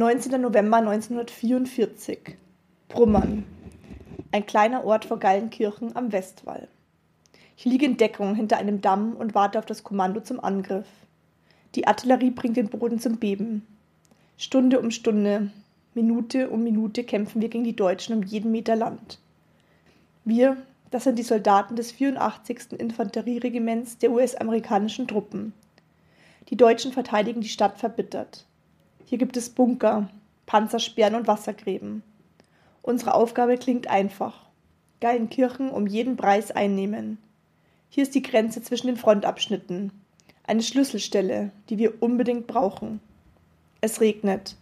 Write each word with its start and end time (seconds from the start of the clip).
19. 0.00 0.40
November 0.40 0.78
1944. 0.78 2.38
Brummern. 2.88 3.44
Ein 4.32 4.46
kleiner 4.46 4.82
Ort 4.86 5.04
vor 5.04 5.18
Gallenkirchen 5.18 5.94
am 5.94 6.10
Westwall. 6.10 6.68
Ich 7.54 7.66
liege 7.66 7.84
in 7.84 7.98
Deckung 7.98 8.34
hinter 8.34 8.56
einem 8.56 8.80
Damm 8.80 9.12
und 9.12 9.34
warte 9.34 9.58
auf 9.58 9.66
das 9.66 9.84
Kommando 9.84 10.22
zum 10.22 10.42
Angriff. 10.42 10.86
Die 11.74 11.86
Artillerie 11.86 12.30
bringt 12.30 12.56
den 12.56 12.70
Boden 12.70 12.98
zum 12.98 13.18
Beben. 13.18 13.66
Stunde 14.38 14.80
um 14.80 14.90
Stunde, 14.90 15.50
Minute 15.92 16.48
um 16.48 16.64
Minute 16.64 17.04
kämpfen 17.04 17.42
wir 17.42 17.50
gegen 17.50 17.64
die 17.64 17.76
Deutschen 17.76 18.16
um 18.16 18.22
jeden 18.22 18.52
Meter 18.52 18.76
Land. 18.76 19.18
Wir, 20.24 20.56
das 20.90 21.04
sind 21.04 21.18
die 21.18 21.24
Soldaten 21.24 21.76
des 21.76 21.92
84. 21.92 22.72
Infanterieregiments 22.72 23.98
der 23.98 24.12
US-amerikanischen 24.12 25.06
Truppen. 25.06 25.52
Die 26.48 26.56
Deutschen 26.56 26.90
verteidigen 26.90 27.42
die 27.42 27.50
Stadt 27.50 27.76
verbittert. 27.78 28.46
Hier 29.10 29.18
gibt 29.18 29.36
es 29.36 29.50
Bunker, 29.50 30.08
Panzersperren 30.46 31.16
und 31.16 31.26
Wassergräben. 31.26 32.04
Unsere 32.80 33.14
Aufgabe 33.14 33.56
klingt 33.56 33.88
einfach. 33.88 34.46
Gallenkirchen 35.00 35.68
um 35.68 35.88
jeden 35.88 36.16
Preis 36.16 36.52
einnehmen. 36.52 37.18
Hier 37.88 38.04
ist 38.04 38.14
die 38.14 38.22
Grenze 38.22 38.62
zwischen 38.62 38.86
den 38.86 38.96
Frontabschnitten. 38.96 39.90
Eine 40.44 40.62
Schlüsselstelle, 40.62 41.50
die 41.68 41.78
wir 41.78 42.00
unbedingt 42.00 42.46
brauchen. 42.46 43.00
Es 43.80 44.00
regnet. 44.00 44.54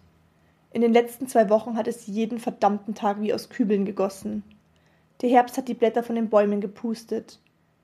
In 0.72 0.80
den 0.80 0.94
letzten 0.94 1.28
zwei 1.28 1.50
Wochen 1.50 1.76
hat 1.76 1.86
es 1.86 2.06
jeden 2.06 2.38
verdammten 2.38 2.94
Tag 2.94 3.20
wie 3.20 3.34
aus 3.34 3.50
Kübeln 3.50 3.84
gegossen. 3.84 4.44
Der 5.20 5.28
Herbst 5.28 5.58
hat 5.58 5.68
die 5.68 5.74
Blätter 5.74 6.02
von 6.02 6.14
den 6.14 6.30
Bäumen 6.30 6.62
gepustet. 6.62 7.38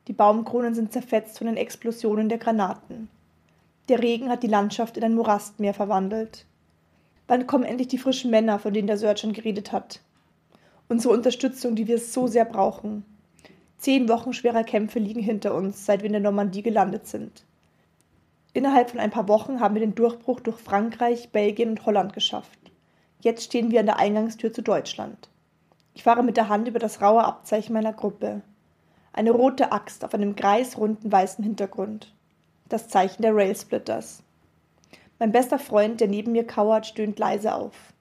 Die 0.08 0.14
Baumkronen 0.14 0.74
sind 0.74 0.94
zerfetzt 0.94 1.36
von 1.36 1.46
den 1.46 1.58
Explosionen 1.58 2.30
der 2.30 2.38
Granaten. 2.38 3.10
Der 3.90 4.02
Regen 4.02 4.30
hat 4.30 4.42
die 4.42 4.46
Landschaft 4.46 4.96
in 4.96 5.04
ein 5.04 5.14
Morastmeer 5.14 5.74
verwandelt. 5.74 6.46
Wann 7.27 7.46
kommen 7.46 7.64
endlich 7.64 7.89
die 7.89 7.98
frischen 7.98 8.30
Männer, 8.30 8.58
von 8.58 8.74
denen 8.74 8.86
der 8.86 8.98
Sergeant 8.98 9.35
geredet 9.35 9.73
hat? 9.73 10.01
Unsere 10.89 11.14
Unterstützung, 11.14 11.74
die 11.74 11.89
wir 11.89 11.98
so 11.98 12.27
sehr 12.27 12.45
brauchen. 12.45 13.05
Zehn 13.79 14.08
Wochen 14.08 14.33
schwerer 14.33 14.64
Kämpfe 14.64 14.98
liegen 14.98 15.23
hinter 15.23 15.55
uns, 15.55 15.86
seit 15.86 16.02
wir 16.02 16.07
in 16.07 16.13
der 16.13 16.20
Normandie 16.20 16.63
gelandet 16.63 17.07
sind. 17.07 17.45
Innerhalb 18.52 18.90
von 18.90 19.01
ein 19.01 19.11
paar 19.11 19.29
Wochen 19.29 19.61
haben 19.61 19.74
wir 19.74 19.80
den 19.80 19.95
Durchbruch 19.95 20.40
durch 20.40 20.58
Frankreich, 20.58 21.30
Belgien 21.30 21.70
und 21.70 21.86
Holland 21.86 22.13
geschafft. 22.13 22.58
Jetzt 23.20 23.45
stehen 23.45 23.70
wir 23.70 23.80
an 23.80 23.86
der 23.86 23.98
Eingangstür 23.98 24.52
zu 24.52 24.63
Deutschland. 24.63 25.29
Ich 25.95 26.02
fahre 26.02 26.23
mit 26.23 26.36
der 26.36 26.48
Hand 26.48 26.68
über 26.68 26.79
das 26.79 27.01
raue 27.01 27.24
Abzeichen 27.24 27.73
meiner 27.73 27.92
Gruppe. 27.92 28.42
Eine 29.13 29.30
rote 29.30 29.73
Axt 29.73 30.05
auf 30.05 30.13
einem 30.13 30.36
kreisrunden 30.36 31.11
weißen 31.11 31.42
Hintergrund. 31.42 32.13
Das 32.68 32.89
Zeichen 32.89 33.23
der 33.23 33.34
Railsplitters. 33.34 34.23
Mein 35.19 35.33
bester 35.33 35.58
Freund, 35.58 36.01
der 36.01 36.08
neben 36.08 36.33
mir 36.33 36.47
kauert, 36.47 36.86
stöhnt 36.86 37.19
leise 37.19 37.55
auf. 37.55 37.92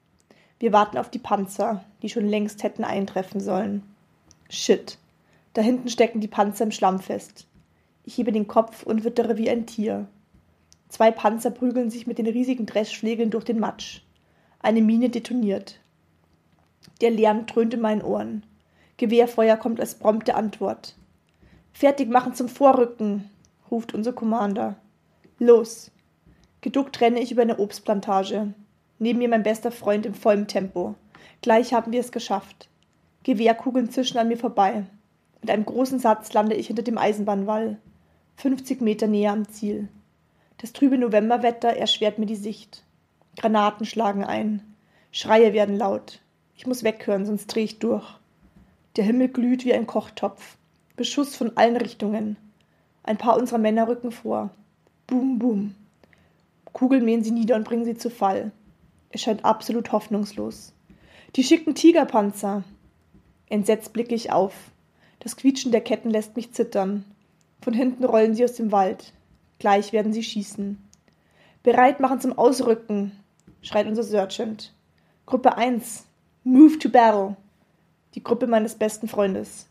Wir 0.59 0.73
warten 0.73 0.97
auf 0.97 1.09
die 1.09 1.19
Panzer, 1.19 1.83
die 2.01 2.09
schon 2.09 2.27
längst 2.27 2.63
hätten 2.63 2.83
eintreffen 2.83 3.39
sollen. 3.41 3.83
Shit. 4.49 4.97
Da 5.53 5.61
hinten 5.61 5.89
stecken 5.89 6.21
die 6.21 6.27
Panzer 6.27 6.63
im 6.63 6.71
Schlamm 6.71 6.99
fest. 6.99 7.47
Ich 8.03 8.17
hebe 8.17 8.31
den 8.31 8.47
Kopf 8.47 8.83
und 8.83 9.03
wittere 9.03 9.37
wie 9.37 9.49
ein 9.49 9.65
Tier. 9.65 10.07
Zwei 10.89 11.11
Panzer 11.11 11.51
prügeln 11.51 11.89
sich 11.89 12.07
mit 12.07 12.17
den 12.17 12.27
riesigen 12.27 12.65
Dreschschlägeln 12.65 13.29
durch 13.29 13.45
den 13.45 13.59
Matsch. 13.59 14.01
Eine 14.59 14.81
Mine 14.81 15.09
detoniert. 15.09 15.79
Der 17.01 17.11
Lärm 17.11 17.45
dröhnt 17.45 17.73
in 17.73 17.81
meinen 17.81 18.01
Ohren. 18.01 18.43
Gewehrfeuer 18.97 19.57
kommt 19.57 19.79
als 19.79 19.95
prompte 19.95 20.35
Antwort. 20.35 20.95
Fertig 21.71 22.09
machen 22.09 22.35
zum 22.35 22.47
Vorrücken, 22.47 23.29
ruft 23.71 23.93
unser 23.93 24.13
Commander. 24.13 24.75
Los, 25.39 25.91
Geduckt 26.63 27.01
renne 27.01 27.19
ich 27.19 27.29
über 27.29 27.41
eine 27.41 27.59
Obstplantage. 27.59 28.53
Neben 28.97 29.19
mir 29.19 29.27
mein 29.27 29.43
bester 29.43 29.69
Freund 29.69 30.05
im 30.05 30.13
vollen 30.13 30.47
Tempo. 30.47 30.95
Gleich 31.41 31.73
haben 31.73 31.91
wir 31.91 31.99
es 31.99 32.13
geschafft. 32.13 32.69
Gewehrkugeln 33.23 33.89
zischen 33.89 34.17
an 34.17 34.29
mir 34.29 34.37
vorbei. 34.37 34.85
Mit 35.41 35.51
einem 35.51 35.65
großen 35.65 35.99
Satz 35.99 36.31
lande 36.31 36.55
ich 36.55 36.67
hinter 36.67 36.83
dem 36.83 36.97
Eisenbahnwall. 36.97 37.79
50 38.37 38.79
Meter 38.79 39.07
näher 39.07 39.33
am 39.33 39.49
Ziel. 39.49 39.89
Das 40.57 40.71
trübe 40.71 40.97
Novemberwetter 40.97 41.75
erschwert 41.75 42.17
mir 42.17 42.27
die 42.27 42.37
Sicht. 42.37 42.85
Granaten 43.35 43.85
schlagen 43.85 44.23
ein. 44.23 44.61
Schreie 45.11 45.51
werden 45.51 45.77
laut. 45.77 46.21
Ich 46.55 46.65
muss 46.65 46.85
weghören, 46.85 47.25
sonst 47.25 47.47
drehe 47.47 47.65
ich 47.65 47.79
durch. 47.79 48.07
Der 48.95 49.03
Himmel 49.03 49.27
glüht 49.27 49.65
wie 49.65 49.73
ein 49.73 49.85
Kochtopf. 49.85 50.55
Beschuss 50.95 51.35
von 51.35 51.57
allen 51.57 51.75
Richtungen. 51.75 52.37
Ein 53.03 53.17
paar 53.17 53.35
unserer 53.35 53.59
Männer 53.59 53.89
rücken 53.89 54.13
vor. 54.13 54.51
Boom, 55.07 55.39
boom. 55.39 55.75
Kugeln 56.73 57.05
mähen 57.05 57.23
sie 57.23 57.31
nieder 57.31 57.55
und 57.55 57.63
bringen 57.63 57.85
sie 57.85 57.95
zu 57.95 58.09
Fall. 58.09 58.51
Es 59.09 59.21
scheint 59.21 59.45
absolut 59.45 59.91
hoffnungslos. 59.91 60.73
Die 61.35 61.43
schicken 61.43 61.75
Tigerpanzer. 61.75 62.63
Entsetzt 63.47 63.93
blicke 63.93 64.15
ich 64.15 64.31
auf. 64.31 64.53
Das 65.19 65.37
Quietschen 65.37 65.71
der 65.71 65.81
Ketten 65.81 66.09
lässt 66.09 66.35
mich 66.35 66.51
zittern. 66.51 67.05
Von 67.61 67.73
hinten 67.73 68.03
rollen 68.03 68.35
sie 68.35 68.43
aus 68.43 68.53
dem 68.53 68.71
Wald. 68.71 69.13
Gleich 69.59 69.93
werden 69.93 70.11
sie 70.11 70.23
schießen. 70.23 70.77
Bereit 71.61 71.99
machen 72.01 72.19
zum 72.19 72.37
Ausrücken, 72.37 73.13
schreit 73.61 73.87
unser 73.87 74.03
Sergeant. 74.03 74.73
Gruppe 75.25 75.55
1. 75.55 76.05
Move 76.43 76.77
to 76.79 76.89
battle. 76.89 77.37
Die 78.15 78.23
Gruppe 78.23 78.47
meines 78.47 78.75
besten 78.75 79.07
Freundes. 79.07 79.67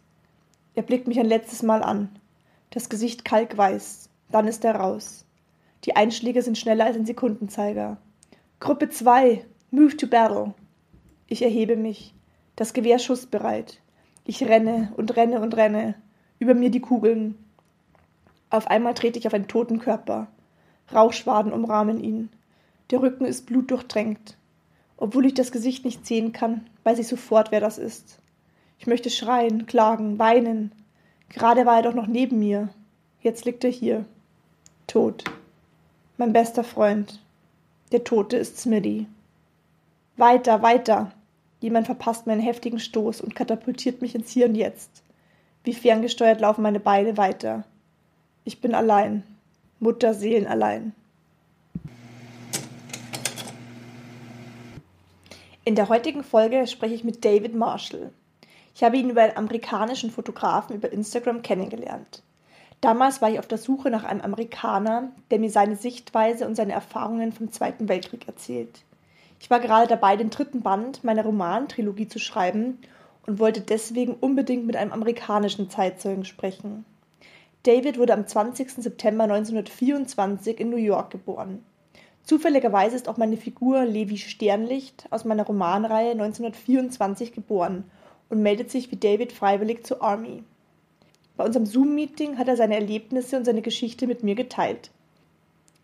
Er 0.74 0.82
blickt 0.82 1.06
mich 1.06 1.20
ein 1.20 1.26
letztes 1.26 1.62
Mal 1.62 1.82
an. 1.82 2.08
Das 2.70 2.88
Gesicht 2.88 3.26
kalkweiß. 3.26 4.08
Dann 4.30 4.48
ist 4.48 4.64
er 4.64 4.76
raus. 4.76 5.26
Die 5.84 5.96
Einschläge 5.96 6.42
sind 6.42 6.58
schneller 6.58 6.86
als 6.86 6.96
ein 6.96 7.06
Sekundenzeiger. 7.06 7.96
Gruppe 8.60 8.88
2, 8.88 9.44
move 9.72 9.96
to 9.96 10.06
battle. 10.06 10.54
Ich 11.26 11.42
erhebe 11.42 11.76
mich. 11.76 12.14
Das 12.54 12.72
Gewehr 12.72 13.00
schussbereit. 13.00 13.80
Ich 14.24 14.44
renne 14.44 14.92
und 14.96 15.16
renne 15.16 15.40
und 15.40 15.56
renne. 15.56 15.96
Über 16.38 16.54
mir 16.54 16.70
die 16.70 16.80
Kugeln. 16.80 17.36
Auf 18.50 18.68
einmal 18.68 18.94
trete 18.94 19.18
ich 19.18 19.26
auf 19.26 19.34
einen 19.34 19.48
toten 19.48 19.80
Körper. 19.80 20.28
Rauchschwaden 20.94 21.52
umrahmen 21.52 21.98
ihn. 21.98 22.28
Der 22.90 23.02
Rücken 23.02 23.24
ist 23.24 23.46
blutdurchtränkt. 23.46 24.36
Obwohl 24.96 25.26
ich 25.26 25.34
das 25.34 25.50
Gesicht 25.50 25.84
nicht 25.84 26.06
sehen 26.06 26.32
kann, 26.32 26.68
weiß 26.84 27.00
ich 27.00 27.08
sofort, 27.08 27.50
wer 27.50 27.60
das 27.60 27.78
ist. 27.78 28.20
Ich 28.78 28.86
möchte 28.86 29.10
schreien, 29.10 29.66
klagen, 29.66 30.20
weinen. 30.20 30.72
Gerade 31.28 31.66
war 31.66 31.76
er 31.78 31.82
doch 31.82 31.94
noch 31.94 32.06
neben 32.06 32.38
mir. 32.38 32.68
Jetzt 33.20 33.44
liegt 33.44 33.64
er 33.64 33.70
hier. 33.70 34.04
Tot 34.86 35.24
mein 36.22 36.32
bester 36.32 36.62
Freund. 36.62 37.18
Der 37.90 38.04
Tote 38.04 38.36
ist 38.36 38.56
Smitty. 38.56 39.08
Weiter, 40.16 40.62
weiter. 40.62 41.10
Jemand 41.58 41.86
verpasst 41.86 42.28
meinen 42.28 42.40
heftigen 42.40 42.78
Stoß 42.78 43.20
und 43.20 43.34
katapultiert 43.34 44.00
mich 44.00 44.14
ins 44.14 44.30
Hier 44.30 44.46
und 44.46 44.54
Jetzt. 44.54 45.02
Wie 45.64 45.74
ferngesteuert 45.74 46.40
laufen 46.40 46.62
meine 46.62 46.78
Beine 46.78 47.16
weiter. 47.16 47.64
Ich 48.44 48.60
bin 48.60 48.72
allein. 48.72 49.24
Mutterseelen 49.80 50.46
allein. 50.46 50.94
In 55.64 55.74
der 55.74 55.88
heutigen 55.88 56.22
Folge 56.22 56.68
spreche 56.68 56.94
ich 56.94 57.02
mit 57.02 57.24
David 57.24 57.56
Marshall. 57.56 58.12
Ich 58.76 58.84
habe 58.84 58.96
ihn 58.96 59.10
über 59.10 59.22
einen 59.22 59.36
amerikanischen 59.36 60.12
Fotografen 60.12 60.76
über 60.76 60.92
Instagram 60.92 61.42
kennengelernt. 61.42 62.22
Damals 62.82 63.22
war 63.22 63.30
ich 63.30 63.38
auf 63.38 63.46
der 63.46 63.58
Suche 63.58 63.90
nach 63.90 64.02
einem 64.02 64.22
Amerikaner, 64.22 65.12
der 65.30 65.38
mir 65.38 65.50
seine 65.50 65.76
Sichtweise 65.76 66.48
und 66.48 66.56
seine 66.56 66.72
Erfahrungen 66.72 67.30
vom 67.30 67.52
Zweiten 67.52 67.88
Weltkrieg 67.88 68.26
erzählt. 68.26 68.82
Ich 69.38 69.48
war 69.50 69.60
gerade 69.60 69.86
dabei, 69.86 70.16
den 70.16 70.30
dritten 70.30 70.62
Band 70.62 71.04
meiner 71.04 71.22
Romantrilogie 71.22 72.08
zu 72.08 72.18
schreiben 72.18 72.78
und 73.24 73.38
wollte 73.38 73.60
deswegen 73.60 74.14
unbedingt 74.14 74.66
mit 74.66 74.74
einem 74.74 74.90
amerikanischen 74.90 75.70
Zeitzeugen 75.70 76.24
sprechen. 76.24 76.84
David 77.62 77.98
wurde 77.98 78.14
am 78.14 78.26
20. 78.26 78.72
September 78.82 79.24
1924 79.24 80.58
in 80.58 80.70
New 80.70 80.76
York 80.76 81.10
geboren. 81.10 81.64
Zufälligerweise 82.24 82.96
ist 82.96 83.08
auch 83.08 83.16
meine 83.16 83.36
Figur 83.36 83.84
Levi 83.84 84.18
Sternlicht 84.18 85.06
aus 85.10 85.24
meiner 85.24 85.46
Romanreihe 85.46 86.12
1924 86.12 87.32
geboren 87.32 87.84
und 88.28 88.42
meldet 88.42 88.72
sich 88.72 88.90
wie 88.90 88.96
David 88.96 89.32
freiwillig 89.32 89.86
zur 89.86 90.02
Army. 90.02 90.42
Bei 91.42 91.46
unserem 91.46 91.66
Zoom-Meeting 91.66 92.38
hat 92.38 92.46
er 92.46 92.56
seine 92.56 92.76
Erlebnisse 92.76 93.36
und 93.36 93.44
seine 93.44 93.62
Geschichte 93.62 94.06
mit 94.06 94.22
mir 94.22 94.36
geteilt. 94.36 94.92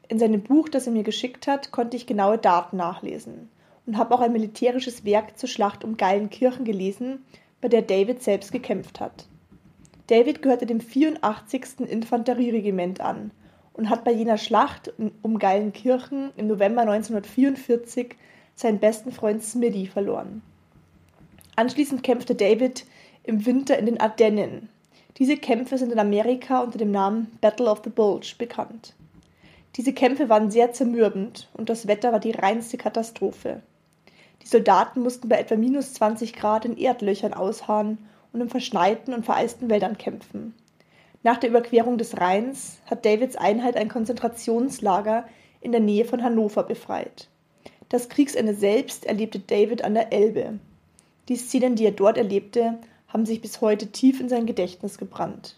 In 0.07 0.21
seinem 0.21 0.41
Buch, 0.41 0.69
das 0.69 0.87
er 0.87 0.93
mir 0.93 1.03
geschickt 1.03 1.49
hat, 1.49 1.73
konnte 1.73 1.97
ich 1.97 2.07
genaue 2.07 2.39
Daten 2.39 2.77
nachlesen 2.77 3.49
und 3.85 3.99
habe 3.99 4.15
auch 4.15 4.21
ein 4.21 4.31
militärisches 4.31 5.05
Werk 5.05 5.37
zur 5.37 5.49
Schlacht 5.49 5.83
um 5.83 5.97
Geilenkirchen 5.97 6.65
gelesen, 6.65 7.25
bei 7.61 7.67
der 7.67 7.83
David 7.83 8.23
selbst 8.23 8.53
gekämpft 8.53 9.01
hat. 9.01 9.27
David 10.07 10.43
gehörte 10.43 10.65
dem 10.65 10.81
84. 10.81 11.81
Infanterieregiment 11.81 13.01
an 13.01 13.33
und 13.73 13.91
hat 13.91 14.05
bei 14.05 14.13
jener 14.13 14.39
Schlacht 14.39 14.93
um 15.23 15.41
Geilenkirchen 15.41 16.31
im 16.37 16.47
November 16.47 16.83
1944 16.83 18.15
seinen 18.55 18.79
besten 18.79 19.11
Freund 19.11 19.43
Smitty 19.43 19.89
verloren. 19.89 20.41
Anschließend 21.57 22.05
kämpfte 22.05 22.37
David 22.37 22.87
im 23.25 23.45
Winter 23.45 23.77
in 23.77 23.87
den 23.87 23.99
Ardennen, 23.99 24.69
diese 25.19 25.37
Kämpfe 25.37 25.79
sind 25.79 25.93
in 25.93 25.99
Amerika 25.99 26.61
unter 26.61 26.79
dem 26.79 26.93
Namen 26.93 27.27
Battle 27.41 27.69
of 27.69 27.83
the 27.83 27.91
Bulge 27.91 28.35
bekannt. 28.39 28.95
Diese 29.77 29.93
Kämpfe 29.93 30.29
waren 30.29 30.51
sehr 30.51 30.73
zermürbend 30.73 31.49
und 31.55 31.69
das 31.69 31.89
Wetter 31.89 32.13
war 32.13 32.21
die 32.21 32.31
reinste 32.31 32.79
Katastrophe. 32.79 33.63
Die 34.43 34.47
Soldaten 34.47 35.03
mussten 35.03 35.29
bei 35.29 35.39
etwa 35.39 35.57
minus 35.57 35.95
20 35.95 36.33
Grad 36.33 36.65
in 36.65 36.77
Erdlöchern 36.77 37.35
ausharren 37.35 37.99
und 38.33 38.41
in 38.41 38.49
verschneiten 38.49 39.13
und 39.13 39.25
vereisten 39.25 39.69
Wäldern 39.69 39.99
kämpfen. 39.99 40.55
Nach 41.25 41.37
der 41.37 41.51
Überquerung 41.51 41.99
des 41.99 42.19
Rheins 42.21 42.79
hat 42.87 43.05
Davids 43.05 43.37
Einheit 43.37 43.77
ein 43.77 43.89
Konzentrationslager 43.89 45.27
in 45.61 45.73
der 45.73 45.81
Nähe 45.81 46.05
von 46.05 46.23
Hannover 46.23 46.63
befreit. 46.63 47.29
Das 47.89 48.09
Kriegsende 48.09 48.55
selbst 48.55 49.05
erlebte 49.05 49.41
David 49.41 49.83
an 49.83 49.95
der 49.95 50.13
Elbe. 50.13 50.61
Die 51.29 51.37
Szenen, 51.37 51.75
die 51.75 51.87
er 51.87 51.93
dort 51.93 52.17
erlebte, 52.17 52.79
haben 53.09 53.27
sich 53.27 53.41
bis 53.41 53.61
heute 53.61 53.89
tief 53.89 54.21
in 54.21 54.29
sein 54.29 54.47
Gedächtnis 54.47 54.99
gebrannt. 54.99 55.57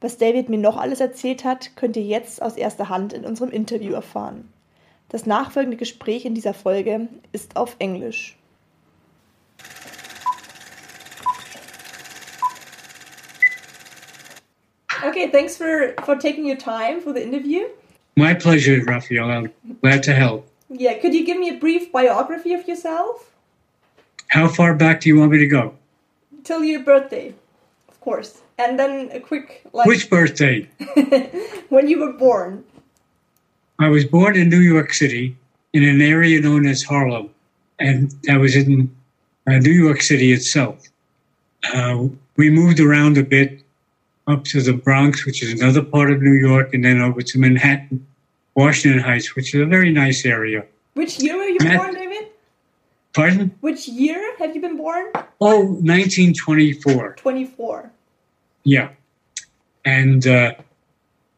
Was 0.00 0.16
David 0.16 0.48
mir 0.48 0.58
noch 0.58 0.78
alles 0.78 1.00
erzählt 1.00 1.44
hat, 1.44 1.76
könnt 1.76 1.96
ihr 1.96 2.02
jetzt 2.02 2.40
aus 2.40 2.56
erster 2.56 2.88
Hand 2.88 3.12
in 3.12 3.24
unserem 3.24 3.50
Interview 3.50 3.92
erfahren. 3.92 4.48
Das 5.10 5.26
nachfolgende 5.26 5.76
Gespräch 5.76 6.24
in 6.24 6.34
dieser 6.34 6.54
Folge 6.54 7.08
ist 7.32 7.56
auf 7.56 7.76
Englisch. 7.78 8.36
Okay, 15.06 15.28
thanks 15.30 15.56
for, 15.56 15.94
for 16.04 16.18
taking 16.18 16.44
your 16.44 16.58
time 16.58 17.00
for 17.00 17.12
the 17.12 17.22
interview. 17.22 17.62
My 18.16 18.34
pleasure, 18.34 18.82
Raphael. 18.86 19.30
I'm 19.30 19.50
glad 19.82 20.02
to 20.04 20.12
help. 20.12 20.46
Yeah, 20.68 20.94
could 20.94 21.14
you 21.14 21.24
give 21.24 21.38
me 21.38 21.50
a 21.50 21.58
brief 21.58 21.90
biography 21.90 22.54
of 22.54 22.66
yourself? 22.68 23.32
How 24.28 24.46
far 24.46 24.74
back 24.74 25.00
do 25.00 25.08
you 25.08 25.18
want 25.18 25.32
me 25.32 25.38
to 25.38 25.46
go? 25.46 25.74
Till 26.44 26.64
your 26.64 26.82
birthday, 26.82 27.34
of 27.88 28.00
course, 28.00 28.42
and 28.58 28.78
then 28.78 29.10
a 29.12 29.20
quick 29.20 29.62
like 29.72 29.86
Which 29.86 30.08
birthday? 30.10 30.68
when 31.68 31.88
you 31.88 32.00
were 32.00 32.12
born. 32.12 32.64
I 33.78 33.88
was 33.88 34.04
born 34.04 34.36
in 34.36 34.50
New 34.50 34.60
York 34.60 34.92
City 34.92 35.36
in 35.72 35.82
an 35.84 36.00
area 36.02 36.40
known 36.40 36.66
as 36.66 36.82
Harlem, 36.82 37.30
and 37.78 38.14
I 38.28 38.36
was 38.36 38.54
in 38.56 38.94
uh, 39.46 39.52
New 39.58 39.72
York 39.72 40.02
City 40.02 40.32
itself. 40.32 40.86
Uh, 41.72 42.08
we 42.36 42.50
moved 42.50 42.80
around 42.80 43.18
a 43.18 43.22
bit 43.22 43.62
up 44.26 44.44
to 44.44 44.62
the 44.62 44.72
Bronx, 44.72 45.26
which 45.26 45.42
is 45.42 45.60
another 45.60 45.82
part 45.82 46.10
of 46.10 46.22
New 46.22 46.32
York, 46.34 46.74
and 46.74 46.84
then 46.84 47.00
over 47.00 47.22
to 47.22 47.38
Manhattan, 47.38 48.06
Washington 48.54 49.00
Heights, 49.00 49.34
which 49.34 49.54
is 49.54 49.60
a 49.60 49.66
very 49.66 49.90
nice 49.90 50.24
area. 50.24 50.64
Which 50.94 51.20
year 51.20 51.36
were 51.36 51.44
you 51.44 51.58
Matt- 51.62 51.78
born, 51.78 51.94
David? 51.94 52.28
Pardon? 53.12 53.54
Which 53.60 53.88
year 53.88 54.36
have 54.38 54.54
you 54.54 54.60
been 54.60 54.76
born? 54.76 55.06
Oh, 55.40 55.64
1924. 55.64 57.16
24. 57.16 57.90
Yeah. 58.64 58.90
And 59.84 60.26
uh, 60.26 60.54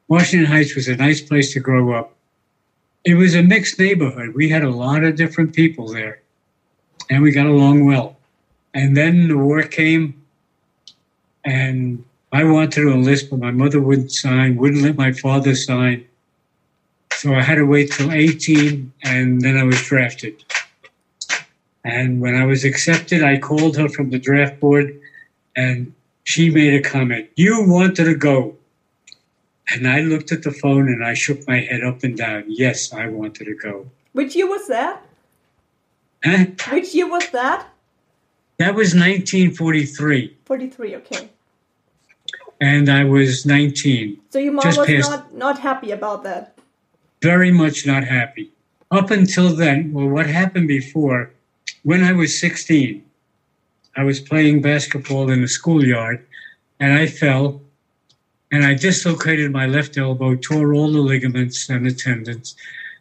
Washington 0.08 0.50
Heights 0.50 0.74
was 0.74 0.88
a 0.88 0.96
nice 0.96 1.20
place 1.20 1.52
to 1.54 1.60
grow 1.60 1.92
up. 1.92 2.14
It 3.04 3.14
was 3.14 3.34
a 3.34 3.42
mixed 3.42 3.78
neighborhood. 3.78 4.34
We 4.34 4.48
had 4.48 4.62
a 4.62 4.70
lot 4.70 5.02
of 5.02 5.16
different 5.16 5.54
people 5.54 5.88
there, 5.88 6.20
and 7.10 7.22
we 7.22 7.32
got 7.32 7.46
along 7.46 7.86
well. 7.86 8.16
And 8.74 8.96
then 8.96 9.28
the 9.28 9.36
war 9.36 9.62
came, 9.62 10.22
and 11.44 12.04
I 12.32 12.44
wanted 12.44 12.72
to 12.72 12.92
enlist, 12.92 13.30
but 13.30 13.40
my 13.40 13.50
mother 13.50 13.80
wouldn't 13.80 14.12
sign, 14.12 14.56
wouldn't 14.56 14.82
let 14.82 14.96
my 14.96 15.12
father 15.12 15.54
sign. 15.54 16.06
So 17.14 17.34
I 17.34 17.42
had 17.42 17.56
to 17.56 17.64
wait 17.64 17.92
till 17.92 18.12
18, 18.12 18.92
and 19.02 19.40
then 19.40 19.56
I 19.56 19.64
was 19.64 19.80
drafted. 19.82 20.44
And 21.84 22.20
when 22.20 22.34
I 22.34 22.44
was 22.44 22.64
accepted, 22.64 23.22
I 23.22 23.38
called 23.38 23.76
her 23.76 23.88
from 23.88 24.10
the 24.10 24.18
draft 24.18 24.60
board 24.60 25.00
and 25.56 25.92
she 26.24 26.50
made 26.50 26.74
a 26.74 26.88
comment. 26.88 27.28
You 27.34 27.64
wanted 27.66 28.04
to 28.04 28.14
go. 28.14 28.56
And 29.70 29.88
I 29.88 30.00
looked 30.00 30.32
at 30.32 30.42
the 30.42 30.50
phone 30.50 30.88
and 30.88 31.04
I 31.04 31.14
shook 31.14 31.46
my 31.48 31.60
head 31.60 31.82
up 31.82 32.02
and 32.02 32.16
down. 32.16 32.44
Yes, 32.46 32.92
I 32.92 33.08
wanted 33.08 33.46
to 33.46 33.54
go. 33.54 33.90
Which 34.12 34.36
year 34.36 34.48
was 34.48 34.68
that? 34.68 35.02
Huh? 36.24 36.46
Which 36.70 36.94
year 36.94 37.08
was 37.08 37.28
that? 37.30 37.68
That 38.58 38.74
was 38.74 38.94
1943. 38.94 40.36
43, 40.44 40.96
okay. 40.96 41.30
And 42.60 42.88
I 42.88 43.02
was 43.04 43.44
19. 43.44 44.20
So 44.30 44.38
your 44.38 44.52
mom 44.52 44.62
Just 44.62 44.78
was 44.78 45.08
not, 45.08 45.34
not 45.34 45.58
happy 45.58 45.90
about 45.90 46.22
that. 46.22 46.56
Very 47.20 47.50
much 47.50 47.86
not 47.86 48.04
happy. 48.04 48.52
Up 48.90 49.10
until 49.10 49.48
then, 49.56 49.92
well, 49.92 50.06
what 50.06 50.26
happened 50.26 50.68
before, 50.68 51.30
when 51.82 52.04
I 52.04 52.12
was 52.12 52.38
16, 52.38 53.04
I 53.96 54.04
was 54.04 54.20
playing 54.20 54.62
basketball 54.62 55.30
in 55.30 55.42
the 55.42 55.48
schoolyard 55.48 56.24
and 56.80 56.92
I 56.92 57.06
fell 57.06 57.60
and 58.50 58.64
I 58.64 58.74
dislocated 58.74 59.50
my 59.50 59.66
left 59.66 59.96
elbow, 59.96 60.36
tore 60.36 60.74
all 60.74 60.92
the 60.92 61.00
ligaments 61.00 61.70
and 61.70 61.86
the 61.86 61.92
tendons, 61.92 62.54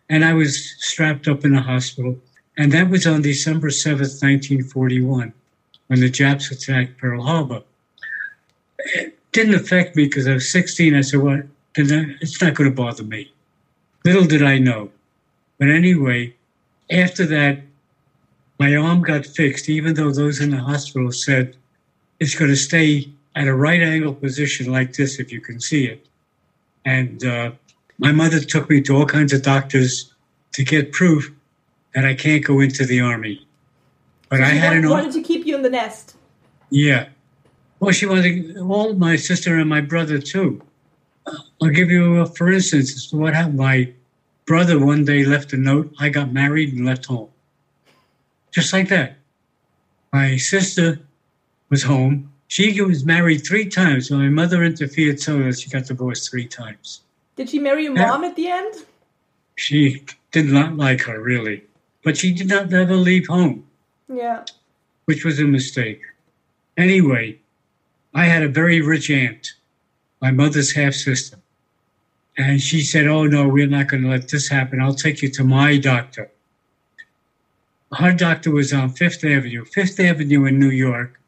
and 0.09 0.23
I 0.23 0.33
was 0.33 0.75
strapped 0.79 1.27
up 1.27 1.43
in 1.43 1.53
the 1.53 1.61
hospital. 1.61 2.17
And 2.57 2.71
that 2.71 2.89
was 2.89 3.05
on 3.05 3.21
December 3.21 3.67
7th, 3.67 4.23
1941, 4.23 5.33
when 5.87 5.99
the 5.99 6.09
Japs 6.09 6.51
attacked 6.51 6.97
Pearl 6.97 7.21
Harbor. 7.23 7.63
It 8.79 9.17
didn't 9.33 9.55
affect 9.55 9.95
me 9.95 10.05
because 10.05 10.25
I 10.25 10.33
was 10.35 10.49
16. 10.49 10.95
I 10.95 11.01
said, 11.01 11.19
well, 11.19 11.39
uh, 11.39 11.43
it's 11.75 12.41
not 12.41 12.55
going 12.55 12.69
to 12.69 12.75
bother 12.75 13.03
me. 13.03 13.31
Little 14.05 14.25
did 14.25 14.43
I 14.43 14.57
know. 14.57 14.89
But 15.59 15.67
anyway, 15.67 16.33
after 16.89 17.25
that, 17.25 17.61
my 18.63 18.75
arm 18.75 19.01
got 19.01 19.25
fixed, 19.25 19.65
even 19.77 19.91
though 19.97 20.11
those 20.21 20.37
in 20.43 20.49
the 20.51 20.63
hospital 20.71 21.11
said 21.11 21.45
it's 22.19 22.35
going 22.39 22.51
to 22.51 22.61
stay 22.69 22.87
at 23.39 23.47
a 23.47 23.55
right 23.67 23.81
angle 23.93 24.13
position 24.25 24.65
like 24.77 24.89
this 24.99 25.11
if 25.23 25.27
you 25.33 25.41
can 25.47 25.59
see 25.59 25.83
it. 25.93 26.05
And 26.85 27.17
uh, 27.25 27.51
my 28.05 28.11
mother 28.21 28.39
took 28.53 28.69
me 28.69 28.77
to 28.81 28.91
all 28.97 29.07
kinds 29.17 29.31
of 29.33 29.41
doctors 29.41 30.13
to 30.55 30.61
get 30.63 30.91
proof 30.91 31.31
that 31.95 32.05
I 32.11 32.13
can't 32.13 32.43
go 32.51 32.59
into 32.65 32.83
the 32.85 32.99
army. 33.01 33.35
But 34.29 34.37
So 34.39 34.43
I 34.43 34.53
had 34.63 34.73
an 34.77 34.89
wanted 34.89 35.13
to 35.13 35.23
keep 35.29 35.45
you 35.47 35.55
in 35.55 35.63
the 35.67 35.69
nest. 35.81 36.15
yeah. 36.69 37.03
Well, 37.79 37.91
she 37.99 38.05
wanted 38.05 38.57
all 38.59 38.93
my 38.93 39.15
sister 39.15 39.57
and 39.57 39.67
my 39.67 39.81
brother 39.81 40.19
too. 40.19 40.61
I'll 41.59 41.69
give 41.79 41.89
you, 41.89 42.19
a, 42.21 42.25
for 42.27 42.47
instance, 42.51 43.11
what 43.11 43.33
happened. 43.33 43.57
My 43.57 43.91
brother 44.45 44.75
one 44.91 45.03
day 45.03 45.21
left 45.25 45.51
a 45.53 45.57
note. 45.57 45.87
I 45.99 46.09
got 46.09 46.31
married 46.31 46.69
and 46.75 46.85
left 46.85 47.05
home, 47.13 47.29
just 48.51 48.73
like 48.73 48.89
that. 48.89 49.15
My 50.13 50.37
sister 50.37 50.99
was 51.69 51.83
home. 51.83 52.31
She 52.47 52.81
was 52.81 53.05
married 53.05 53.45
three 53.45 53.67
times. 53.69 54.11
My 54.11 54.27
mother 54.27 54.63
interfered 54.63 55.19
so 55.19 55.39
that 55.39 55.57
she 55.59 55.69
got 55.69 55.85
divorced 55.85 56.29
three 56.29 56.47
times. 56.47 57.01
Did 57.37 57.49
she 57.49 57.59
marry 57.59 57.83
your 57.83 57.93
mom 57.93 58.25
at 58.25 58.35
the 58.35 58.47
end? 58.47 58.75
She 59.55 60.03
did 60.31 60.47
not 60.47 60.75
like 60.75 61.01
her 61.03 61.21
really, 61.21 61.63
but 62.03 62.17
she 62.17 62.33
did 62.33 62.47
not 62.47 62.73
ever 62.73 62.95
leave 62.95 63.27
home. 63.27 63.65
Yeah. 64.13 64.43
which 65.05 65.23
was 65.23 65.39
a 65.39 65.45
mistake. 65.45 66.01
Anyway, 66.77 67.39
I 68.13 68.25
had 68.25 68.43
a 68.43 68.49
very 68.49 68.81
rich 68.81 69.09
aunt, 69.09 69.53
my 70.21 70.31
mother's 70.31 70.73
half 70.73 70.93
sister. 70.93 71.37
And 72.37 72.61
she 72.61 72.81
said, 72.81 73.07
Oh, 73.07 73.25
no, 73.25 73.47
we're 73.47 73.67
not 73.67 73.87
going 73.87 74.03
to 74.03 74.09
let 74.09 74.29
this 74.29 74.49
happen. 74.49 74.81
I'll 74.81 74.93
take 74.93 75.21
you 75.21 75.29
to 75.29 75.43
my 75.45 75.77
doctor. 75.77 76.29
Her 77.93 78.13
doctor 78.13 78.51
was 78.51 78.71
on 78.71 78.89
Fifth 78.89 79.23
Avenue. 79.25 79.65
Fifth 79.65 79.99
Avenue 79.99 80.45
in 80.45 80.59
New 80.59 80.69
York 80.69 81.19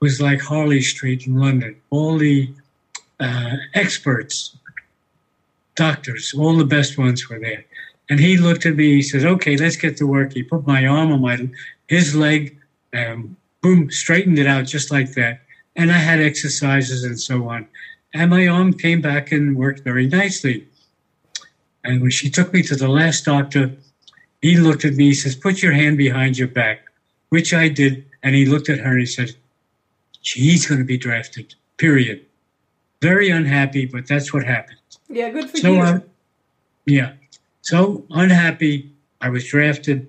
was 0.00 0.20
like 0.20 0.40
Harley 0.40 0.80
Street 0.80 1.26
in 1.26 1.38
London. 1.38 1.76
All 1.90 2.16
the 2.16 2.50
uh, 3.20 3.56
experts, 3.74 4.56
doctors, 5.74 6.32
all 6.34 6.56
the 6.56 6.64
best 6.64 6.96
ones 6.96 7.28
were 7.28 7.38
there. 7.38 7.64
And 8.08 8.20
he 8.20 8.36
looked 8.36 8.66
at 8.66 8.76
me. 8.76 8.94
He 8.94 9.02
says, 9.02 9.24
"Okay, 9.24 9.56
let's 9.56 9.76
get 9.76 9.96
to 9.98 10.06
work." 10.06 10.32
He 10.32 10.42
put 10.42 10.66
my 10.66 10.86
arm 10.86 11.12
on 11.12 11.20
my 11.20 11.48
his 11.88 12.14
leg, 12.14 12.56
um, 12.94 13.36
boom, 13.60 13.90
straightened 13.90 14.38
it 14.38 14.46
out 14.46 14.66
just 14.66 14.90
like 14.90 15.12
that. 15.14 15.40
And 15.74 15.90
I 15.90 15.98
had 15.98 16.20
exercises 16.20 17.04
and 17.04 17.20
so 17.20 17.48
on. 17.48 17.66
And 18.14 18.30
my 18.30 18.46
arm 18.46 18.72
came 18.72 19.00
back 19.00 19.32
and 19.32 19.56
worked 19.56 19.80
very 19.80 20.06
nicely. 20.06 20.66
And 21.84 22.00
when 22.00 22.10
she 22.10 22.30
took 22.30 22.52
me 22.52 22.62
to 22.62 22.76
the 22.76 22.88
last 22.88 23.24
doctor, 23.24 23.72
he 24.42 24.56
looked 24.56 24.84
at 24.84 24.94
me. 24.94 25.06
He 25.06 25.14
says, 25.14 25.34
"Put 25.34 25.62
your 25.62 25.72
hand 25.72 25.96
behind 25.98 26.38
your 26.38 26.48
back," 26.48 26.84
which 27.30 27.52
I 27.54 27.68
did. 27.68 28.04
And 28.22 28.34
he 28.34 28.44
looked 28.46 28.68
at 28.68 28.78
her 28.80 28.90
and 28.92 29.00
he 29.00 29.06
said, 29.06 29.34
"She's 30.22 30.66
going 30.66 30.78
to 30.80 30.84
be 30.84 30.98
drafted." 30.98 31.54
Period. 31.78 32.24
Very 33.02 33.28
unhappy, 33.30 33.84
but 33.86 34.06
that's 34.06 34.32
what 34.32 34.44
happened. 34.44 34.78
Yeah, 35.08 35.30
good 35.30 35.50
for 35.50 35.56
So, 35.58 35.72
you. 35.74 35.80
uh, 35.80 36.00
yeah. 36.86 37.12
So 37.62 38.04
unhappy. 38.10 38.90
I 39.20 39.28
was 39.30 39.46
drafted, 39.46 40.08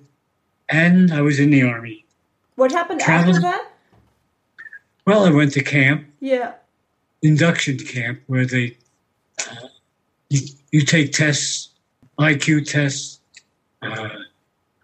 and 0.70 1.12
I 1.14 1.22
was 1.22 1.40
in 1.40 1.50
the 1.50 1.64
army. 1.64 2.04
what 2.56 2.72
happened 2.72 3.00
traveled- 3.02 3.36
after 3.36 3.42
that? 3.48 3.72
Well, 5.06 5.26
I 5.26 5.30
went 5.30 5.54
to 5.54 5.64
camp, 5.64 6.08
Yeah. 6.20 6.54
induction 7.22 7.78
camp, 7.78 8.20
where 8.28 8.46
they 8.46 8.78
uh, 9.40 9.68
you, 10.30 10.42
you 10.72 10.82
take 10.82 11.12
tests, 11.14 11.70
IQ 12.20 12.66
tests, 12.70 13.17
uh, 13.82 14.10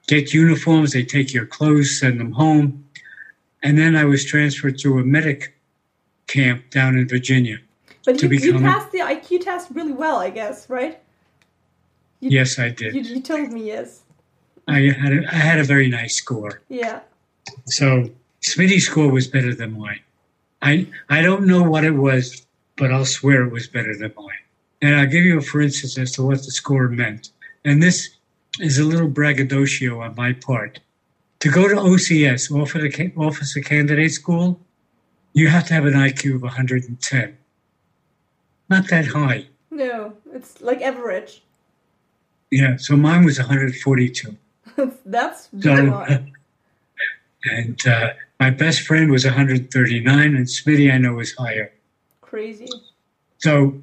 get 0.07 0.33
uniforms. 0.33 0.93
They 0.93 1.03
take 1.03 1.33
your 1.33 1.45
clothes, 1.45 1.99
send 1.99 2.19
them 2.19 2.31
home, 2.31 2.85
and 3.61 3.77
then 3.77 3.95
I 3.95 4.05
was 4.05 4.25
transferred 4.25 4.77
to 4.79 4.99
a 4.99 5.03
medic 5.03 5.55
camp 6.27 6.69
down 6.69 6.97
in 6.97 7.07
Virginia. 7.07 7.57
But 8.05 8.19
To 8.19 8.27
you, 8.27 8.53
you 8.53 8.59
passed 8.59 8.91
the 8.91 8.99
IQ 8.99 9.41
test 9.41 9.69
really 9.71 9.93
well, 9.93 10.17
I 10.17 10.29
guess, 10.29 10.69
right? 10.69 10.99
You, 12.19 12.31
Yes, 12.31 12.59
I 12.59 12.69
did. 12.69 12.93
You, 12.95 13.01
you 13.01 13.21
told 13.21 13.51
me 13.51 13.67
yes. 13.67 14.01
I 14.67 14.79
had 14.79 15.13
a, 15.13 15.27
I 15.27 15.35
had 15.35 15.59
a 15.59 15.63
very 15.63 15.89
nice 15.89 16.15
score. 16.15 16.61
Yeah. 16.69 17.01
So 17.65 18.09
Smitty's 18.41 18.85
score 18.85 19.11
was 19.11 19.27
better 19.27 19.53
than 19.53 19.77
mine. 19.77 19.99
I 20.61 20.87
I 21.09 21.21
don't 21.21 21.45
know 21.45 21.63
what 21.63 21.83
it 21.83 21.91
was, 21.91 22.45
but 22.77 22.91
I'll 22.91 23.05
swear 23.05 23.43
it 23.43 23.51
was 23.51 23.67
better 23.67 23.95
than 23.95 24.13
mine. 24.15 24.43
And 24.81 24.95
I'll 24.95 25.07
give 25.07 25.23
you 25.23 25.37
a 25.37 25.41
for 25.41 25.61
instance 25.61 25.97
as 25.97 26.11
to 26.13 26.23
what 26.23 26.37
the 26.37 26.51
score 26.51 26.87
meant. 26.87 27.29
And 27.65 27.83
this 27.83 28.09
is 28.59 28.77
a 28.77 28.83
little 28.83 29.07
braggadocio 29.07 29.99
on 30.01 30.15
my 30.15 30.33
part. 30.33 30.79
To 31.39 31.49
go 31.49 31.67
to 31.67 31.75
OCS, 31.75 32.51
Officer 32.51 32.89
Ca- 32.89 33.11
Officer 33.17 33.59
Candidate 33.61 34.11
School, 34.11 34.59
you 35.33 35.47
have 35.49 35.65
to 35.67 35.73
have 35.73 35.85
an 35.85 35.93
IQ 35.93 36.35
of 36.35 36.41
110. 36.43 37.37
Not 38.69 38.87
that 38.89 39.07
high. 39.07 39.47
No, 39.71 40.13
it's 40.33 40.61
like 40.61 40.81
average. 40.81 41.41
Yeah, 42.51 42.77
so 42.77 42.95
mine 42.95 43.25
was 43.25 43.39
142. 43.39 44.37
That's 45.05 45.47
very 45.51 45.87
So, 45.87 45.91
high. 45.91 46.31
and 47.51 47.79
uh, 47.87 48.09
my 48.39 48.51
best 48.51 48.81
friend 48.81 49.11
was 49.11 49.25
139, 49.25 50.35
and 50.35 50.45
Smitty 50.45 50.93
I 50.93 50.97
know 50.99 51.13
was 51.13 51.33
higher. 51.35 51.73
Crazy. 52.21 52.67
So 53.39 53.81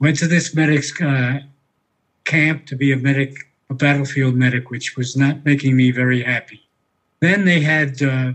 went 0.00 0.16
to 0.18 0.28
this 0.28 0.54
medics 0.54 0.98
uh, 1.02 1.40
camp 2.24 2.66
to 2.66 2.76
be 2.76 2.92
a 2.92 2.96
medic, 2.96 3.34
a 3.70 3.74
battlefield 3.74 4.34
medic, 4.34 4.70
which 4.70 4.96
was 4.96 5.16
not 5.16 5.44
making 5.44 5.76
me 5.76 5.90
very 5.90 6.22
happy. 6.22 6.60
Then 7.20 7.44
they 7.44 7.60
had 7.60 8.02
uh, 8.02 8.32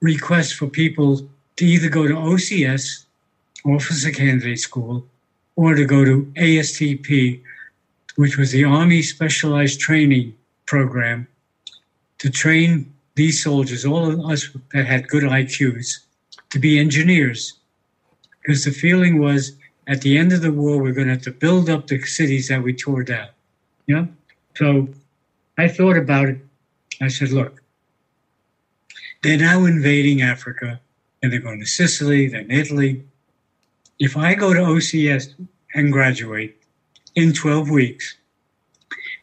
requests 0.00 0.52
for 0.52 0.66
people 0.66 1.28
to 1.56 1.64
either 1.64 1.88
go 1.88 2.06
to 2.06 2.14
OCS, 2.14 3.04
Officer 3.64 4.10
Candidate 4.10 4.58
School, 4.58 5.06
or 5.56 5.74
to 5.74 5.84
go 5.84 6.04
to 6.04 6.30
ASTP, 6.36 7.42
which 8.16 8.36
was 8.36 8.52
the 8.52 8.64
Army 8.64 9.02
Specialized 9.02 9.80
Training 9.80 10.34
Program, 10.66 11.26
to 12.18 12.30
train 12.30 12.92
these 13.14 13.42
soldiers, 13.42 13.84
all 13.84 14.10
of 14.10 14.20
us 14.30 14.48
that 14.72 14.86
had 14.86 15.08
good 15.08 15.24
IQs, 15.24 15.98
to 16.50 16.58
be 16.58 16.78
engineers 16.78 17.58
because 18.48 18.64
the 18.64 18.70
feeling 18.70 19.20
was 19.20 19.52
at 19.88 20.00
the 20.00 20.16
end 20.16 20.32
of 20.32 20.40
the 20.40 20.50
war 20.50 20.82
we're 20.82 20.94
going 20.94 21.06
to 21.06 21.12
have 21.12 21.22
to 21.22 21.30
build 21.30 21.68
up 21.68 21.86
the 21.86 22.00
cities 22.00 22.48
that 22.48 22.62
we 22.62 22.72
tore 22.72 23.02
down. 23.02 23.28
Yeah. 23.86 24.06
So 24.58 24.88
I 25.56 25.68
thought 25.68 25.96
about 25.96 26.28
it. 26.28 26.38
I 27.00 27.06
said, 27.06 27.30
look, 27.30 27.62
they're 29.22 29.38
now 29.38 29.66
invading 29.66 30.20
Africa 30.20 30.80
and 31.22 31.32
they're 31.32 31.38
going 31.38 31.60
to 31.60 31.66
Sicily, 31.66 32.26
then 32.26 32.50
Italy. 32.50 33.04
If 34.00 34.16
I 34.16 34.34
go 34.34 34.52
to 34.52 34.58
OCS 34.58 35.34
and 35.74 35.92
graduate 35.92 36.60
in 37.14 37.32
12 37.32 37.70
weeks, 37.70 38.16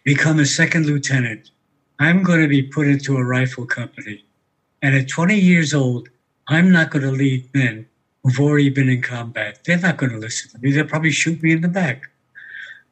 become 0.05 0.39
a 0.39 0.45
second 0.45 0.85
lieutenant, 0.85 1.51
I'm 1.99 2.23
going 2.23 2.39
to 2.39 2.47
be 2.47 2.63
put 2.63 2.87
into 2.87 3.17
a 3.17 3.25
rifle 3.25 3.65
company. 3.65 4.23
And 4.81 4.95
at 4.95 5.09
20 5.09 5.37
years 5.37 5.73
old, 5.73 6.07
I'm 6.47 6.71
not 6.71 6.91
going 6.91 7.03
to 7.03 7.11
lead 7.11 7.53
men 7.53 7.87
who've 8.23 8.39
already 8.39 8.69
been 8.69 8.87
in 8.87 9.01
combat. 9.01 9.59
They're 9.65 9.79
not 9.79 9.97
going 9.97 10.13
to 10.13 10.17
listen 10.17 10.51
to 10.51 10.59
me. 10.59 10.71
They'll 10.71 10.85
probably 10.85 11.11
shoot 11.11 11.43
me 11.43 11.51
in 11.51 11.59
the 11.59 11.67
back. 11.67 12.03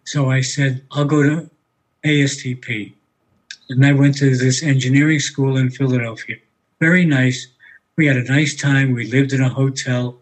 So 0.04 0.30
I 0.30 0.42
said, 0.42 0.86
I'll 0.92 1.06
go 1.06 1.24
to 1.24 1.50
ASTP. 2.04 2.94
And 3.70 3.86
I 3.86 3.94
went 3.94 4.18
to 4.18 4.36
this 4.36 4.62
engineering 4.62 5.20
school 5.20 5.58
in 5.58 5.70
Philadelphia. 5.70 6.38
Very 6.80 7.06
nice. 7.06 7.48
We 7.96 8.08
had 8.08 8.18
a 8.18 8.24
nice 8.24 8.56
time. 8.56 8.92
We 8.92 9.10
lived 9.10 9.34
in 9.34 9.42
a 9.42 9.50
hotel. 9.50 10.18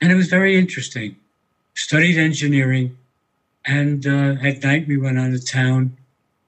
And 0.00 0.12
it 0.12 0.14
was 0.14 0.28
very 0.28 0.56
interesting. 0.56 1.16
Studied 1.74 2.18
engineering. 2.18 2.96
And 3.64 4.06
uh, 4.06 4.36
at 4.42 4.62
night, 4.62 4.86
we 4.86 4.96
went 4.96 5.18
out 5.18 5.32
of 5.32 5.48
town, 5.48 5.96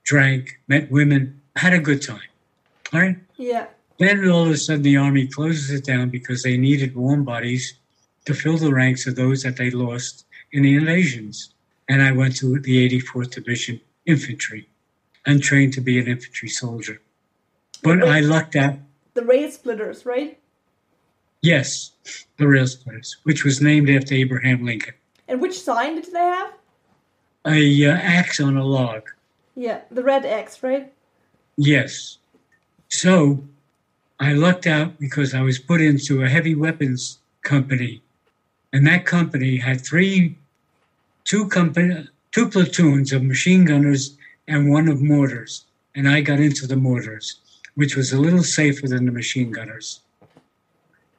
drank, 0.03 0.59
met 0.67 0.89
women, 0.89 1.41
had 1.57 1.73
a 1.73 1.79
good 1.79 2.01
time. 2.01 2.29
All 2.93 3.01
right. 3.01 3.17
Yeah. 3.35 3.67
Then 3.97 4.27
all 4.29 4.45
of 4.45 4.51
a 4.51 4.57
sudden, 4.57 4.83
the 4.83 4.95
army 4.95 5.27
closes 5.27 5.69
it 5.71 5.83
down 5.83 6.09
because 6.09 6.41
they 6.41 6.55
needed 6.55 6.95
warm 6.95 7.25
bodies 7.25 7.73
to 8.25 8.33
fill 8.33 8.57
the 8.57 8.73
ranks 8.73 9.05
of 9.07 9.17
those 9.17 9.43
that 9.43 9.57
they 9.57 9.71
lost 9.71 10.25
in 10.53 10.63
the 10.63 10.75
invasions. 10.75 11.49
And 11.89 12.01
I 12.01 12.13
went 12.13 12.37
to 12.37 12.59
the 12.59 12.89
84th 12.89 13.31
Division 13.31 13.81
Infantry 14.19 14.67
and 15.23 15.43
trained 15.43 15.71
to 15.73 15.81
be 15.81 15.99
an 15.99 16.07
infantry 16.07 16.49
soldier. 16.49 16.99
But 17.83 18.03
I 18.03 18.21
lucked 18.21 18.55
out, 18.55 18.75
The 19.13 19.23
rail 19.23 19.51
splitters, 19.51 20.03
right? 20.03 20.39
yes, 21.43 21.91
the 22.37 22.47
rail 22.47 22.65
splitters, 22.65 23.17
which 23.23 23.43
was 23.45 23.61
named 23.61 23.87
after 23.89 24.15
Abraham 24.15 24.65
Lincoln. 24.65 24.95
And 25.27 25.39
which 25.39 25.61
sign 25.61 25.93
did 25.95 26.05
they 26.11 26.19
have? 26.19 26.53
A 27.45 27.85
uh, 27.85 27.91
axe 27.91 28.39
on 28.39 28.57
a 28.57 28.65
log, 28.65 29.03
Yeah, 29.55 29.81
the 29.91 30.03
red 30.03 30.25
axe, 30.25 30.63
right? 30.63 30.91
yes. 31.55 32.17
So 32.89 33.43
I 34.19 34.33
lucked 34.33 34.65
out 34.65 34.99
because 34.99 35.35
I 35.35 35.41
was 35.41 35.59
put 35.59 35.81
into 35.81 36.23
a 36.23 36.29
heavy 36.29 36.55
weapons 36.55 37.19
company, 37.43 38.01
and 38.73 38.87
that 38.87 39.05
company 39.05 39.57
had 39.57 39.81
three, 39.81 40.35
two 41.25 41.47
company, 41.47 42.07
two 42.31 42.49
platoons 42.49 43.11
of 43.13 43.23
machine 43.23 43.65
gunners 43.65 44.17
and 44.47 44.71
one 44.71 44.87
of 44.87 45.01
mortars, 45.01 45.65
and 45.95 46.07
I 46.07 46.21
got 46.21 46.39
into 46.39 46.67
the 46.67 46.75
mortars, 46.75 47.39
which 47.75 47.95
was 47.95 48.11
a 48.11 48.19
little 48.19 48.43
safer 48.43 48.87
than 48.87 49.05
the 49.05 49.11
machine 49.11 49.51
gunners. 49.51 50.01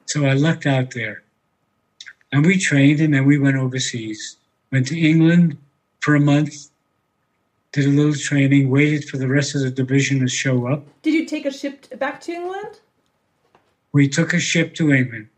So 0.06 0.26
I 0.26 0.32
lucked 0.34 0.66
out 0.66 0.92
there, 0.92 1.22
and 2.32 2.44
we 2.44 2.58
trained, 2.58 3.00
and 3.00 3.14
then 3.14 3.24
we 3.24 3.38
went 3.38 3.56
overseas. 3.56 4.36
Went 4.72 4.86
to 4.88 4.98
England 4.98 5.56
for 6.00 6.14
a 6.14 6.20
month, 6.20 6.70
did 7.72 7.86
a 7.86 7.88
little 7.88 8.14
training, 8.14 8.70
waited 8.70 9.04
for 9.04 9.16
the 9.16 9.28
rest 9.28 9.54
of 9.54 9.60
the 9.62 9.70
division 9.70 10.20
to 10.20 10.28
show 10.28 10.66
up. 10.66 10.84
Did 11.02 11.14
you 11.14 11.26
take 11.26 11.46
a 11.46 11.52
ship 11.52 11.98
back 11.98 12.20
to 12.22 12.32
England? 12.32 12.80
we 13.92 14.08
took 14.08 14.32
a 14.32 14.40
ship 14.40 14.74
to 14.74 14.92
England. 14.92 15.28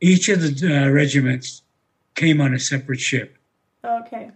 Each 0.00 0.28
of 0.28 0.40
the 0.40 0.84
uh, 0.84 0.88
regiments 0.88 1.62
came 2.14 2.40
on 2.40 2.54
a 2.54 2.58
separate 2.58 3.00
ship. 3.00 3.36
Okay. 3.84 4.30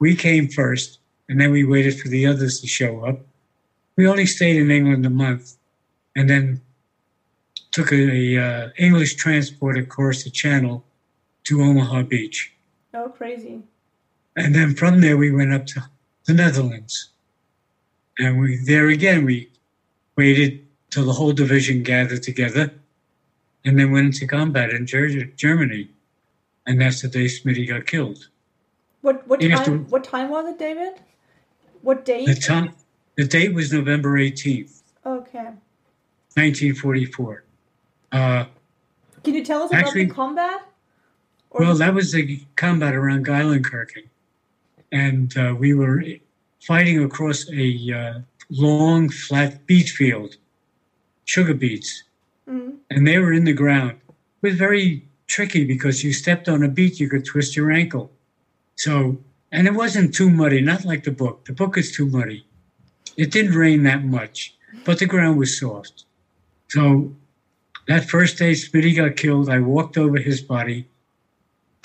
We 0.00 0.16
came 0.16 0.48
first, 0.48 0.98
and 1.28 1.40
then 1.40 1.50
we 1.52 1.64
waited 1.64 2.00
for 2.00 2.08
the 2.08 2.26
others 2.26 2.60
to 2.60 2.66
show 2.66 3.04
up. 3.04 3.20
We 3.96 4.08
only 4.08 4.26
stayed 4.26 4.56
in 4.56 4.70
England 4.70 5.04
a 5.06 5.10
month, 5.10 5.56
and 6.16 6.28
then 6.28 6.62
took 7.70 7.92
a, 7.92 8.36
a 8.36 8.42
uh, 8.42 8.68
English 8.78 9.14
transport 9.16 9.78
across 9.78 10.24
the 10.24 10.30
Channel 10.30 10.84
to 11.44 11.62
Omaha 11.62 12.02
Beach, 12.02 12.52
Oh, 12.94 13.08
crazy. 13.08 13.62
and 14.36 14.54
then 14.54 14.74
from 14.74 15.00
there 15.00 15.16
we 15.16 15.30
went 15.30 15.52
up 15.52 15.66
to 15.66 15.84
the 16.26 16.34
Netherlands, 16.34 17.10
and 18.18 18.40
we 18.40 18.56
there 18.64 18.88
again 18.88 19.24
we 19.24 19.50
waited 20.16 20.66
till 20.90 21.04
the 21.04 21.12
whole 21.12 21.32
division 21.32 21.82
gathered 21.82 22.22
together, 22.22 22.72
and 23.64 23.78
then 23.78 23.92
went 23.92 24.06
into 24.06 24.26
combat 24.26 24.70
in 24.70 24.86
Ger- 24.86 25.24
Germany, 25.36 25.88
and 26.66 26.80
that's 26.80 27.02
the 27.02 27.08
day 27.08 27.26
Smitty 27.26 27.68
got 27.68 27.86
killed. 27.86 28.28
What 29.02 29.26
what 29.26 29.40
time? 29.40 29.64
to- 29.64 29.78
What 29.90 30.04
time 30.04 30.28
was 30.28 30.46
it, 30.48 30.58
David? 30.58 30.94
What 31.82 32.04
date? 32.04 32.26
The 32.26 32.34
time, 32.34 32.74
the 33.16 33.24
date 33.26 33.54
was 33.54 33.72
November 33.72 34.18
eighteenth, 34.18 34.82
Okay. 35.04 35.50
nineteen 36.36 36.74
forty-four. 36.74 37.44
Uh, 38.12 38.44
Can 39.24 39.34
you 39.34 39.44
tell 39.44 39.62
us 39.62 39.70
about 39.70 39.94
the 39.94 40.06
combat? 40.06 40.62
Or 41.50 41.60
Well, 41.62 41.74
that 41.76 41.94
was 41.94 42.12
the 42.12 42.44
combat 42.56 42.94
around 42.94 43.26
Geilenkirchen. 43.26 44.06
And 44.92 45.36
uh, 45.36 45.54
we 45.58 45.74
were 45.74 46.02
fighting 46.60 47.02
across 47.02 47.48
a 47.52 47.92
uh, 47.92 48.20
long, 48.50 49.08
flat 49.08 49.66
beet 49.66 49.88
field, 49.88 50.36
sugar 51.24 51.54
beets. 51.54 52.04
Mm, 52.48 52.76
And 52.90 53.06
they 53.06 53.18
were 53.18 53.32
in 53.32 53.44
the 53.44 53.52
ground. 53.52 53.92
It 54.42 54.48
was 54.48 54.56
very 54.56 55.06
tricky 55.26 55.64
because 55.64 56.02
you 56.04 56.12
stepped 56.12 56.48
on 56.48 56.62
a 56.64 56.68
beet, 56.68 56.98
you 57.00 57.08
could 57.08 57.24
twist 57.24 57.56
your 57.56 57.70
ankle. 57.70 58.10
So, 58.80 59.18
and 59.52 59.66
it 59.66 59.74
wasn't 59.74 60.14
too 60.14 60.30
muddy, 60.30 60.62
not 60.62 60.86
like 60.86 61.04
the 61.04 61.10
book. 61.10 61.44
The 61.44 61.52
book 61.52 61.76
is 61.76 61.94
too 61.94 62.06
muddy. 62.06 62.46
It 63.18 63.30
didn't 63.30 63.52
rain 63.52 63.82
that 63.82 64.04
much, 64.04 64.54
but 64.86 64.98
the 64.98 65.04
ground 65.04 65.38
was 65.38 65.60
soft. 65.60 66.04
So 66.68 67.14
that 67.88 68.08
first 68.08 68.38
day 68.38 68.52
Smitty 68.52 68.96
got 68.96 69.16
killed, 69.16 69.50
I 69.50 69.58
walked 69.58 69.98
over 69.98 70.16
his 70.16 70.40
body 70.40 70.88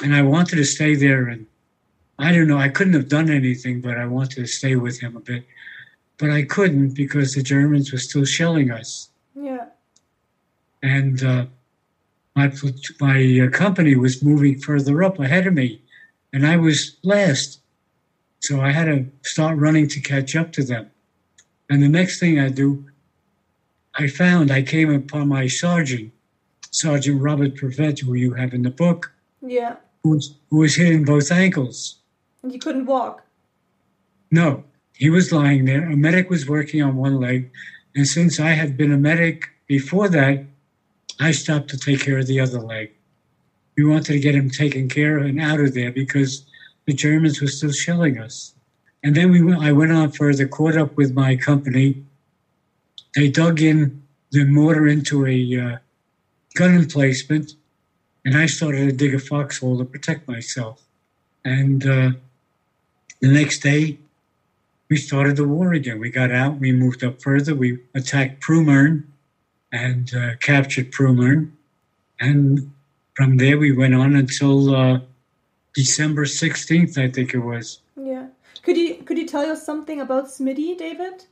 and 0.02 0.16
I 0.16 0.22
wanted 0.22 0.56
to 0.56 0.64
stay 0.64 0.96
there. 0.96 1.28
And 1.28 1.48
I 2.18 2.32
don't 2.32 2.48
know, 2.48 2.60
I 2.60 2.70
couldn't 2.70 2.94
have 2.94 3.10
done 3.10 3.30
anything, 3.30 3.82
but 3.82 3.98
I 3.98 4.06
wanted 4.06 4.38
to 4.38 4.48
stay 4.48 4.78
with 4.78 5.02
him 5.02 5.18
a 5.18 5.20
bit. 5.20 5.44
But 6.18 6.30
I 6.30 6.44
couldn't 6.44 6.92
because 6.96 7.34
the 7.34 7.44
Germans 7.44 7.92
were 7.92 7.98
still 7.98 8.24
shelling 8.24 8.72
us. 8.72 9.10
yeah. 9.36 9.66
And 10.82 11.22
uh, 11.22 11.48
my, 12.38 12.54
my 13.02 13.42
uh, 13.44 13.50
company 13.50 13.96
was 13.98 14.24
moving 14.24 14.60
further 14.60 15.04
up 15.04 15.20
ahead 15.20 15.46
of 15.46 15.54
me, 15.56 15.82
and 16.36 16.46
I 16.46 16.58
was 16.58 16.98
last. 17.02 17.62
So 18.42 18.60
I 18.60 18.72
had 18.72 18.86
to 18.86 19.06
start 19.24 19.58
running 19.58 19.88
to 19.88 20.02
catch 20.02 20.36
up 20.36 20.52
to 20.52 20.64
them. 20.66 20.92
And 21.70 21.82
the 21.82 21.88
next 21.88 22.20
thing 22.20 22.38
I 22.40 22.50
do, 22.50 22.84
I 23.96 24.08
found 24.08 24.52
I 24.52 24.62
came 24.62 24.94
upon 24.94 25.30
my 25.30 25.48
sergeant, 25.48 26.12
Sergeant 26.72 27.22
Robert 27.22 27.56
Prevet, 27.56 28.02
who 28.02 28.14
you 28.16 28.34
have 28.34 28.54
in 28.54 28.64
the 28.64 28.70
book, 28.70 29.14
Yeah. 29.42 29.78
who 30.04 30.10
was, 30.10 30.36
who 30.50 30.58
was 30.58 30.76
hit 30.76 30.92
in 30.92 31.06
both 31.06 31.32
ankles. 31.32 32.00
And 32.44 32.52
you 32.52 32.60
couldn't 32.60 32.86
walk. 32.86 33.24
No, 34.30 34.66
he 34.94 35.10
was 35.10 35.32
lying 35.32 35.64
there. 35.64 35.90
A 35.90 35.96
medic 35.96 36.30
was 36.30 36.50
working 36.50 36.82
on 36.84 36.98
one 36.98 37.18
leg. 37.18 37.50
And 37.96 38.06
since 38.06 38.42
I 38.42 38.50
had 38.50 38.76
been 38.76 38.92
a 38.92 38.98
medic 38.98 39.46
before 39.68 40.10
that, 40.10 40.44
I 41.18 41.32
stopped 41.32 41.70
to 41.70 41.78
take 41.78 42.02
care 42.02 42.18
of 42.20 42.28
the 42.28 42.42
other 42.42 42.60
leg. 42.60 42.92
We 43.78 43.84
wanted 43.84 44.14
to 44.14 44.20
get 44.20 44.36
him 44.36 44.50
taken 44.50 44.88
care 44.90 45.18
of 45.18 45.26
and 45.26 45.42
out 45.42 45.60
of 45.60 45.74
there 45.74 45.92
because 45.92 46.46
the 46.86 46.94
Germans 46.94 47.42
were 47.42 47.48
still 47.48 47.72
shelling 47.72 48.20
us. 48.20 48.54
And 49.04 49.16
then 49.16 49.32
we 49.32 49.42
went, 49.42 49.62
I 49.62 49.72
went 49.72 49.92
on 49.92 50.12
further, 50.12 50.48
caught 50.48 50.78
up 50.78 50.96
with 50.98 51.14
my 51.14 51.36
company. 51.36 52.04
They 53.16 53.30
dug 53.30 53.62
in 53.62 54.02
the 54.32 54.46
mortar 54.46 54.88
into 54.88 55.26
a 55.26 55.62
uh, 55.62 55.78
gun 56.56 56.76
emplacement, 56.76 57.54
and 58.24 58.36
I 58.36 58.48
started 58.48 58.86
to 58.86 58.92
dig 58.92 59.14
a 59.14 59.20
foxhole 59.20 59.78
to 59.78 59.86
protect 59.86 60.28
myself. 60.28 60.82
And 61.44 61.86
uh, 61.86 62.12
the 63.22 63.28
next 63.28 63.60
day, 63.60 64.00
we 64.90 64.98
started 64.98 65.36
the 65.36 65.48
war 65.48 65.74
again. 65.74 66.00
We 66.00 66.10
got 66.10 66.32
out, 66.32 66.60
we 66.60 66.72
moved 66.72 67.04
up 67.04 67.22
further, 67.22 67.56
we 67.56 67.80
attacked 67.94 68.42
Prummern 68.42 69.04
and 69.72 70.14
uh, 70.16 70.36
captured 70.42 70.92
Prummern. 70.92 71.52
And 72.20 72.72
from 73.16 73.38
there, 73.38 73.58
we 73.58 73.72
went 73.72 73.96
on 73.96 74.16
until 74.16 74.76
uh, 74.76 75.00
December 75.74 76.26
16th, 76.26 76.98
I 76.98 77.10
think 77.10 77.34
it 77.34 77.40
was. 77.40 77.80
Yeah. 77.96 78.28
Could 78.64 78.78
you 78.78 78.96
could 79.04 79.18
you 79.18 79.28
tell 79.28 79.46
us 79.52 79.64
something 79.66 80.02
about 80.02 80.26
Smitty, 80.26 80.78
David? 80.78 81.26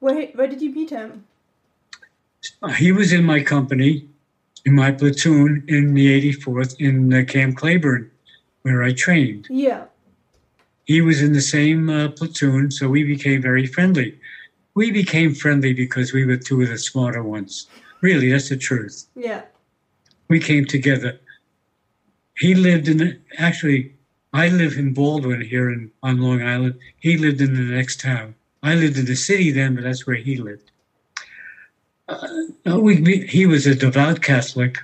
Where 0.00 0.26
where 0.34 0.48
did 0.48 0.60
you 0.60 0.72
meet 0.74 0.90
him? 0.90 1.24
He 2.76 2.90
was 2.90 3.12
in 3.12 3.24
my 3.24 3.40
company, 3.40 4.08
in 4.64 4.74
my 4.74 4.90
platoon 4.90 5.64
in 5.68 5.94
the 5.94 6.32
84th 6.32 6.74
in 6.80 7.14
uh, 7.14 7.24
Camp 7.24 7.56
Claiborne, 7.56 8.10
where 8.62 8.82
I 8.82 8.92
trained. 8.92 9.46
Yeah. 9.48 9.84
He 10.86 11.00
was 11.00 11.22
in 11.22 11.32
the 11.32 11.40
same 11.40 11.88
uh, 11.88 12.08
platoon, 12.08 12.72
so 12.72 12.88
we 12.88 13.04
became 13.04 13.40
very 13.40 13.66
friendly. 13.66 14.18
We 14.74 14.90
became 14.90 15.34
friendly 15.34 15.72
because 15.72 16.12
we 16.12 16.24
were 16.24 16.36
two 16.36 16.62
of 16.62 16.68
the 16.68 16.78
smarter 16.78 17.22
ones. 17.22 17.68
Really, 18.00 18.32
that's 18.32 18.48
the 18.48 18.56
truth. 18.56 19.06
Yeah. 19.14 19.42
we 20.28 20.40
came 20.40 20.64
together. 20.64 21.20
He 22.42 22.56
lived 22.56 22.88
in 22.88 23.20
actually, 23.38 23.92
I 24.32 24.48
live 24.48 24.76
in 24.76 24.92
Baldwin 24.94 25.42
here 25.42 25.70
in 25.70 25.92
on 26.02 26.20
Long 26.20 26.42
Island. 26.42 26.74
He 26.98 27.16
lived 27.16 27.40
in 27.40 27.54
the 27.54 27.76
next 27.76 28.00
town. 28.00 28.34
I 28.64 28.74
lived 28.74 28.98
in 28.98 29.06
the 29.06 29.14
city 29.14 29.52
then, 29.52 29.76
but 29.76 29.84
that's 29.84 30.08
where 30.08 30.16
he 30.16 30.34
lived. 30.36 30.72
Uh, 32.08 32.80
we, 32.80 32.96
he 33.28 33.46
was 33.46 33.64
a 33.68 33.76
devout 33.76 34.22
Catholic. 34.22 34.78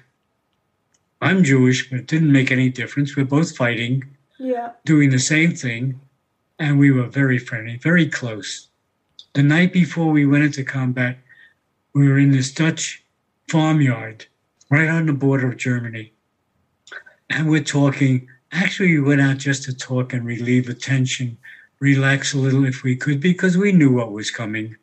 I'm 1.21 1.43
Jewish, 1.43 1.91
but 1.91 1.99
it 1.99 2.07
didn't 2.07 2.31
make 2.31 2.53
any 2.53 2.69
difference. 2.71 3.17
We're 3.17 3.25
both 3.25 3.57
fighting, 3.57 4.05
Yeah. 4.39 4.71
doing 4.85 5.11
the 5.11 5.19
same 5.19 5.53
thing, 5.53 6.01
and 6.61 6.79
we 6.79 6.93
were 6.93 7.09
very 7.09 7.39
friendly, 7.39 7.77
very 7.77 8.07
close. 8.07 8.69
The 9.33 9.43
night 9.43 9.73
before 9.73 10.13
we 10.13 10.25
went 10.27 10.45
into 10.45 10.63
combat, 10.63 11.19
we 11.93 12.07
were 12.09 12.21
in 12.21 12.31
this 12.31 12.53
Dutch 12.53 13.03
farmyard 13.49 14.27
right 14.71 14.89
on 14.89 15.07
the 15.07 15.13
border 15.13 15.49
of 15.49 15.57
Germany. 15.57 16.13
And 17.31 17.49
we're 17.49 17.63
talking. 17.63 18.29
Actually, 18.53 18.93
we 18.93 19.01
went 19.01 19.21
out 19.21 19.37
just 19.37 19.65
to 19.65 19.77
talk 19.77 20.13
and 20.13 20.25
relieve 20.25 20.67
the 20.67 20.75
tension, 20.75 21.37
relax 21.81 22.33
a 22.33 22.39
little 22.39 22.65
if 22.65 22.83
we 22.83 22.97
could, 22.97 23.21
because 23.21 23.59
we 23.59 23.73
knew 23.73 23.93
what 23.93 24.13
was 24.13 24.31
coming. 24.31 24.77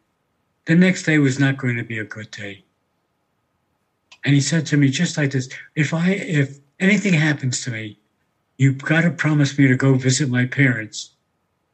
The 0.65 0.75
next 0.75 1.03
day 1.03 1.17
was 1.17 1.39
not 1.39 1.58
going 1.58 1.75
to 1.77 1.84
be 1.84 1.97
a 1.97 2.03
good 2.03 2.29
day. 2.31 2.63
And 4.23 4.34
he 4.34 4.41
said 4.41 4.65
to 4.67 4.77
me 4.77 4.89
just 4.89 5.17
like 5.17 5.31
this, 5.31 5.49
if 5.75 5.93
I 5.93 6.12
if 6.12 6.60
anything 6.79 7.13
happens 7.13 7.62
to 7.63 7.71
me, 7.71 7.99
you've 8.58 8.79
got 8.79 9.01
to 9.01 9.12
promise 9.12 9.58
me 9.58 9.67
to 9.67 9.75
go 9.75 9.95
visit 9.95 10.29
my 10.29 10.45
parents. 10.45 11.12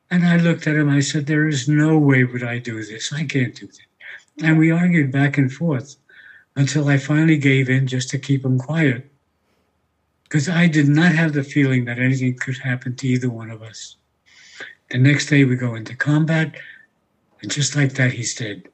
And 0.10 0.26
I 0.26 0.38
looked 0.38 0.68
at 0.68 0.76
him, 0.76 0.90
I 0.90 1.00
said, 1.00 1.26
There 1.26 1.48
is 1.48 1.68
no 1.68 1.98
way 1.98 2.24
would 2.24 2.44
I 2.44 2.60
do 2.60 2.84
this. 2.84 3.14
I 3.14 3.26
can't 3.26 3.56
do 3.56 3.68
that. 3.68 4.46
And 4.46 4.58
we 4.58 4.72
argued 4.72 5.12
back 5.12 5.38
and 5.38 5.52
forth 5.52 5.96
until 6.56 6.88
I 6.88 6.98
finally 6.98 7.38
gave 7.38 7.70
in 7.70 7.88
just 7.88 8.10
to 8.10 8.20
keep 8.20 8.44
him 8.44 8.60
quiet. 8.60 9.11
Because 10.32 10.48
I 10.48 10.68
did 10.68 10.88
not 10.88 11.12
have 11.12 11.34
the 11.34 11.44
feeling 11.44 11.84
that 11.86 12.00
anything 12.00 12.38
could 12.38 12.58
happen 12.60 12.96
to 12.96 13.06
either 13.06 13.30
one 13.30 13.52
of 13.52 13.62
us. 13.62 13.98
The 14.90 14.98
next 14.98 15.26
day 15.26 15.44
we 15.44 15.58
go 15.58 15.76
into 15.76 15.94
combat, 15.94 16.56
and 17.42 17.52
just 17.52 17.76
like 17.76 17.96
that, 17.96 18.14
he's 18.14 18.34
dead. 18.34 18.70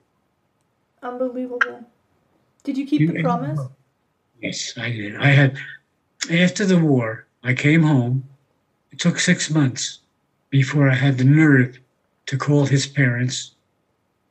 Unbelievable. 1.01 1.83
Did 2.63 2.77
you 2.77 2.85
keep 2.85 3.01
You- 3.01 3.11
the 3.11 3.23
promise? 3.23 3.59
Yes, 4.39 4.77
I 4.77 4.91
did. 4.91 5.15
I 5.15 5.29
had, 5.29 5.57
after 6.29 6.63
the 6.63 6.77
war, 6.77 7.25
I 7.41 7.55
came 7.55 7.81
home. 7.81 8.29
It 8.91 8.99
took 8.99 9.17
six 9.17 9.49
months 9.49 10.01
before 10.51 10.87
I 10.87 10.93
had 10.93 11.17
the 11.17 11.23
nerve 11.23 11.79
to 12.27 12.37
call 12.37 12.67
his 12.67 12.85
parents, 12.85 13.55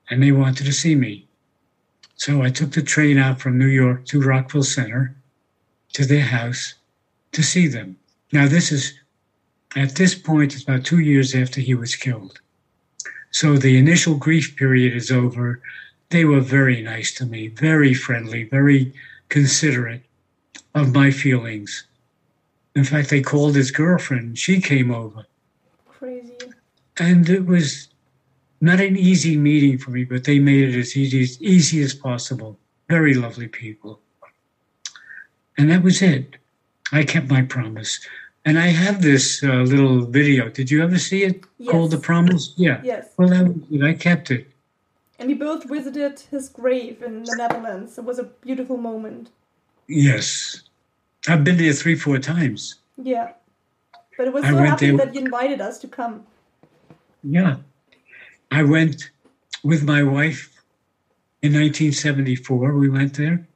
and 0.08 0.22
they 0.22 0.30
wanted 0.30 0.64
to 0.66 0.72
see 0.72 0.94
me. 0.94 1.26
So 2.14 2.42
I 2.42 2.50
took 2.50 2.70
the 2.70 2.82
train 2.82 3.18
out 3.18 3.40
from 3.40 3.58
New 3.58 3.66
York 3.66 4.04
to 4.06 4.22
Rockville 4.22 4.62
Centre 4.62 5.16
to 5.94 6.04
their 6.04 6.26
house 6.26 6.74
to 7.36 7.42
see 7.42 7.68
them. 7.68 7.96
Now, 8.32 8.48
this 8.48 8.72
is, 8.72 8.94
at 9.76 9.94
this 9.94 10.14
point, 10.14 10.54
it's 10.54 10.62
about 10.62 10.86
two 10.86 11.00
years 11.00 11.34
after 11.34 11.60
he 11.60 11.74
was 11.74 11.94
killed. 11.94 12.40
So 13.30 13.58
the 13.58 13.76
initial 13.76 14.16
grief 14.16 14.56
period 14.56 14.96
is 14.96 15.10
over. 15.10 15.60
They 16.08 16.24
were 16.24 16.40
very 16.40 16.80
nice 16.80 17.12
to 17.16 17.26
me, 17.26 17.48
very 17.48 17.92
friendly, 17.92 18.44
very 18.44 18.94
considerate 19.28 20.02
of 20.74 20.94
my 20.94 21.10
feelings. 21.10 21.86
In 22.74 22.84
fact, 22.84 23.10
they 23.10 23.20
called 23.20 23.54
his 23.54 23.70
girlfriend. 23.70 24.38
She 24.38 24.60
came 24.60 24.90
over. 24.90 25.26
Crazy. 25.86 26.38
And 26.98 27.28
it 27.28 27.44
was 27.44 27.88
not 28.62 28.80
an 28.80 28.96
easy 28.96 29.36
meeting 29.36 29.76
for 29.76 29.90
me, 29.90 30.04
but 30.04 30.24
they 30.24 30.38
made 30.38 30.70
it 30.70 30.78
as 30.78 30.96
easy 30.96 31.22
as, 31.22 31.40
easy 31.42 31.82
as 31.82 31.92
possible. 31.92 32.58
Very 32.88 33.12
lovely 33.12 33.48
people. 33.48 34.00
And 35.58 35.70
that 35.70 35.82
was 35.82 36.00
it. 36.00 36.36
I 36.92 37.04
kept 37.04 37.28
my 37.28 37.42
promise. 37.42 38.00
And 38.44 38.58
I 38.58 38.68
have 38.68 39.02
this 39.02 39.42
uh, 39.42 39.48
little 39.62 40.06
video. 40.06 40.48
Did 40.48 40.70
you 40.70 40.82
ever 40.82 40.98
see 40.98 41.24
it 41.24 41.44
called 41.68 41.90
The 41.90 41.98
Promise? 41.98 42.54
Yeah. 42.56 42.80
Yes. 42.84 43.08
Well, 43.16 43.28
that. 43.28 43.82
I 43.84 43.92
kept 43.94 44.30
it. 44.30 44.48
And 45.18 45.30
you 45.30 45.36
both 45.36 45.64
visited 45.68 46.20
his 46.30 46.48
grave 46.48 47.02
in 47.02 47.24
the 47.24 47.34
Netherlands. 47.36 47.98
It 47.98 48.04
was 48.04 48.18
a 48.18 48.24
beautiful 48.24 48.76
moment. 48.76 49.30
Yes. 49.88 50.62
I've 51.28 51.42
been 51.42 51.56
there 51.56 51.72
three, 51.72 51.96
four 51.96 52.18
times. 52.18 52.76
Yeah. 52.96 53.32
But 54.16 54.28
it 54.28 54.32
was 54.32 54.44
I 54.44 54.50
so 54.50 54.56
happy 54.58 54.86
there- 54.90 55.06
that 55.06 55.14
you 55.14 55.22
invited 55.22 55.60
us 55.60 55.78
to 55.80 55.88
come. 55.88 56.24
Yeah. 57.24 57.56
I 58.52 58.62
went 58.62 59.10
with 59.64 59.82
my 59.82 60.04
wife 60.04 60.52
in 61.42 61.52
1974. 61.52 62.74
We 62.74 62.88
went 62.88 63.14
there. 63.14 63.46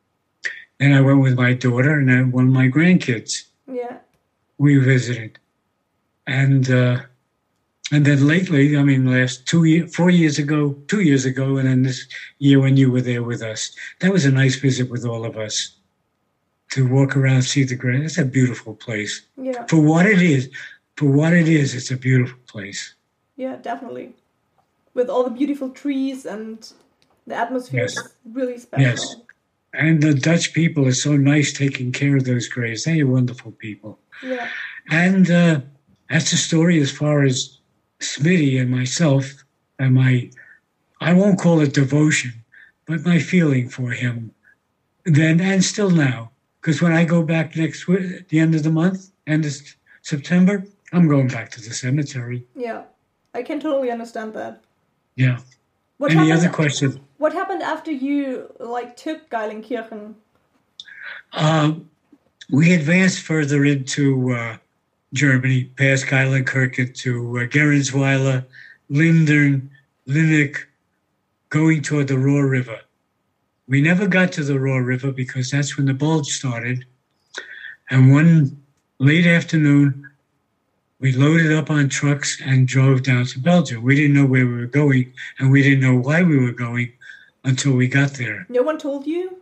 And 0.80 0.94
I 0.94 1.00
went 1.02 1.20
with 1.20 1.36
my 1.36 1.52
daughter 1.52 1.98
and 1.98 2.08
then 2.08 2.32
one 2.32 2.46
of 2.48 2.52
my 2.52 2.68
grandkids. 2.68 3.44
Yeah. 3.70 3.98
We 4.58 4.76
visited. 4.78 5.38
And 6.26 6.70
uh, 6.70 7.00
and 7.92 8.04
then 8.06 8.26
lately, 8.26 8.76
I 8.76 8.82
mean, 8.82 9.04
last 9.10 9.46
two 9.46 9.64
year, 9.64 9.86
four 9.88 10.10
years 10.10 10.38
ago, 10.38 10.74
two 10.86 11.00
years 11.00 11.24
ago, 11.24 11.56
and 11.58 11.68
then 11.68 11.82
this 11.82 12.06
year 12.38 12.60
when 12.60 12.76
you 12.76 12.90
were 12.90 13.00
there 13.00 13.22
with 13.22 13.42
us, 13.42 13.72
that 14.00 14.12
was 14.12 14.24
a 14.24 14.30
nice 14.30 14.56
visit 14.56 14.88
with 14.90 15.04
all 15.04 15.24
of 15.24 15.36
us. 15.36 15.76
to 16.70 16.86
walk 16.86 17.16
around, 17.16 17.42
see 17.42 17.64
the 17.64 17.74
grand. 17.74 18.04
It's 18.04 18.16
a 18.16 18.24
beautiful 18.24 18.74
place 18.76 19.26
Yeah. 19.36 19.66
for 19.66 19.80
what 19.80 20.06
it 20.06 20.22
is. 20.22 20.48
For 20.96 21.06
what 21.10 21.32
it 21.32 21.48
is, 21.48 21.74
it's 21.74 21.90
a 21.90 21.96
beautiful 21.96 22.38
place. 22.46 22.94
Yeah, 23.36 23.56
definitely. 23.56 24.14
With 24.94 25.08
all 25.10 25.24
the 25.24 25.30
beautiful 25.40 25.70
trees 25.70 26.24
and 26.24 26.58
the 27.26 27.34
atmosphere 27.34 27.80
Yes. 27.82 27.96
is 27.98 28.14
really 28.24 28.56
special. 28.58 28.86
Yes. 28.86 29.16
And 29.72 30.02
the 30.02 30.14
Dutch 30.14 30.52
people 30.52 30.86
are 30.86 30.92
so 30.92 31.16
nice 31.16 31.52
taking 31.52 31.92
care 31.92 32.16
of 32.16 32.24
those 32.24 32.48
graves. 32.48 32.84
They 32.84 33.00
are 33.00 33.06
wonderful 33.06 33.52
people. 33.52 33.98
Yeah. 34.22 34.48
And 34.90 35.30
uh, 35.30 35.60
that's 36.08 36.32
the 36.32 36.36
story 36.36 36.80
as 36.80 36.90
far 36.90 37.22
as 37.22 37.58
Smitty 38.00 38.60
and 38.60 38.70
myself 38.70 39.44
and 39.78 39.94
my, 39.94 40.30
I 41.00 41.12
won't 41.12 41.38
call 41.38 41.60
it 41.60 41.74
devotion, 41.74 42.32
but 42.86 43.04
my 43.04 43.18
feeling 43.18 43.68
for 43.68 43.90
him 43.90 44.32
then 45.04 45.40
and 45.40 45.64
still 45.64 45.90
now. 45.90 46.30
Because 46.60 46.82
when 46.82 46.92
I 46.92 47.04
go 47.04 47.22
back 47.22 47.56
next 47.56 47.88
week, 47.88 48.12
at 48.12 48.28
the 48.28 48.38
end 48.38 48.54
of 48.54 48.62
the 48.62 48.70
month, 48.70 49.12
end 49.26 49.46
of 49.46 49.54
September, 50.02 50.64
I'm 50.92 51.08
going 51.08 51.28
back 51.28 51.50
to 51.52 51.60
the 51.60 51.72
cemetery. 51.72 52.44
Yeah. 52.54 52.82
I 53.32 53.42
can 53.42 53.60
totally 53.60 53.90
understand 53.90 54.34
that. 54.34 54.62
Yeah. 55.14 55.38
What 56.00 56.12
Any 56.12 56.30
happened 56.30 56.46
other 56.46 56.54
questions? 56.54 56.98
what 57.18 57.34
happened 57.34 57.62
after 57.62 57.90
you 57.92 58.50
like 58.58 58.96
took 58.96 59.28
Geilenkirchen? 59.28 60.14
Um, 61.34 61.90
we 62.48 62.72
advanced 62.72 63.20
further 63.20 63.66
into 63.66 64.32
uh, 64.32 64.56
Germany, 65.12 65.64
past 65.76 66.06
Geilenkirchen 66.06 66.94
to 67.02 67.40
uh, 67.40 67.40
Gereonsweiler, 67.42 68.46
Lindern, 68.90 69.68
Linnich, 70.08 70.56
going 71.50 71.82
toward 71.82 72.08
the 72.08 72.16
Roer 72.16 72.48
River. 72.48 72.80
We 73.68 73.82
never 73.82 74.06
got 74.06 74.32
to 74.32 74.42
the 74.42 74.58
Roer 74.58 74.82
River 74.82 75.12
because 75.12 75.50
that's 75.50 75.76
when 75.76 75.84
the 75.84 75.92
bulge 75.92 76.28
started. 76.28 76.86
And 77.90 78.10
one 78.10 78.56
late 79.00 79.26
afternoon, 79.26 80.09
we 81.00 81.12
loaded 81.12 81.50
up 81.52 81.70
on 81.70 81.88
trucks 81.88 82.40
and 82.44 82.68
drove 82.68 83.02
down 83.02 83.24
to 83.26 83.38
Belgium. 83.38 83.82
We 83.82 83.96
didn't 83.96 84.14
know 84.14 84.26
where 84.26 84.46
we 84.46 84.52
were 84.52 84.66
going, 84.66 85.12
and 85.38 85.50
we 85.50 85.62
didn't 85.62 85.80
know 85.80 85.98
why 85.98 86.22
we 86.22 86.38
were 86.38 86.52
going 86.52 86.92
until 87.44 87.72
we 87.72 87.88
got 87.88 88.12
there. 88.12 88.46
No 88.50 88.62
one 88.62 88.78
told 88.78 89.06
you? 89.06 89.38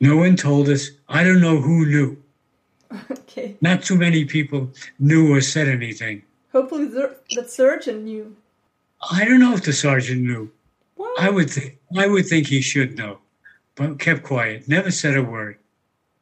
No 0.00 0.16
one 0.16 0.34
told 0.36 0.68
us. 0.68 0.90
I 1.08 1.22
don't 1.22 1.40
know 1.40 1.60
who 1.60 1.86
knew. 1.86 2.22
Okay. 3.10 3.56
Not 3.60 3.82
too 3.82 3.96
many 3.96 4.24
people 4.24 4.70
knew 5.00 5.34
or 5.34 5.40
said 5.40 5.66
anything. 5.66 6.22
Hopefully 6.52 6.84
the, 6.84 7.16
the 7.30 7.48
surgeon 7.48 8.04
knew. 8.04 8.36
I 9.10 9.24
don't 9.24 9.40
know 9.40 9.54
if 9.54 9.64
the 9.64 9.72
sergeant 9.72 10.22
knew. 10.22 10.52
What? 10.94 11.20
I 11.20 11.30
would 11.30 11.50
think 11.50 11.78
I 11.98 12.06
would 12.06 12.28
think 12.28 12.46
he 12.46 12.60
should 12.60 12.96
know, 12.96 13.18
but 13.74 13.98
kept 13.98 14.22
quiet, 14.22 14.68
never 14.68 14.92
said 14.92 15.16
a 15.16 15.22
word. 15.24 15.58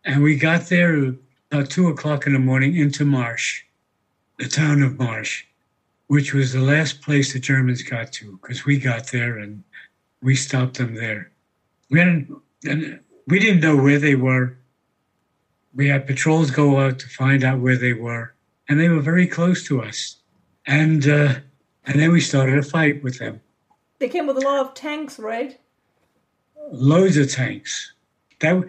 And 0.06 0.22
we 0.22 0.36
got 0.36 0.70
there 0.70 1.14
about 1.50 1.68
two 1.68 1.88
o'clock 1.88 2.26
in 2.26 2.32
the 2.32 2.38
morning 2.38 2.76
into 2.76 3.04
Marche, 3.04 3.66
the 4.42 4.48
town 4.48 4.82
of 4.82 4.98
Marche, 4.98 5.46
which 6.08 6.34
was 6.34 6.52
the 6.52 6.60
last 6.60 7.00
place 7.00 7.32
the 7.32 7.38
Germans 7.38 7.82
got 7.82 8.12
to, 8.14 8.38
because 8.42 8.66
we 8.66 8.76
got 8.76 9.12
there 9.12 9.38
and 9.38 9.62
we 10.20 10.34
stopped 10.34 10.78
them 10.78 10.94
there. 10.94 11.30
We 11.90 12.00
hadn't, 12.00 12.34
and 12.64 13.00
we 13.28 13.38
didn't 13.38 13.60
know 13.60 13.76
where 13.76 13.98
they 13.98 14.16
were. 14.16 14.56
We 15.74 15.88
had 15.88 16.06
patrols 16.06 16.50
go 16.50 16.80
out 16.80 16.98
to 16.98 17.08
find 17.08 17.44
out 17.44 17.60
where 17.60 17.76
they 17.76 17.92
were, 17.92 18.34
and 18.68 18.80
they 18.80 18.88
were 18.88 19.00
very 19.00 19.26
close 19.26 19.64
to 19.68 19.80
us. 19.82 20.16
And 20.66 21.08
uh, 21.08 21.34
and 21.84 22.00
then 22.00 22.12
we 22.12 22.20
started 22.20 22.58
a 22.58 22.62
fight 22.62 23.02
with 23.02 23.18
them. 23.18 23.40
They 23.98 24.08
came 24.08 24.26
with 24.26 24.36
a 24.36 24.40
lot 24.40 24.66
of 24.66 24.74
tanks, 24.74 25.18
right? 25.18 25.58
loads 26.70 27.16
of 27.16 27.30
tanks. 27.30 27.92
That 28.40 28.66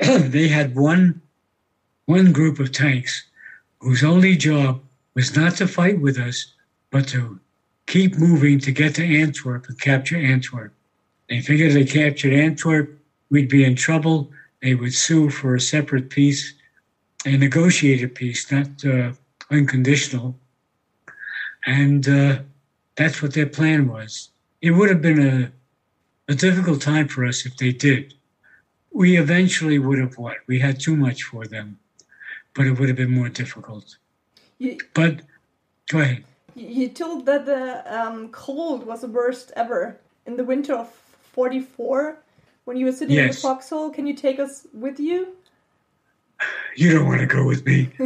they 0.02 0.48
had 0.48 0.76
one 0.76 1.20
one 2.06 2.32
group 2.32 2.58
of 2.58 2.72
tanks 2.72 3.24
whose 3.80 4.02
only 4.02 4.36
job 4.36 4.82
was 5.20 5.36
not 5.36 5.54
to 5.54 5.68
fight 5.68 6.00
with 6.00 6.16
us, 6.18 6.46
but 6.90 7.06
to 7.08 7.38
keep 7.86 8.16
moving 8.16 8.58
to 8.58 8.72
get 8.72 8.94
to 8.94 9.04
Antwerp 9.04 9.66
and 9.68 9.78
capture 9.78 10.16
Antwerp. 10.16 10.72
They 11.28 11.42
figured 11.42 11.72
if 11.72 11.74
they 11.74 11.84
captured 11.84 12.32
Antwerp, 12.32 12.98
we'd 13.28 13.50
be 13.50 13.62
in 13.62 13.76
trouble. 13.76 14.32
They 14.62 14.74
would 14.74 14.94
sue 14.94 15.28
for 15.28 15.54
a 15.54 15.60
separate 15.60 16.08
peace, 16.08 16.54
a 17.26 17.36
negotiated 17.36 18.14
peace, 18.14 18.50
not 18.50 18.82
uh, 18.82 19.12
unconditional. 19.50 20.38
And 21.66 22.08
uh, 22.08 22.38
that's 22.96 23.20
what 23.20 23.34
their 23.34 23.50
plan 23.58 23.88
was. 23.88 24.30
It 24.62 24.70
would 24.70 24.88
have 24.88 25.02
been 25.02 25.20
a 25.20 25.52
a 26.32 26.34
difficult 26.34 26.80
time 26.80 27.08
for 27.08 27.26
us 27.26 27.44
if 27.44 27.58
they 27.58 27.72
did. 27.72 28.14
We 28.90 29.18
eventually 29.18 29.78
would 29.78 29.98
have 29.98 30.16
what? 30.16 30.36
We 30.46 30.60
had 30.60 30.80
too 30.80 30.96
much 30.96 31.24
for 31.24 31.44
them, 31.44 31.78
but 32.54 32.66
it 32.66 32.78
would 32.78 32.88
have 32.88 32.96
been 32.96 33.10
more 33.20 33.28
difficult. 33.28 33.98
You, 34.60 34.76
But 34.92 35.22
go 35.90 36.00
ahead. 36.00 36.22
you 36.54 36.88
told 36.90 37.24
that 37.26 37.46
the 37.46 37.82
um, 37.98 38.28
cold 38.28 38.86
was 38.86 39.00
the 39.00 39.06
worst 39.08 39.52
ever 39.56 39.98
in 40.26 40.36
the 40.36 40.44
winter 40.44 40.74
of 40.74 40.88
44 41.32 42.18
when 42.66 42.76
you 42.76 42.84
were 42.84 42.92
sitting 42.92 43.16
in 43.16 43.28
the 43.28 43.32
foxhole. 43.32 43.88
Can 43.90 44.06
you 44.06 44.12
take 44.14 44.38
us 44.38 44.66
with 44.74 45.00
you? 45.00 45.34
You 46.76 46.92
don't 46.92 47.06
want 47.06 47.20
to 47.20 47.26
go 47.26 47.44
with 47.46 47.64
me, 47.66 47.90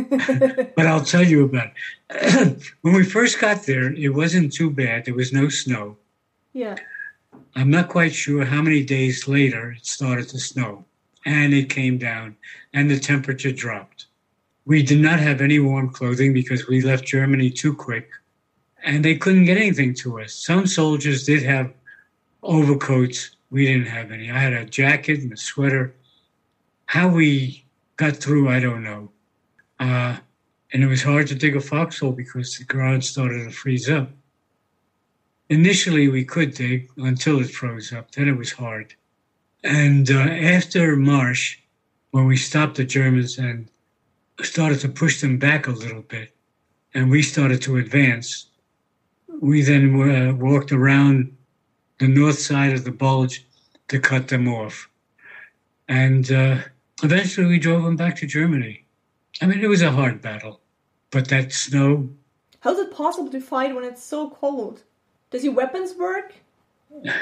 but 0.77 0.87
I'll 0.87 1.05
tell 1.05 1.25
you 1.25 1.45
about 1.45 1.71
it. 2.11 2.63
when 2.83 2.95
we 2.95 3.05
first 3.05 3.41
got 3.41 3.65
there, 3.65 3.93
it 3.93 4.09
wasn't 4.09 4.53
too 4.53 4.71
bad. 4.71 5.05
There 5.05 5.15
was 5.15 5.33
no 5.33 5.49
snow. 5.49 5.97
Yeah. 6.53 6.77
I'm 7.57 7.71
not 7.71 7.89
quite 7.89 8.15
sure 8.15 8.45
how 8.45 8.63
many 8.63 8.83
days 8.85 9.27
later 9.29 9.73
it 9.73 9.87
started 9.87 10.29
to 10.29 10.39
snow 10.39 10.85
and 11.27 11.53
it 11.53 11.69
came 11.69 11.99
down 11.99 12.37
and 12.73 12.91
the 12.91 12.99
temperature 12.99 13.53
dropped. 13.53 14.07
We 14.67 14.83
did 14.83 15.01
not 15.01 15.21
have 15.21 15.41
any 15.41 15.59
warm 15.59 15.91
clothing 15.91 16.33
because 16.33 16.67
we 16.67 16.81
left 16.81 17.05
Germany 17.05 17.51
too 17.51 17.75
quick 17.75 18.09
and 18.85 19.05
they 19.05 19.17
couldn't 19.17 19.47
get 19.47 19.57
anything 19.57 19.95
to 19.95 20.21
us. 20.21 20.35
Some 20.35 20.67
soldiers 20.67 21.25
did 21.25 21.43
have 21.43 21.73
overcoats. 22.43 23.31
We 23.51 23.67
didn't 23.67 23.87
have 23.87 24.13
any. 24.13 24.31
I 24.31 24.39
had 24.39 24.53
a 24.53 24.65
jacket 24.65 25.21
and 25.21 25.33
a 25.33 25.37
sweater. 25.37 25.95
How 26.87 27.09
we 27.09 27.65
got 27.97 28.17
through, 28.17 28.51
I 28.51 28.61
don't 28.61 28.83
know. 28.83 29.11
Uh, 29.81 30.17
and 30.73 30.83
it 30.83 30.87
was 30.87 31.03
hard 31.03 31.27
to 31.29 31.35
dig 31.35 31.57
a 31.57 31.61
foxhole 31.61 32.13
because 32.13 32.59
the 32.59 32.65
ground 32.65 33.05
started 33.05 33.45
to 33.45 33.51
freeze 33.51 33.89
up. 33.89 34.11
Initially, 35.49 36.09
we 36.09 36.25
could 36.25 36.55
dig 36.55 36.91
until 36.97 37.41
it 37.41 37.51
froze 37.51 37.93
up. 37.93 38.11
Then 38.11 38.29
it 38.29 38.37
was 38.37 38.53
hard. 38.53 38.95
And 39.63 40.11
uh, 40.11 40.19
after 40.19 40.97
Marche, 40.97 41.63
when 42.11 42.27
we 42.27 42.37
stopped 42.37 42.77
the 42.77 42.85
Germans 42.85 43.39
and 43.39 43.71
started 44.43 44.81
to 44.81 44.89
push 44.89 45.21
them 45.21 45.39
back 45.39 45.67
a 45.67 45.71
little 45.71 46.03
bit, 46.03 46.35
and 46.95 47.11
we 47.11 47.23
started 47.23 47.63
to 47.63 47.77
advance, 47.77 48.47
we 49.41 49.63
then 49.63 50.01
uh, 50.01 50.35
walked 50.35 50.73
around 50.73 51.37
the 51.99 52.09
north 52.09 52.39
side 52.39 52.73
of 52.73 52.85
the 52.85 52.93
bulge 52.93 53.47
to 53.89 53.99
cut 53.99 54.29
them 54.29 54.49
off. 54.49 54.89
And 55.89 56.31
uh, 56.33 56.59
eventually, 57.03 57.47
we 57.47 57.59
drove 57.59 57.85
them 57.85 57.97
back 57.97 58.17
to 58.17 58.27
Germany. 58.27 58.85
I 59.41 59.47
mean, 59.47 59.61
it 59.61 59.69
was 59.69 59.83
a 59.83 59.91
hard 59.91 60.23
battle, 60.23 60.61
but 61.11 61.29
that 61.29 61.53
snow 61.53 62.09
How's 62.65 62.79
it 62.79 62.91
possible 62.91 63.31
to 63.31 63.43
fight 63.43 63.75
when 63.75 63.85
it's 63.85 64.03
so 64.03 64.31
cold? 64.31 64.85
Does 65.31 65.45
your 65.45 65.53
weapons 65.53 65.95
work? 65.95 66.35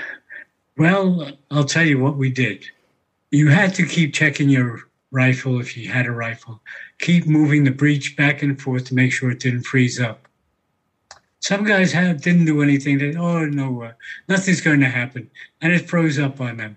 Well, 0.79 1.31
I'll 1.51 1.67
tell 1.67 1.85
you 1.85 1.99
what 1.99 2.17
we 2.17 2.31
did. 2.31 2.65
You 3.31 3.49
had 3.49 3.75
to 3.75 3.87
keep 3.87 4.15
checking 4.15 4.49
your 4.49 4.81
rifle 5.11 5.61
if 5.61 5.77
you 5.77 5.91
had 5.91 6.07
a 6.07 6.13
rifle. 6.13 6.63
Keep 7.03 7.27
moving 7.27 7.65
the 7.65 7.73
breech 7.73 8.17
back 8.17 8.43
and 8.43 8.63
forth 8.63 8.85
to 8.87 8.95
make 8.95 9.13
sure 9.13 9.29
it 9.33 9.41
didn't 9.41 9.65
freeze 9.65 10.01
up. 10.01 10.29
Some 11.41 11.65
guys 11.65 11.91
have, 11.93 12.23
didn't 12.23 12.45
do 12.45 12.63
anything. 12.63 12.99
They, 12.99 13.17
oh 13.17 13.45
no, 13.45 13.83
uh, 13.83 13.93
nothing's 14.29 14.61
going 14.61 14.79
to 14.81 14.89
happen, 14.89 15.29
and 15.61 15.73
it 15.73 15.89
froze 15.91 16.21
up 16.21 16.41
on 16.41 16.59
them. 16.59 16.77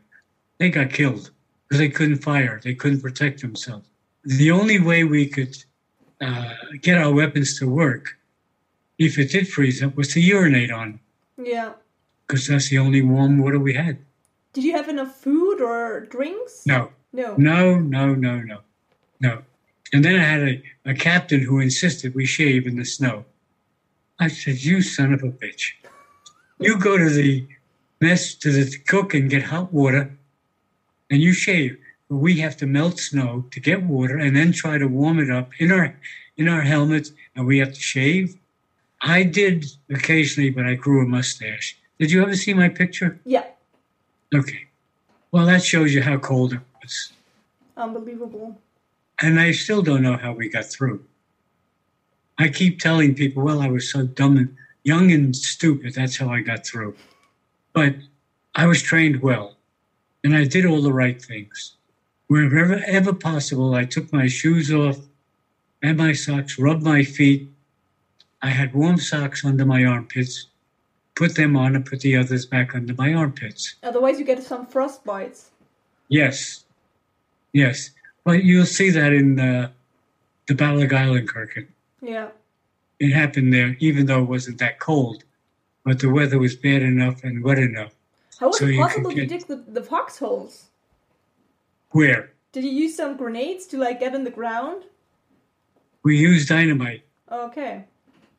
They 0.57 0.69
got 0.69 0.89
killed 0.89 1.29
because 1.67 1.77
they 1.77 1.89
couldn't 1.89 2.23
fire. 2.23 2.59
They 2.63 2.73
couldn't 2.73 3.01
protect 3.01 3.41
themselves. 3.41 3.87
The 4.23 4.49
only 4.49 4.79
way 4.79 5.03
we 5.03 5.27
could 5.27 5.55
uh, 6.19 6.49
get 6.81 6.97
our 6.97 7.13
weapons 7.13 7.59
to 7.59 7.69
work, 7.69 8.17
if 8.97 9.19
it 9.19 9.29
did 9.29 9.47
freeze 9.47 9.83
up, 9.83 9.95
was 9.95 10.07
to 10.13 10.19
urinate 10.19 10.71
on, 10.71 10.99
Yeah. 11.37 11.73
because 12.25 12.47
that's 12.47 12.69
the 12.69 12.79
only 12.79 13.03
warm 13.03 13.37
water 13.37 13.59
we 13.59 13.75
had. 13.75 13.99
Did 14.53 14.63
you 14.63 14.71
have 14.75 14.89
enough 14.89 15.13
food 15.15 15.61
or 15.61 16.07
drinks? 16.09 16.65
No. 16.65 16.89
No. 17.13 17.35
No, 17.37 17.77
no, 17.77 18.15
no, 18.15 18.39
no, 18.41 18.61
no. 19.19 19.43
And 19.95 20.03
then 20.03 20.19
I 20.19 20.23
had 20.25 20.41
a, 20.41 20.63
a 20.91 20.93
captain 20.93 21.39
who 21.39 21.61
insisted 21.61 22.15
we 22.15 22.25
shave 22.25 22.67
in 22.67 22.75
the 22.75 22.83
snow. 22.83 23.23
I 24.19 24.27
said, 24.27 24.61
You 24.61 24.81
son 24.81 25.13
of 25.13 25.23
a 25.23 25.29
bitch. 25.29 25.71
You 26.59 26.77
go 26.77 26.97
to 26.97 27.09
the 27.09 27.47
mess, 28.01 28.35
to 28.35 28.51
the 28.51 28.77
cook 28.79 29.13
and 29.13 29.29
get 29.29 29.43
hot 29.43 29.71
water 29.71 30.11
and 31.09 31.21
you 31.21 31.31
shave. 31.31 31.77
But 32.09 32.17
we 32.17 32.41
have 32.41 32.57
to 32.57 32.65
melt 32.65 32.99
snow 32.99 33.45
to 33.51 33.61
get 33.61 33.83
water 33.83 34.17
and 34.17 34.35
then 34.35 34.51
try 34.51 34.77
to 34.77 34.85
warm 34.85 35.17
it 35.17 35.29
up 35.29 35.51
in 35.59 35.71
our 35.71 35.95
in 36.35 36.49
our 36.49 36.63
helmets 36.63 37.13
and 37.33 37.47
we 37.47 37.59
have 37.59 37.73
to 37.73 37.79
shave. 37.79 38.37
I 38.99 39.23
did 39.23 39.65
occasionally, 39.89 40.49
but 40.49 40.65
I 40.65 40.73
grew 40.73 41.05
a 41.05 41.07
mustache. 41.07 41.77
Did 41.99 42.11
you 42.11 42.21
ever 42.21 42.35
see 42.35 42.53
my 42.53 42.67
picture? 42.67 43.17
Yeah. 43.23 43.45
Okay. 44.33 44.65
Well, 45.31 45.45
that 45.45 45.63
shows 45.63 45.93
you 45.93 46.01
how 46.01 46.17
cold 46.17 46.51
it 46.51 46.59
was. 46.81 47.13
Unbelievable. 47.77 48.59
And 49.21 49.39
I 49.39 49.51
still 49.51 49.81
don't 49.81 50.01
know 50.01 50.17
how 50.17 50.33
we 50.33 50.49
got 50.49 50.65
through. 50.65 51.03
I 52.37 52.49
keep 52.49 52.79
telling 52.79 53.15
people, 53.15 53.43
well, 53.43 53.61
I 53.61 53.69
was 53.69 53.89
so 53.89 54.05
dumb 54.05 54.37
and 54.37 54.55
young 54.83 55.11
and 55.11 55.35
stupid. 55.35 55.93
That's 55.93 56.17
how 56.17 56.29
I 56.29 56.41
got 56.41 56.65
through. 56.65 56.95
But 57.73 57.95
I 58.55 58.67
was 58.67 58.81
trained 58.81 59.21
well 59.21 59.55
and 60.23 60.35
I 60.35 60.45
did 60.45 60.65
all 60.65 60.81
the 60.81 60.93
right 60.93 61.21
things. 61.21 61.75
Wherever 62.27 62.81
ever 62.87 63.13
possible, 63.13 63.75
I 63.75 63.85
took 63.85 64.11
my 64.11 64.27
shoes 64.27 64.73
off 64.73 64.97
and 65.81 65.97
my 65.97 66.13
socks, 66.13 66.57
rubbed 66.57 66.83
my 66.83 67.03
feet. 67.03 67.49
I 68.41 68.49
had 68.49 68.73
warm 68.73 68.97
socks 68.97 69.45
under 69.45 69.65
my 69.65 69.85
armpits, 69.85 70.47
put 71.15 71.35
them 71.35 71.55
on 71.55 71.75
and 71.75 71.85
put 71.85 72.01
the 72.01 72.17
others 72.17 72.45
back 72.45 72.75
under 72.75 72.93
my 72.93 73.13
armpits. 73.13 73.75
Otherwise, 73.83 74.19
you 74.19 74.25
get 74.25 74.41
some 74.43 74.65
frostbites. 74.65 75.49
Yes. 76.09 76.65
Yes. 77.53 77.91
Well, 78.25 78.35
you'll 78.35 78.65
see 78.65 78.89
that 78.89 79.13
in 79.13 79.39
uh, 79.39 79.69
the 80.47 80.55
Ballag 80.55 80.89
Geilenkirchen. 80.89 81.67
Yeah. 82.01 82.29
It 82.99 83.11
happened 83.13 83.53
there, 83.53 83.75
even 83.79 84.05
though 84.07 84.21
it 84.21 84.29
wasn't 84.29 84.57
that 84.59 84.79
cold, 84.79 85.23
but 85.83 85.99
the 85.99 86.09
weather 86.09 86.39
was 86.39 86.55
bad 86.55 86.81
enough 86.81 87.23
and 87.23 87.43
wet 87.43 87.59
enough. 87.59 87.93
How 88.39 88.47
was 88.47 88.57
So 88.57 88.65
it 88.65 88.77
possible 88.77 89.11
to 89.11 89.25
dig 89.25 89.45
the, 89.47 89.57
the 89.67 89.83
foxholes? 89.83 90.65
Where? 91.91 92.31
Did 92.51 92.63
you 92.63 92.71
use 92.71 92.95
some 92.95 93.15
grenades 93.15 93.67
to 93.67 93.77
like 93.77 93.99
get 93.99 94.15
in 94.15 94.23
the 94.23 94.31
ground? 94.31 94.83
We 96.03 96.17
used 96.17 96.47
dynamite, 96.49 97.03
Okay. 97.31 97.83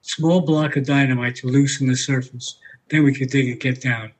small 0.03 0.41
block 0.41 0.77
of 0.77 0.87
dynamite 0.87 1.37
to 1.37 1.49
loosen 1.49 1.87
the 1.89 1.97
surface. 1.97 2.59
Then 2.89 3.03
we 3.05 3.13
could 3.15 3.31
dig 3.31 3.49
and 3.49 3.61
get 3.61 3.81
down. 3.83 4.13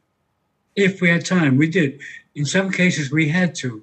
If 0.75 1.01
we 1.01 1.09
had 1.09 1.25
time, 1.25 1.57
we 1.57 1.69
did. 1.69 2.01
In 2.35 2.45
some 2.45 2.71
cases, 2.71 3.11
we 3.11 3.29
had 3.29 3.55
to, 3.57 3.83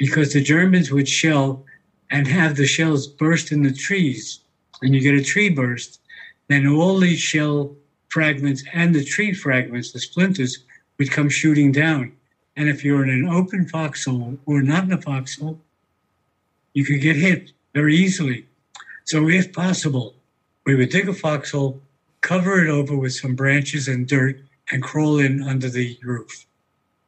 because 0.00 0.32
the 0.32 0.40
Germans 0.40 0.90
would 0.90 1.06
shell 1.06 1.62
and 2.10 2.26
have 2.26 2.56
the 2.56 2.66
shells 2.66 3.06
burst 3.06 3.52
in 3.52 3.62
the 3.62 3.72
trees. 3.72 4.40
And 4.80 4.94
you 4.94 5.00
get 5.02 5.14
a 5.14 5.22
tree 5.22 5.50
burst, 5.50 6.00
then 6.48 6.66
all 6.66 6.98
these 6.98 7.20
shell 7.20 7.76
fragments 8.08 8.64
and 8.72 8.94
the 8.94 9.04
tree 9.04 9.34
fragments, 9.34 9.92
the 9.92 10.00
splinters, 10.00 10.64
would 10.98 11.10
come 11.10 11.28
shooting 11.28 11.70
down. 11.70 12.12
And 12.56 12.70
if 12.70 12.82
you're 12.82 13.04
in 13.04 13.10
an 13.10 13.28
open 13.28 13.68
foxhole 13.68 14.38
or 14.46 14.62
not 14.62 14.84
in 14.84 14.92
a 14.94 15.02
foxhole, 15.02 15.60
you 16.72 16.82
could 16.82 17.02
get 17.02 17.16
hit 17.16 17.52
very 17.74 17.94
easily. 17.94 18.46
So, 19.04 19.28
if 19.28 19.52
possible, 19.52 20.14
we 20.64 20.76
would 20.76 20.88
dig 20.88 21.10
a 21.10 21.12
foxhole, 21.12 21.82
cover 22.22 22.64
it 22.64 22.70
over 22.70 22.96
with 22.96 23.12
some 23.12 23.34
branches 23.34 23.86
and 23.86 24.08
dirt, 24.08 24.40
and 24.70 24.82
crawl 24.82 25.18
in 25.18 25.42
under 25.42 25.68
the 25.68 25.98
roof 26.02 26.46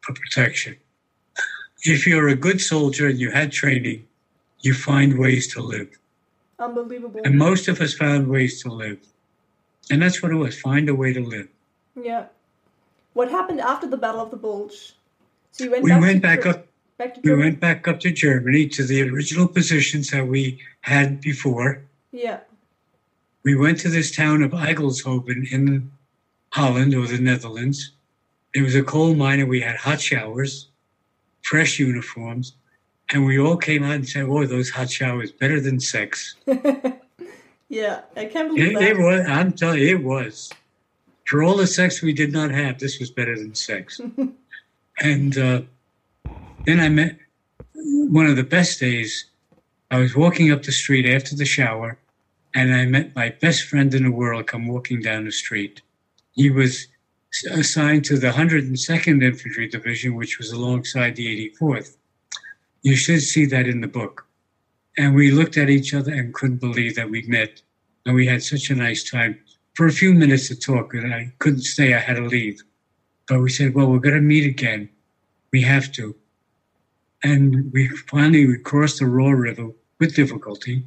for 0.03 0.13
protection. 0.13 0.77
If 1.85 2.07
you're 2.07 2.29
a 2.29 2.37
good 2.37 2.61
soldier 2.61 3.09
and 3.09 3.19
you 3.19 3.31
had 3.31 3.53
training, 3.53 4.07
you 4.61 4.75
find 4.75 5.19
ways 5.19 5.53
to 5.55 5.61
live. 5.63 5.89
Unbelievable. 6.59 7.21
And 7.25 7.37
most 7.37 7.67
of 7.69 7.81
us 7.81 7.95
found 7.95 8.29
ways 8.29 8.63
to 8.63 8.69
live. 8.71 8.99
And 9.91 10.01
that's 10.01 10.23
what 10.23 10.31
it 10.31 10.37
was 10.37 10.59
find 10.59 10.89
a 10.89 10.95
way 10.95 11.13
to 11.13 11.21
live. 11.21 11.49
yeah. 12.01 12.27
What 13.15 13.31
happened 13.31 13.61
after 13.61 13.87
the 13.87 13.99
Battle 13.99 14.23
of 14.23 14.31
the 14.31 14.39
Bulge? 14.39 14.95
So 15.51 15.65
you 15.65 15.71
went 15.73 15.85
We 15.85 15.91
back 15.91 16.01
went 16.01 16.23
back 16.23 16.47
up 16.47 16.67
Back 16.97 17.15
to 17.15 17.21
we 17.21 17.29
Germany? 17.31 17.45
went 17.51 17.61
back 17.61 17.87
up 17.89 18.01
to 18.01 18.11
Germany 18.11 18.69
to 18.69 18.85
the 18.85 19.03
original 19.03 19.47
positions 19.49 20.09
that 20.11 20.27
we 20.27 20.61
had 20.81 21.21
before. 21.21 21.83
Yeah. 22.13 22.39
We 23.45 23.55
went 23.55 23.81
to 23.81 23.91
this 23.91 24.15
town 24.17 24.43
of 24.43 24.53
Eygelshoven 24.53 25.51
in 25.53 25.91
Holland 26.53 26.95
or 26.95 27.07
the 27.07 27.19
Netherlands. 27.19 27.91
It 28.55 28.63
was 28.63 28.75
a 28.77 28.83
coal 28.83 29.15
mine 29.15 29.41
and 29.41 29.49
we 29.51 29.61
had 29.61 29.77
hot 29.77 30.01
showers, 30.01 30.69
fresh 31.43 31.79
uniforms, 31.79 32.55
and 33.11 33.27
we 33.27 33.39
all 33.39 33.57
came 33.57 33.83
out 33.83 33.93
and 33.97 34.09
said, 34.09 34.25
Oh, 34.25 34.47
those 34.47 34.71
hot 34.71 34.91
showers 34.91 35.31
better 35.33 35.61
than 35.61 35.81
sex. 35.81 36.35
Yeah. 37.73 38.03
I 38.19 38.27
can't 38.27 38.49
believe 38.49 38.73
It, 38.73 38.75
that. 38.75 38.83
it 38.83 38.99
was, 38.99 39.27
I'm 39.27 39.53
telling 39.53 39.79
you, 39.81 39.97
it 39.97 40.05
was. 40.05 40.51
For 41.25 41.43
all 41.43 41.57
the 41.57 41.67
sex 41.67 42.03
we 42.03 42.13
did 42.13 42.31
not 42.31 42.51
have, 42.51 42.79
this 42.79 42.99
was 42.99 43.11
better 43.11 43.35
than 43.35 43.55
sex. 43.55 43.99
and 45.01 45.39
uh, 45.39 45.63
then 46.67 46.81
I 46.81 46.91
met 46.91 47.17
one 47.75 48.27
of 48.27 48.37
the 48.37 48.43
best 48.45 48.79
days. 48.79 49.25
I 49.91 49.99
was 50.01 50.15
walking 50.15 50.53
up 50.53 50.65
the 50.65 50.71
street 50.73 51.07
after 51.07 51.35
the 51.35 51.47
shower, 51.47 51.97
and 52.55 52.75
I 52.75 52.85
met 52.85 53.17
my 53.17 53.31
best 53.31 53.63
friend 53.63 53.95
in 53.95 54.03
the 54.05 54.11
world 54.11 54.47
come 54.49 54.69
walking 54.69 55.01
down 55.01 55.25
the 55.25 55.33
street. 55.33 55.81
He 56.33 56.51
was 56.51 56.89
assigned 57.51 58.05
to 58.07 58.19
the 58.19 58.31
102nd 58.31 59.23
Infantry 59.23 59.69
Division, 59.69 60.15
which 60.15 60.39
was 60.39 60.51
alongside 60.53 61.17
the 61.17 61.53
84th. 61.61 61.97
You 62.83 62.97
should 62.97 63.23
see 63.23 63.47
that 63.47 63.67
in 63.67 63.81
the 63.81 63.89
book. 63.89 64.27
And 64.99 65.15
we 65.15 65.31
looked 65.31 65.57
at 65.57 65.71
each 65.71 65.95
other 65.95 66.13
and 66.13 66.35
couldn't 66.35 66.61
believe 66.61 66.97
that 66.97 67.11
we 67.11 67.23
met. 67.23 67.63
And 68.05 68.15
we 68.15 68.27
had 68.27 68.43
such 68.43 68.69
a 68.71 68.75
nice 68.75 69.09
time 69.09 69.39
for 69.75 69.87
a 69.87 69.93
few 69.93 70.13
minutes 70.13 70.49
to 70.49 70.57
talk, 70.57 70.93
and 70.95 71.15
I 71.15 71.33
couldn't 71.39 71.63
stay. 71.63 71.95
I 71.95 71.99
had 71.99 72.17
to 72.17 72.27
leave. 72.27 72.61
But 73.29 73.41
we 73.41 73.51
said, 73.51 73.75
well, 73.75 73.87
we're 73.87 74.01
going 74.01 74.17
to 74.17 74.21
meet 74.21 74.47
again. 74.47 74.91
We 75.53 75.63
have 75.63 75.93
to. 75.93 76.15
And 77.23 77.73
we 77.73 77.89
finally 77.89 78.47
we 78.47 78.59
crossed 78.59 78.99
the 78.99 79.07
Roer 79.07 79.37
River 79.37 79.71
with 80.01 80.17
difficulty, 80.17 80.85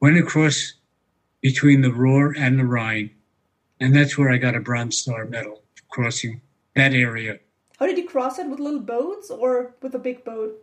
went 0.00 0.18
across 0.18 0.74
between 1.40 1.82
the 1.82 1.92
Roer 1.92 2.34
and 2.36 2.58
the 2.58 2.64
Rhine. 2.64 3.10
And 3.80 3.94
that's 3.94 4.18
where 4.18 4.30
I 4.30 4.38
got 4.38 4.56
a 4.56 4.60
Bronze 4.60 4.98
Star 4.98 5.24
medal, 5.24 5.62
crossing 5.90 6.40
that 6.74 6.92
area. 6.92 7.38
How 7.78 7.86
did 7.86 7.98
you 7.98 8.08
cross 8.08 8.38
it 8.38 8.48
with 8.48 8.58
little 8.58 8.80
boats 8.80 9.30
or 9.30 9.74
with 9.82 9.94
a 9.94 9.98
big 9.98 10.24
boat? 10.24 10.58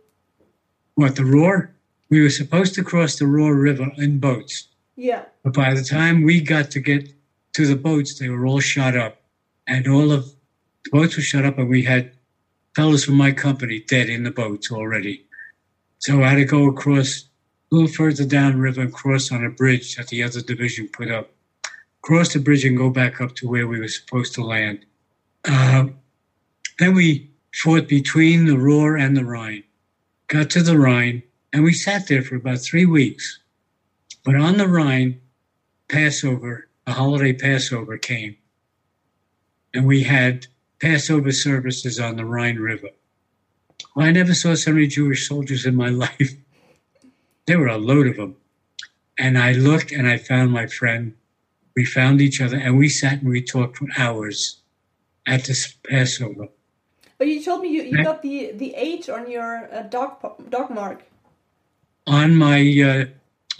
What, 0.94 1.16
the 1.16 1.24
Roer? 1.24 1.74
We 2.08 2.22
were 2.22 2.30
supposed 2.30 2.74
to 2.74 2.84
cross 2.84 3.16
the 3.16 3.26
Roer 3.26 3.54
River 3.54 3.90
in 3.96 4.18
boats. 4.18 4.68
Yeah. 4.96 5.24
But 5.42 5.54
by 5.54 5.74
the 5.74 5.82
time 5.82 6.22
we 6.22 6.40
got 6.40 6.70
to 6.72 6.80
get 6.80 7.12
to 7.54 7.66
the 7.66 7.76
boats, 7.76 8.18
they 8.18 8.28
were 8.28 8.46
all 8.46 8.60
shot 8.60 8.96
up. 8.96 9.22
And 9.66 9.88
all 9.88 10.12
of 10.12 10.26
the 10.84 10.90
boats 10.90 11.16
were 11.16 11.22
shut 11.22 11.44
up, 11.44 11.58
and 11.58 11.68
we 11.68 11.82
had 11.82 12.12
fellows 12.74 13.04
from 13.04 13.14
my 13.14 13.32
company 13.32 13.80
dead 13.80 14.08
in 14.08 14.22
the 14.22 14.30
boats 14.30 14.70
already. 14.70 15.24
So 15.98 16.22
I 16.22 16.28
had 16.28 16.36
to 16.36 16.44
go 16.44 16.68
across 16.68 17.24
a 17.72 17.74
little 17.74 17.88
further 17.88 18.24
downriver 18.24 18.82
and 18.82 18.92
cross 18.92 19.32
on 19.32 19.44
a 19.44 19.50
bridge 19.50 19.96
that 19.96 20.08
the 20.08 20.22
other 20.22 20.40
division 20.40 20.88
put 20.92 21.10
up. 21.10 21.30
Cross 22.02 22.34
the 22.34 22.38
bridge 22.38 22.64
and 22.64 22.76
go 22.76 22.90
back 22.90 23.20
up 23.20 23.34
to 23.36 23.48
where 23.48 23.66
we 23.66 23.80
were 23.80 23.88
supposed 23.88 24.34
to 24.34 24.44
land. 24.44 24.84
Uh, 25.48 25.86
then 26.78 26.94
we 26.94 27.30
fought 27.54 27.88
between 27.88 28.46
the 28.46 28.58
Ruhr 28.58 28.96
and 28.96 29.16
the 29.16 29.24
Rhine. 29.24 29.62
Got 30.28 30.50
to 30.50 30.62
the 30.62 30.78
Rhine, 30.78 31.22
and 31.52 31.62
we 31.62 31.72
sat 31.72 32.08
there 32.08 32.22
for 32.22 32.36
about 32.36 32.58
three 32.58 32.84
weeks. 32.84 33.38
But 34.24 34.34
on 34.34 34.56
the 34.56 34.66
Rhine, 34.66 35.20
Passover, 35.88 36.68
a 36.86 36.92
holiday 36.92 37.32
Passover 37.32 37.96
came. 37.96 38.36
And 39.72 39.86
we 39.86 40.02
had 40.02 40.48
Passover 40.80 41.30
services 41.30 42.00
on 42.00 42.16
the 42.16 42.24
Rhine 42.24 42.56
River. 42.56 42.88
Well, 43.94 44.06
I 44.06 44.10
never 44.10 44.34
saw 44.34 44.54
so 44.54 44.72
many 44.72 44.88
Jewish 44.88 45.28
soldiers 45.28 45.64
in 45.64 45.76
my 45.76 45.88
life. 46.06 46.32
There 47.46 47.60
were 47.60 47.68
a 47.68 47.78
load 47.78 48.08
of 48.08 48.16
them. 48.16 48.36
And 49.18 49.38
I 49.38 49.52
looked 49.52 49.92
and 49.92 50.08
I 50.08 50.18
found 50.18 50.50
my 50.50 50.66
friend. 50.66 51.14
We 51.76 51.84
found 51.84 52.20
each 52.20 52.40
other 52.40 52.56
and 52.56 52.76
we 52.76 52.88
sat 52.88 53.20
and 53.22 53.30
we 53.30 53.42
talked 53.42 53.76
for 53.76 53.86
hours 53.96 54.60
at 55.26 55.44
this 55.44 55.74
Passover. 55.88 56.48
But 57.18 57.28
you 57.28 57.42
told 57.42 57.62
me 57.62 57.68
you, 57.68 57.82
you 57.82 58.02
got 58.04 58.22
the, 58.22 58.52
the 58.52 58.74
H 58.74 59.08
on 59.08 59.30
your 59.30 59.72
uh, 59.72 59.82
dog 59.82 60.20
dog 60.50 60.70
mark. 60.70 61.02
On 62.06 62.36
my 62.36 62.60
uh, 62.60 63.04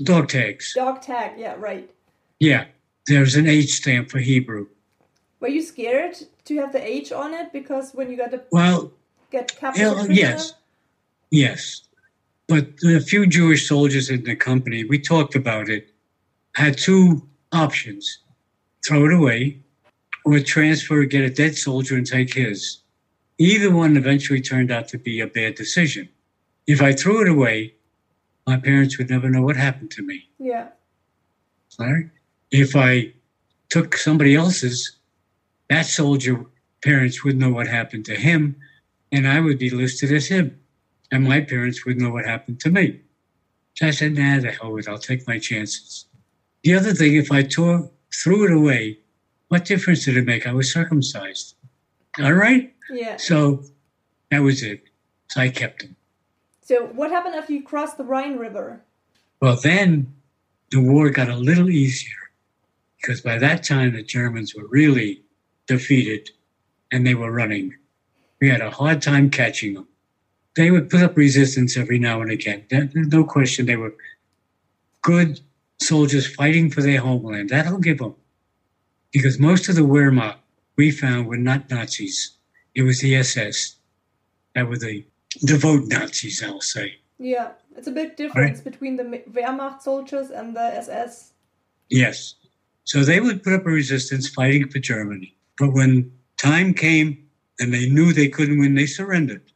dog 0.02 0.28
tags. 0.28 0.72
Dog 0.74 1.02
tag. 1.02 1.32
Yeah, 1.38 1.54
right. 1.58 1.90
Yeah, 2.38 2.66
there's 3.06 3.34
an 3.34 3.46
H 3.48 3.72
stamp 3.72 4.10
for 4.10 4.18
Hebrew. 4.18 4.66
Were 5.40 5.48
you 5.48 5.62
scared 5.62 6.16
to 6.44 6.56
have 6.56 6.72
the 6.72 6.86
H 6.86 7.12
on 7.12 7.34
it 7.34 7.52
because 7.52 7.92
when 7.92 8.10
you 8.10 8.16
got 8.16 8.30
to 8.30 8.42
Well, 8.52 8.92
get 9.30 9.56
captured? 9.56 9.82
as 9.82 10.08
a 10.08 10.14
Yeah, 10.14 10.32
prisoner? 10.34 10.36
yes, 10.36 10.52
yes. 11.30 11.82
But 12.48 12.68
a 12.84 13.00
few 13.00 13.26
Jewish 13.26 13.68
soldiers 13.68 14.08
in 14.10 14.22
the 14.22 14.36
company, 14.36 14.84
we 14.84 14.98
talked 14.98 15.34
about 15.34 15.68
it, 15.68 15.92
had 16.54 16.78
two 16.78 17.26
options 17.52 18.18
throw 18.86 19.06
it 19.06 19.12
away 19.12 19.58
or 20.26 20.40
transfer, 20.40 21.04
get 21.04 21.22
a 21.22 21.30
dead 21.30 21.56
soldier 21.56 21.96
and 21.96 22.04
take 22.04 22.34
his. 22.34 22.82
Either 23.38 23.72
one 23.72 23.96
eventually 23.96 24.40
turned 24.40 24.72
out 24.72 24.88
to 24.88 24.98
be 24.98 25.20
a 25.20 25.26
bad 25.26 25.54
decision. 25.54 26.08
If 26.66 26.82
I 26.82 26.92
threw 26.92 27.22
it 27.22 27.28
away, 27.28 27.74
my 28.44 28.56
parents 28.56 28.98
would 28.98 29.08
never 29.08 29.30
know 29.30 29.42
what 29.42 29.56
happened 29.56 29.92
to 29.92 30.02
me. 30.02 30.28
Yeah. 30.38 30.68
Right? 31.78 32.10
If 32.50 32.74
I 32.74 33.12
took 33.68 33.96
somebody 33.96 34.34
else's, 34.34 34.96
that 35.70 35.86
soldier 35.86 36.44
parents 36.82 37.22
would 37.22 37.36
know 37.36 37.50
what 37.50 37.68
happened 37.68 38.04
to 38.06 38.16
him, 38.16 38.56
and 39.12 39.28
I 39.28 39.38
would 39.38 39.60
be 39.60 39.70
listed 39.70 40.10
as 40.12 40.26
him, 40.26 40.58
and 41.12 41.22
my 41.22 41.40
parents 41.40 41.84
would 41.84 42.00
know 42.00 42.10
what 42.10 42.24
happened 42.24 42.58
to 42.60 42.70
me. 42.70 43.00
So 43.74 43.86
I 43.86 43.90
said, 43.92 44.14
"Nah, 44.14 44.40
the 44.40 44.50
hell 44.50 44.72
with 44.72 44.88
it. 44.88 44.90
I'll 44.90 44.98
take 44.98 45.28
my 45.28 45.38
chances." 45.38 46.06
The 46.64 46.74
other 46.74 46.94
thing, 46.94 47.14
if 47.14 47.30
I 47.30 47.42
tore, 47.42 47.90
threw 48.12 48.44
it 48.46 48.52
away, 48.52 48.98
what 49.48 49.64
difference 49.64 50.04
did 50.04 50.16
it 50.16 50.24
make? 50.26 50.46
I 50.46 50.52
was 50.52 50.72
circumcised. 50.72 51.54
All 52.20 52.32
right, 52.32 52.74
Yeah. 52.90 53.16
so 53.16 53.62
that 54.30 54.40
was 54.40 54.62
it. 54.62 54.84
So 55.28 55.40
I 55.40 55.48
kept 55.50 55.82
them. 55.82 55.96
So 56.62 56.86
what 56.86 57.10
happened 57.10 57.34
after 57.34 57.52
you 57.52 57.62
crossed 57.62 57.96
the 57.98 58.04
Rhine 58.04 58.36
River? 58.38 58.80
Well, 59.40 59.56
then 59.56 60.12
the 60.70 60.80
war 60.80 61.10
got 61.10 61.28
a 61.28 61.36
little 61.36 61.70
easier 61.70 62.16
because 63.00 63.20
by 63.20 63.38
that 63.38 63.62
time 63.62 63.92
the 63.92 64.02
Germans 64.02 64.54
were 64.54 64.66
really 64.68 65.22
defeated 65.66 66.30
and 66.90 67.06
they 67.06 67.14
were 67.14 67.30
running. 67.30 67.74
We 68.40 68.48
had 68.48 68.60
a 68.60 68.70
hard 68.70 69.00
time 69.02 69.30
catching 69.30 69.74
them. 69.74 69.86
They 70.56 70.70
would 70.70 70.88
put 70.90 71.02
up 71.02 71.16
resistance 71.16 71.76
every 71.76 71.98
now 71.98 72.20
and 72.22 72.30
again. 72.30 72.64
There's 72.70 72.94
no 72.94 73.24
question 73.24 73.66
they 73.66 73.76
were 73.76 73.94
good 75.02 75.40
soldiers 75.80 76.26
fighting 76.34 76.70
for 76.70 76.80
their 76.82 77.00
homeland. 77.00 77.50
That'll 77.50 77.78
give 77.78 77.98
them. 77.98 78.14
Because 79.16 79.38
most 79.38 79.70
of 79.70 79.76
the 79.76 79.80
Wehrmacht 79.80 80.36
we 80.76 80.90
found 80.90 81.26
were 81.26 81.38
not 81.38 81.70
Nazis. 81.70 82.36
It 82.74 82.82
was 82.82 83.00
the 83.00 83.16
SS 83.16 83.76
that 84.54 84.68
were 84.68 84.76
the 84.76 85.06
devout 85.42 85.84
Nazis, 85.86 86.42
I'll 86.42 86.60
say. 86.60 86.96
Yeah, 87.18 87.52
it's 87.74 87.86
a 87.86 87.92
big 87.92 88.16
difference 88.16 88.60
between 88.60 88.96
the 88.96 89.22
Wehrmacht 89.30 89.80
soldiers 89.80 90.28
and 90.28 90.54
the 90.54 90.60
SS. 90.60 91.32
Yes. 91.88 92.34
So 92.84 93.04
they 93.04 93.20
would 93.20 93.42
put 93.42 93.54
up 93.54 93.64
a 93.64 93.70
resistance 93.70 94.28
fighting 94.28 94.68
for 94.68 94.80
Germany. 94.80 95.34
But 95.58 95.72
when 95.72 96.12
time 96.36 96.74
came 96.74 97.26
and 97.58 97.72
they 97.72 97.88
knew 97.88 98.12
they 98.12 98.28
couldn't 98.28 98.58
win, 98.58 98.74
they 98.74 98.84
surrendered. 98.84 99.50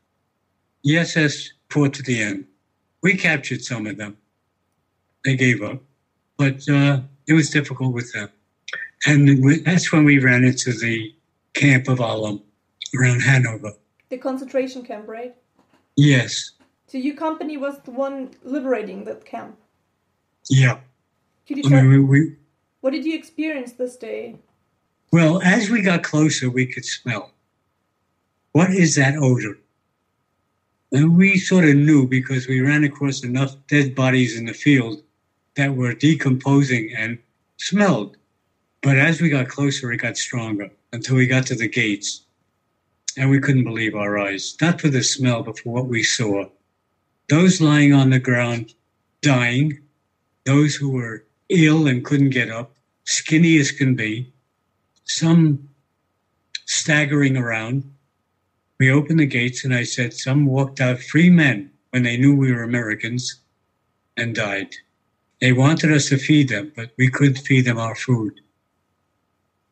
The 0.84 0.96
SS 0.96 1.52
fought 1.68 1.92
to 1.92 2.02
the 2.02 2.22
end. 2.22 2.46
We 3.02 3.14
captured 3.14 3.60
some 3.60 3.86
of 3.86 3.98
them. 3.98 4.16
They 5.22 5.36
gave 5.36 5.60
up. 5.60 5.82
But 6.38 6.66
uh, 6.66 7.02
it 7.28 7.34
was 7.34 7.50
difficult 7.50 7.92
with 7.92 8.10
them. 8.14 8.30
And 9.06 9.64
that's 9.64 9.92
when 9.92 10.04
we 10.04 10.18
ran 10.18 10.44
into 10.44 10.72
the 10.72 11.14
camp 11.54 11.88
of 11.88 11.98
Ahlem 11.98 12.42
around 12.98 13.20
Hanover. 13.20 13.72
The 14.08 14.18
concentration 14.18 14.84
camp, 14.84 15.08
right? 15.08 15.34
Yes. 15.96 16.52
So 16.86 16.98
your 16.98 17.16
company 17.16 17.56
was 17.56 17.78
the 17.80 17.92
one 17.92 18.30
liberating 18.42 19.04
that 19.04 19.24
camp. 19.24 19.56
Yeah. 20.48 20.80
Could 21.46 21.58
you 21.58 21.62
I 21.66 21.68
tell, 21.68 21.82
mean, 21.82 22.08
we, 22.08 22.20
we, 22.20 22.36
what 22.80 22.90
did 22.90 23.04
you 23.04 23.16
experience 23.16 23.72
this 23.72 23.96
day? 23.96 24.36
Well, 25.12 25.40
as 25.42 25.70
we 25.70 25.82
got 25.82 26.02
closer, 26.02 26.50
we 26.50 26.66
could 26.66 26.84
smell. 26.84 27.32
What 28.52 28.70
is 28.70 28.96
that 28.96 29.16
odor? 29.16 29.58
And 30.92 31.16
we 31.16 31.38
sort 31.38 31.64
of 31.64 31.76
knew 31.76 32.06
because 32.06 32.48
we 32.48 32.60
ran 32.60 32.84
across 32.84 33.22
enough 33.22 33.54
dead 33.68 33.94
bodies 33.94 34.36
in 34.36 34.46
the 34.46 34.52
field 34.52 35.02
that 35.54 35.74
were 35.74 35.94
decomposing 35.94 36.92
and 36.96 37.18
smelled. 37.58 38.16
But 38.82 38.96
as 38.96 39.20
we 39.20 39.28
got 39.28 39.48
closer, 39.48 39.92
it 39.92 39.98
got 39.98 40.16
stronger 40.16 40.70
until 40.92 41.16
we 41.16 41.26
got 41.26 41.46
to 41.46 41.54
the 41.54 41.68
gates. 41.68 42.22
And 43.16 43.28
we 43.28 43.40
couldn't 43.40 43.64
believe 43.64 43.94
our 43.94 44.18
eyes, 44.18 44.56
not 44.60 44.80
for 44.80 44.88
the 44.88 45.02
smell, 45.02 45.42
but 45.42 45.58
for 45.58 45.70
what 45.70 45.86
we 45.86 46.02
saw. 46.02 46.46
Those 47.28 47.60
lying 47.60 47.92
on 47.92 48.10
the 48.10 48.18
ground, 48.18 48.74
dying, 49.20 49.80
those 50.44 50.74
who 50.74 50.90
were 50.90 51.24
ill 51.48 51.86
and 51.86 52.04
couldn't 52.04 52.30
get 52.30 52.50
up, 52.50 52.76
skinny 53.04 53.58
as 53.58 53.70
can 53.70 53.94
be, 53.94 54.32
some 55.04 55.68
staggering 56.66 57.36
around. 57.36 57.84
We 58.78 58.90
opened 58.90 59.20
the 59.20 59.26
gates 59.26 59.64
and 59.64 59.74
I 59.74 59.82
said, 59.82 60.14
Some 60.14 60.46
walked 60.46 60.80
out 60.80 61.00
free 61.00 61.28
men 61.28 61.70
when 61.90 62.04
they 62.04 62.16
knew 62.16 62.34
we 62.34 62.52
were 62.52 62.62
Americans 62.62 63.40
and 64.16 64.34
died. 64.34 64.74
They 65.40 65.52
wanted 65.52 65.92
us 65.92 66.08
to 66.08 66.16
feed 66.16 66.48
them, 66.48 66.72
but 66.76 66.92
we 66.96 67.10
couldn't 67.10 67.46
feed 67.46 67.64
them 67.64 67.78
our 67.78 67.94
food. 67.94 68.40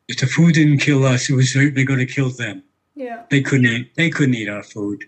If 0.09 0.17
the 0.17 0.25
food 0.25 0.55
didn't 0.55 0.79
kill 0.79 1.05
us, 1.05 1.29
it 1.29 1.35
was 1.35 1.53
certainly 1.53 1.85
going 1.85 1.99
to 1.99 2.05
kill 2.05 2.31
them. 2.31 2.63
Yeah. 2.95 3.23
They 3.29 3.41
couldn't 3.41 3.67
eat. 3.67 3.95
They 3.95 4.09
couldn't 4.09 4.33
eat 4.33 4.49
our 4.49 4.63
food. 4.63 5.05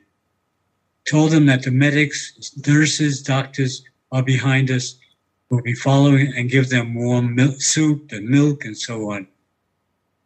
Told 1.09 1.31
them 1.31 1.47
that 1.47 1.63
the 1.63 1.71
medics, 1.71 2.53
nurses, 2.67 3.23
doctors 3.23 3.83
are 4.11 4.21
behind 4.21 4.69
us. 4.69 4.95
We'll 5.49 5.63
be 5.63 5.73
following 5.73 6.31
and 6.37 6.51
give 6.51 6.69
them 6.69 6.93
warm 6.93 7.33
milk, 7.33 7.61
soup 7.61 8.11
and 8.11 8.29
milk 8.29 8.63
and 8.63 8.77
so 8.77 9.09
on. 9.09 9.27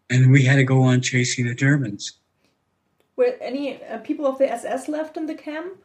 And 0.09 0.29
we 0.29 0.43
had 0.43 0.57
to 0.57 0.65
go 0.65 0.81
on 0.81 1.01
chasing 1.01 1.47
the 1.47 1.55
Germans. 1.55 2.11
Were 3.15 3.37
any 3.39 3.81
uh, 3.81 3.99
people 3.99 4.27
of 4.27 4.37
the 4.37 4.51
SS 4.51 4.89
left 4.89 5.15
in 5.15 5.25
the 5.25 5.35
camp? 5.35 5.77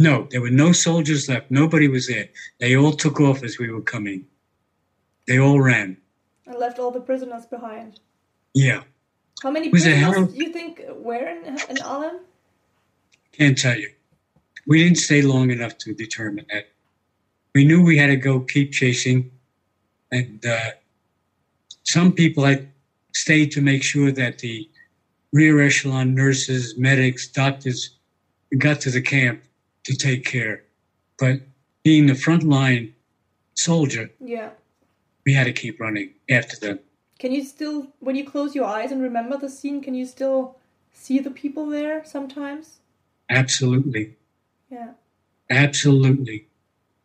No, 0.00 0.26
there 0.32 0.40
were 0.40 0.50
no 0.50 0.72
soldiers 0.72 1.28
left. 1.28 1.48
Nobody 1.48 1.86
was 1.86 2.08
there. 2.08 2.28
They 2.58 2.74
all 2.76 2.92
took 2.92 3.20
off 3.20 3.44
as 3.44 3.56
we 3.58 3.70
were 3.70 3.82
coming. 3.82 4.26
They 5.28 5.38
all 5.38 5.60
ran. 5.60 5.96
And 6.44 6.58
left 6.58 6.80
all 6.80 6.90
the 6.90 7.00
prisoners 7.00 7.46
behind. 7.46 8.00
Yeah, 8.54 8.82
How 9.42 9.50
many 9.50 9.68
Was 9.70 9.84
prisoners 9.84 10.32
do 10.32 10.44
you 10.44 10.52
think 10.52 10.82
were 10.96 11.16
in, 11.26 11.46
in 11.46 11.76
Ahlem? 11.76 12.20
can't 13.32 13.56
tell 13.56 13.78
you. 13.78 13.90
We 14.66 14.82
didn't 14.84 14.98
stay 14.98 15.22
long 15.22 15.50
enough 15.50 15.78
to 15.78 15.94
determine 15.94 16.46
that. 16.52 16.68
We 17.54 17.64
knew 17.64 17.82
we 17.82 17.96
had 17.98 18.08
to 18.08 18.16
go 18.16 18.40
keep 18.40 18.72
chasing, 18.72 19.30
and 20.10 20.44
uh, 20.44 20.70
some 21.84 22.12
people 22.12 22.44
had 22.44 22.68
stayed 23.14 23.50
to 23.52 23.60
make 23.60 23.82
sure 23.82 24.12
that 24.12 24.38
the 24.38 24.68
rear 25.32 25.60
echelon 25.62 26.14
nurses, 26.14 26.76
medics, 26.76 27.26
doctors 27.26 27.96
got 28.58 28.80
to 28.82 28.90
the 28.90 29.00
camp 29.02 29.42
to 29.84 29.96
take 29.96 30.24
care. 30.24 30.62
But 31.18 31.40
being 31.82 32.06
the 32.06 32.14
front 32.14 32.42
line 32.44 32.94
soldier, 33.54 34.10
Yeah. 34.20 34.50
we 35.24 35.32
had 35.32 35.44
to 35.44 35.52
keep 35.52 35.80
running 35.80 36.10
after 36.30 36.56
them. 36.58 36.78
Can 37.22 37.30
you 37.30 37.44
still, 37.44 37.86
when 38.00 38.16
you 38.16 38.28
close 38.28 38.52
your 38.52 38.64
eyes 38.64 38.90
and 38.90 39.00
remember 39.00 39.36
the 39.36 39.48
scene, 39.48 39.80
can 39.80 39.94
you 39.94 40.06
still 40.06 40.56
see 40.92 41.20
the 41.20 41.30
people 41.30 41.66
there 41.66 42.04
sometimes? 42.04 42.80
Absolutely. 43.30 44.16
Yeah. 44.68 44.94
Absolutely. 45.48 46.48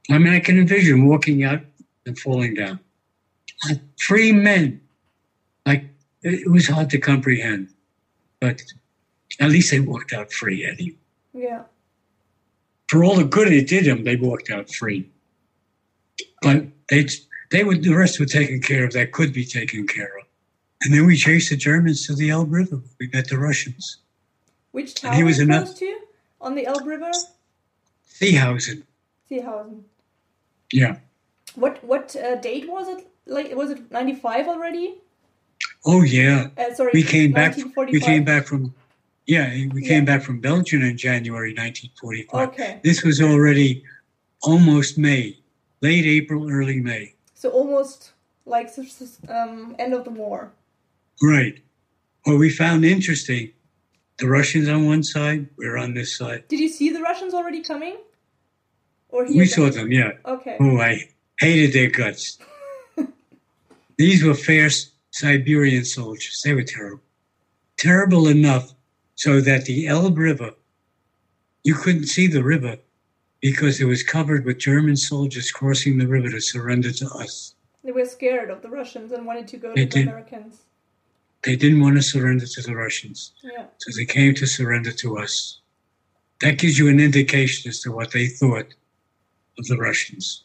I 0.09 0.17
mean, 0.17 0.33
I 0.33 0.39
can 0.39 0.57
envision 0.57 1.05
walking 1.05 1.43
out 1.43 1.61
and 2.07 2.17
falling 2.17 2.55
down. 2.55 2.79
Like 3.69 3.79
free 3.99 4.31
men. 4.31 4.81
Like, 5.67 5.83
it 6.23 6.33
it 6.45 6.49
was 6.49 6.67
hard 6.67 6.89
to 6.89 6.97
comprehend. 6.97 7.69
But 8.39 8.63
at 9.39 9.51
least 9.51 9.69
they 9.69 9.81
walked 9.81 10.13
out 10.13 10.33
free, 10.33 10.65
Eddie. 10.65 10.97
Yeah. 11.31 11.61
For 12.87 13.03
all 13.03 13.17
the 13.17 13.23
good 13.23 13.53
it 13.53 13.67
did 13.67 13.85
them, 13.85 14.03
they 14.03 14.15
walked 14.15 14.49
out 14.49 14.73
free. 14.73 15.11
But 16.41 16.65
they, 16.89 17.05
they 17.51 17.63
would, 17.63 17.83
the 17.83 17.93
rest 17.95 18.19
were 18.19 18.25
taken 18.25 18.61
care 18.61 18.83
of 18.85 18.93
that 18.93 19.11
could 19.11 19.33
be 19.33 19.45
taken 19.45 19.87
care 19.87 20.11
of. 20.19 20.25
And 20.83 20.93
then 20.93 21.05
we 21.05 21.15
chased 21.17 21.49
the 21.49 21.55
Germans 21.57 22.05
to 22.07 22.15
the 22.15 22.29
Elbe 22.29 22.51
River. 22.51 22.81
We 22.99 23.09
met 23.13 23.27
the 23.29 23.37
Russians. 23.37 23.97
Which 24.71 24.89
And 24.89 24.95
town 24.97 25.13
he 25.15 25.21
are 25.21 25.25
was 25.25 25.39
enough- 25.39 25.65
close 25.65 25.79
to? 25.79 25.97
On 26.41 26.53
the 26.55 26.65
Elbe 26.67 26.85
River? 26.85 27.11
Seehausen. 28.09 28.83
Seehausen. 29.29 29.81
Yeah. 30.71 30.97
What 31.55 31.83
what 31.83 32.15
uh, 32.15 32.35
date 32.35 32.69
was 32.69 32.87
it? 32.89 33.07
Like 33.25 33.55
was 33.55 33.71
it 33.71 33.91
ninety 33.91 34.13
five 34.13 34.47
already? 34.47 34.95
Oh, 35.85 36.03
yeah. 36.03 36.49
Uh, 36.57 36.73
sorry, 36.73 36.91
we 36.93 37.01
came 37.01 37.31
back. 37.31 37.55
We 37.75 37.99
came 37.99 38.23
back 38.23 38.45
from, 38.45 38.73
yeah, 39.25 39.49
we 39.73 39.81
came 39.81 40.03
Yeah. 40.05 40.17
back 40.17 40.21
from 40.21 40.39
Belgium 40.41 40.81
in 40.83 40.97
January 40.97 41.53
1945. 41.53 42.49
Okay, 42.49 42.79
This 42.83 43.03
was 43.03 43.21
already 43.21 43.83
almost 44.43 44.97
May, 44.97 45.39
late 45.81 46.05
April, 46.05 46.51
early 46.51 46.79
May. 46.81 47.13
So 47.37 47.51
almost 47.51 48.13
like 48.45 48.69
um, 49.29 49.75
end 49.77 49.93
of 49.93 50.03
the 50.03 50.09
war. 50.09 50.51
Right. 51.21 51.59
What 52.23 52.39
we 52.39 52.49
found 52.49 52.83
interesting, 52.83 53.51
the 54.17 54.27
Russians 54.27 54.67
on 54.67 54.87
one 54.87 55.03
side, 55.03 55.47
we're 55.55 55.77
on 55.77 55.93
this 55.93 56.17
side. 56.17 56.47
Did 56.47 56.59
you 56.59 56.67
see 56.67 56.89
the 56.89 57.01
Russians 57.01 57.35
already 57.35 57.61
coming? 57.61 57.97
Or 59.09 59.25
We 59.25 59.45
saw 59.45 59.69
them, 59.69 59.91
yeah. 59.91 60.13
Okay. 60.25 60.57
Oh, 60.59 60.79
I 60.79 61.09
hated 61.39 61.73
their 61.73 61.91
guts. 61.91 62.39
These 63.97 64.23
were 64.23 64.33
fair 64.33 64.69
Siberian 65.11 65.85
soldiers. 65.85 66.41
They 66.43 66.55
were 66.55 66.63
terrible. 66.63 67.03
Terrible 67.77 68.27
enough 68.27 68.73
so 69.13 69.41
that 69.41 69.65
the 69.65 69.87
Elbe 69.87 70.17
River, 70.17 70.51
you 71.63 71.75
couldn't 71.75 72.07
see 72.07 72.25
the 72.25 72.43
river 72.43 72.77
because 73.41 73.79
it 73.81 73.85
was 73.85 74.03
covered 74.03 74.45
with 74.45 74.57
German 74.59 74.95
soldiers 74.95 75.51
crossing 75.51 75.97
the 75.97 76.07
river 76.07 76.29
to 76.29 76.41
surrender 76.41 76.91
to 76.91 77.07
us. 77.09 77.55
They 77.83 77.91
were 77.91 78.05
scared 78.05 78.49
of 78.49 78.61
the 78.61 78.69
Russians 78.69 79.11
and 79.11 79.25
wanted 79.25 79.47
to 79.49 79.57
go 79.57 79.69
to 79.69 79.75
They 79.75 79.85
the. 79.85 80.01
Americans. 80.09 80.63
They 81.43 81.55
didn't 81.55 81.81
want 81.81 81.95
to 81.95 82.01
surrender 82.01 82.45
to 82.45 82.61
the 82.61 82.75
Russians, 82.75 83.33
Yeah. 83.43 83.67
so 83.77 83.91
they 83.95 84.05
came 84.05 84.33
to 84.35 84.45
surrender 84.47 84.91
to 84.91 85.19
us. 85.19 85.59
That 86.41 86.57
gives 86.57 86.77
you 86.77 86.89
an 86.89 86.99
indication 86.99 87.69
as 87.69 87.79
to 87.81 87.91
what 87.91 88.11
they 88.11 88.27
thought 88.27 88.73
of 89.57 89.65
the 89.67 89.77
Russians. 89.77 90.43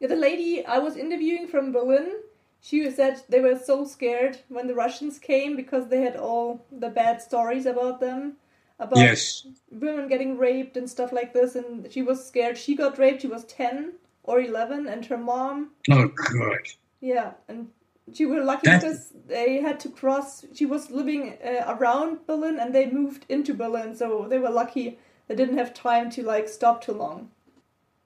Yeah, 0.00 0.08
the 0.08 0.16
lady 0.16 0.64
I 0.64 0.78
was 0.78 0.96
interviewing 0.96 1.48
from 1.48 1.72
Berlin, 1.72 2.20
she 2.60 2.88
said 2.90 3.22
they 3.28 3.40
were 3.40 3.58
so 3.58 3.84
scared 3.84 4.38
when 4.48 4.66
the 4.66 4.74
Russians 4.74 5.18
came 5.18 5.56
because 5.56 5.88
they 5.88 6.02
had 6.02 6.16
all 6.16 6.64
the 6.70 6.90
bad 6.90 7.20
stories 7.20 7.66
about 7.66 7.98
them, 8.00 8.36
about 8.78 8.98
Yes. 8.98 9.46
women 9.70 10.08
getting 10.08 10.36
raped 10.38 10.76
and 10.76 10.88
stuff 10.88 11.12
like 11.12 11.32
this, 11.32 11.54
and 11.56 11.90
she 11.92 12.02
was 12.02 12.24
scared. 12.24 12.56
She 12.58 12.74
got 12.76 12.98
raped. 12.98 13.22
She 13.22 13.28
was 13.28 13.44
ten 13.44 13.94
or 14.22 14.40
eleven, 14.40 14.86
and 14.86 15.04
her 15.06 15.18
mom, 15.18 15.70
Oh, 15.90 16.08
God. 16.08 16.58
yeah, 17.00 17.32
and 17.48 17.68
she 18.12 18.26
were 18.26 18.42
lucky 18.44 18.66
That- 18.68 18.82
because 18.82 19.12
they 19.26 19.60
had 19.60 19.80
to 19.80 19.88
cross. 19.88 20.44
She 20.54 20.66
was 20.66 20.90
living 20.90 21.38
uh, 21.44 21.64
around 21.78 22.26
Berlin, 22.26 22.58
and 22.60 22.74
they 22.74 22.86
moved 22.90 23.24
into 23.28 23.54
Berlin, 23.54 23.94
so 23.96 24.26
they 24.28 24.38
were 24.38 24.50
lucky. 24.50 24.98
They 25.26 25.34
didn't 25.34 25.58
have 25.58 25.74
time 25.74 26.10
to 26.10 26.22
like 26.22 26.48
stop 26.48 26.82
too 26.84 26.92
long. 26.92 27.30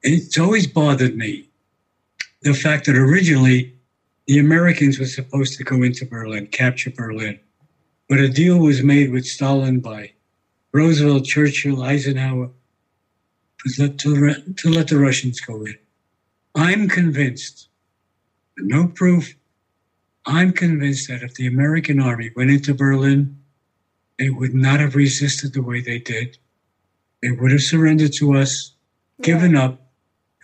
It's 0.03 0.39
always 0.39 0.67
bothered 0.67 1.17
me 1.17 1.49
the 2.43 2.55
fact 2.55 2.87
that 2.87 2.97
originally 2.97 3.75
the 4.27 4.39
Americans 4.39 4.99
were 4.99 5.07
supposed 5.07 5.57
to 5.59 5.65
go 5.65 5.83
into 5.83 6.05
Berlin, 6.07 6.47
capture 6.49 6.91
Berlin. 6.91 7.39
But 8.09 8.19
a 8.21 8.29
deal 8.29 8.59
was 8.59 8.83
made 8.83 9.11
with 9.13 9.25
Stalin 9.27 9.79
by 9.81 10.12
Roosevelt, 10.73 11.25
Churchill, 11.25 11.83
Eisenhower 11.83 12.51
to 13.61 13.83
let, 13.83 13.99
to, 13.99 14.35
to 14.57 14.71
let 14.71 14.89
the 14.89 14.99
Russians 14.99 15.41
go 15.41 15.65
in. 15.65 15.77
I'm 16.55 16.89
convinced, 16.89 17.69
no 18.59 18.89
proof, 18.89 19.35
I'm 20.27 20.53
convinced 20.53 21.09
that 21.09 21.23
if 21.23 21.35
the 21.35 21.47
American 21.47 22.01
army 22.01 22.31
went 22.37 22.51
into 22.51 22.75
Berlin, 22.75 23.39
they 24.19 24.31
would 24.31 24.55
not 24.55 24.81
have 24.81 24.95
resisted 24.95 25.53
the 25.53 25.63
way 25.63 25.81
they 25.81 25.99
did. 25.99 26.39
They 27.23 27.31
would 27.31 27.51
have 27.51 27.63
surrendered 27.63 28.13
to 28.15 28.37
us, 28.37 28.73
given 29.21 29.57
up, 29.57 29.81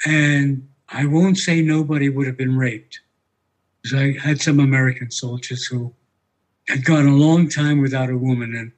and 0.07 0.68
I 0.89 1.07
won't 1.07 1.39
say 1.39 1.62
nobody 1.62 2.09
would 2.09 2.26
have 2.26 2.37
been 2.37 2.57
raped. 2.57 3.01
Because 3.83 3.99
I 3.99 4.18
had 4.18 4.41
some 4.41 4.59
American 4.59 5.11
soldiers 5.11 5.66
who 5.66 5.95
had 6.68 6.85
gone 6.85 7.07
a 7.07 7.14
long 7.14 7.49
time 7.49 7.81
without 7.81 8.11
a 8.11 8.16
woman, 8.16 8.55
and 8.55 8.72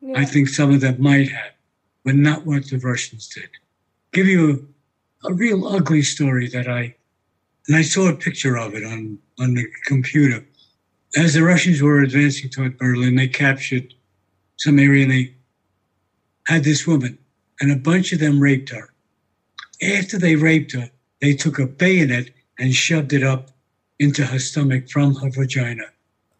Yeah. 0.00 0.18
I 0.18 0.24
think 0.24 0.48
some 0.48 0.72
of 0.72 0.80
them 0.80 1.00
might 1.00 1.30
have, 1.30 1.52
but 2.04 2.14
not 2.14 2.46
what 2.46 2.68
the 2.68 2.78
Russians 2.78 3.28
did. 3.28 3.48
Give 4.12 4.26
you 4.26 4.68
a, 5.24 5.30
a 5.30 5.34
real 5.34 5.66
ugly 5.66 6.02
story 6.02 6.48
that 6.48 6.68
I, 6.68 6.94
and 7.66 7.76
I 7.76 7.82
saw 7.82 8.08
a 8.08 8.16
picture 8.16 8.56
of 8.56 8.74
it 8.74 8.84
on, 8.84 9.18
on 9.38 9.54
the 9.54 9.66
computer. 9.84 10.44
As 11.16 11.34
the 11.34 11.42
Russians 11.42 11.82
were 11.82 12.02
advancing 12.02 12.50
toward 12.50 12.78
Berlin, 12.78 13.16
they 13.16 13.28
captured 13.28 13.94
some 14.56 14.78
area 14.78 15.04
and 15.04 15.12
they 15.12 15.34
had 16.46 16.64
this 16.64 16.86
woman, 16.86 17.18
and 17.60 17.72
a 17.72 17.76
bunch 17.76 18.12
of 18.12 18.20
them 18.20 18.40
raped 18.40 18.70
her. 18.70 18.92
After 19.82 20.18
they 20.18 20.36
raped 20.36 20.72
her, 20.72 20.90
they 21.20 21.34
took 21.34 21.58
a 21.58 21.66
bayonet 21.66 22.30
and 22.58 22.74
shoved 22.74 23.12
it 23.12 23.22
up 23.22 23.50
into 23.98 24.24
her 24.26 24.38
stomach 24.38 24.88
from 24.88 25.14
her 25.16 25.30
vagina. 25.30 25.84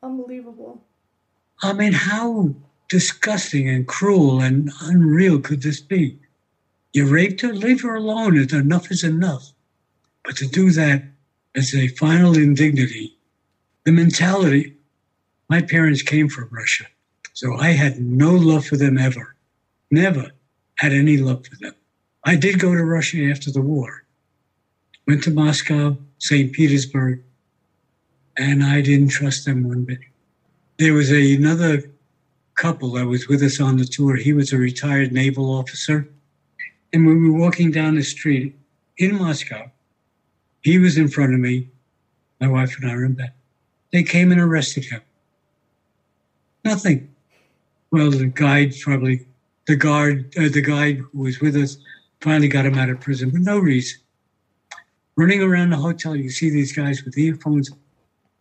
Unbelievable. 0.02 0.82
I 1.62 1.72
mean, 1.72 1.92
how 1.92 2.54
disgusting 2.88 3.68
and 3.68 3.86
cruel 3.86 4.40
and 4.40 4.70
unreal 4.82 5.40
could 5.40 5.62
this 5.62 5.80
be? 5.80 6.18
You 6.92 7.06
raped 7.06 7.40
her, 7.42 7.52
leave 7.52 7.82
her 7.82 7.94
alone. 7.94 8.36
If 8.36 8.52
Enough 8.52 8.90
is 8.90 9.04
enough. 9.04 9.52
But 10.24 10.36
to 10.36 10.46
do 10.46 10.70
that 10.72 11.04
as 11.54 11.74
a 11.74 11.88
final 11.88 12.36
indignity, 12.36 13.16
the 13.84 13.92
mentality, 13.92 14.76
my 15.48 15.62
parents 15.62 16.02
came 16.02 16.28
from 16.28 16.48
Russia. 16.50 16.86
So 17.34 17.56
I 17.56 17.70
had 17.70 18.00
no 18.00 18.32
love 18.32 18.66
for 18.66 18.76
them 18.76 18.98
ever. 18.98 19.34
Never 19.90 20.32
had 20.76 20.92
any 20.92 21.16
love 21.18 21.46
for 21.46 21.56
them. 21.56 21.74
I 22.24 22.36
did 22.36 22.58
go 22.58 22.74
to 22.74 22.84
Russia 22.84 23.30
after 23.30 23.52
the 23.52 23.60
war. 23.60 24.04
Went 25.06 25.22
to 25.24 25.30
Moscow, 25.30 25.96
St. 26.18 26.52
Petersburg, 26.52 27.22
and 28.36 28.64
I 28.64 28.80
didn't 28.80 29.08
trust 29.08 29.44
them 29.44 29.68
one 29.68 29.84
bit 29.84 30.00
there 30.78 30.94
was 30.94 31.10
a, 31.10 31.34
another 31.34 31.90
couple 32.56 32.92
that 32.92 33.06
was 33.06 33.28
with 33.28 33.42
us 33.42 33.60
on 33.60 33.76
the 33.76 33.84
tour. 33.84 34.16
He 34.16 34.32
was 34.32 34.52
a 34.52 34.58
retired 34.58 35.12
naval 35.12 35.50
officer. 35.50 36.08
And 36.92 37.06
when 37.06 37.22
we 37.22 37.30
were 37.30 37.38
walking 37.38 37.70
down 37.70 37.94
the 37.94 38.02
street 38.02 38.58
in 38.98 39.16
Moscow, 39.16 39.70
he 40.62 40.78
was 40.78 40.98
in 40.98 41.08
front 41.08 41.34
of 41.34 41.40
me. 41.40 41.68
My 42.40 42.48
wife 42.48 42.76
and 42.80 42.90
I 42.90 42.94
were 42.94 43.04
in 43.04 43.14
bed. 43.14 43.32
They 43.92 44.02
came 44.02 44.32
and 44.32 44.40
arrested 44.40 44.84
him. 44.84 45.00
Nothing. 46.64 47.14
Well, 47.90 48.10
the 48.10 48.26
guide 48.26 48.74
probably, 48.80 49.26
the 49.66 49.76
guard, 49.76 50.34
uh, 50.36 50.48
the 50.48 50.62
guide 50.62 50.98
who 50.98 51.18
was 51.18 51.40
with 51.40 51.56
us 51.56 51.78
finally 52.20 52.48
got 52.48 52.66
him 52.66 52.76
out 52.76 52.90
of 52.90 53.00
prison 53.00 53.30
for 53.30 53.38
no 53.38 53.58
reason. 53.58 54.00
Running 55.16 55.42
around 55.42 55.70
the 55.70 55.76
hotel, 55.76 56.16
you 56.16 56.30
see 56.30 56.50
these 56.50 56.72
guys 56.72 57.04
with 57.04 57.16
earphones. 57.16 57.70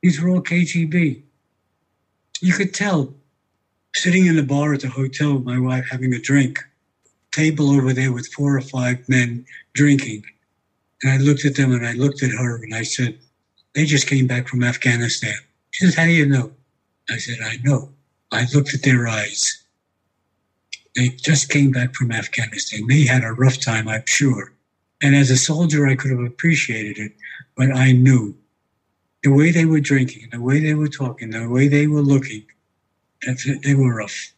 These 0.02 0.20
were 0.22 0.30
all 0.30 0.42
KGB 0.42 1.24
you 2.42 2.54
could 2.54 2.74
tell 2.74 3.14
sitting 3.96 4.26
in 4.26 4.36
the 4.36 4.44
bar 4.44 4.74
at 4.74 4.82
the 4.82 4.90
hotel 4.90 5.36
with 5.36 5.46
my 5.46 5.58
wife 5.58 5.88
having 5.90 6.14
a 6.14 6.20
drink, 6.20 6.60
table 7.32 7.72
over 7.72 7.94
there 7.94 8.12
with 8.12 8.28
four 8.28 8.56
or 8.56 8.62
five 8.62 9.08
men 9.08 9.46
drinking. 9.74 10.24
And 11.02 11.12
I 11.14 11.18
looked 11.18 11.46
at 11.46 11.56
them 11.56 11.72
and 11.72 11.86
I 11.86 11.94
looked 11.94 12.22
at 12.22 12.32
her 12.32 12.62
and 12.62 12.76
I 12.76 12.84
said, 12.84 13.18
They 13.74 13.86
just 13.86 14.08
came 14.08 14.28
back 14.28 14.48
from 14.48 14.64
Afghanistan. 14.64 15.36
She 15.72 15.86
says, 15.86 15.96
How 15.96 16.06
do 16.06 16.12
you 16.12 16.26
know? 16.26 16.52
I 17.10 17.18
said, 17.18 17.38
I 17.44 17.58
know. 17.64 17.90
I 18.32 18.46
looked 18.54 18.74
at 18.74 18.84
their 18.84 19.08
eyes. 19.08 19.64
They 20.96 21.10
just 21.10 21.50
came 21.50 21.72
back 21.72 21.96
from 21.96 22.12
Afghanistan. 22.12 22.88
They 22.88 23.06
had 23.06 23.24
a 23.24 23.34
rough 23.34 23.60
time, 23.60 23.88
I'm 23.88 24.06
sure. 24.06 24.54
And 25.02 25.16
as 25.16 25.30
a 25.30 25.38
soldier, 25.38 25.88
I 25.88 25.96
could 25.96 26.12
have 26.12 26.22
appreciated 26.22 26.98
it, 26.98 27.14
but 27.56 27.72
I 27.72 27.92
knew 27.92 28.36
the 29.24 29.32
way 29.32 29.52
they 29.52 29.66
were 29.66 29.80
drinking, 29.80 30.30
the 30.32 30.42
way 30.42 30.60
they 30.60 30.74
were 30.74 30.88
talking, 30.88 31.32
the 31.32 31.50
way 31.50 31.68
they 31.68 31.88
were 31.88 32.02
looking, 32.02 32.46
they 33.64 33.76
were 33.76 33.96
rough. 33.96 34.34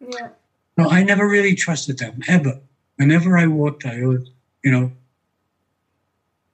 Yeah. 0.00 0.28
No, 0.76 0.88
I 0.88 1.02
never 1.02 1.26
really 1.28 1.54
trusted 1.54 1.98
them 1.98 2.22
ever. 2.28 2.60
Whenever 2.96 3.36
I 3.38 3.46
walked, 3.46 3.84
I 3.86 4.02
was, 4.04 4.30
you 4.62 4.70
know, 4.70 4.92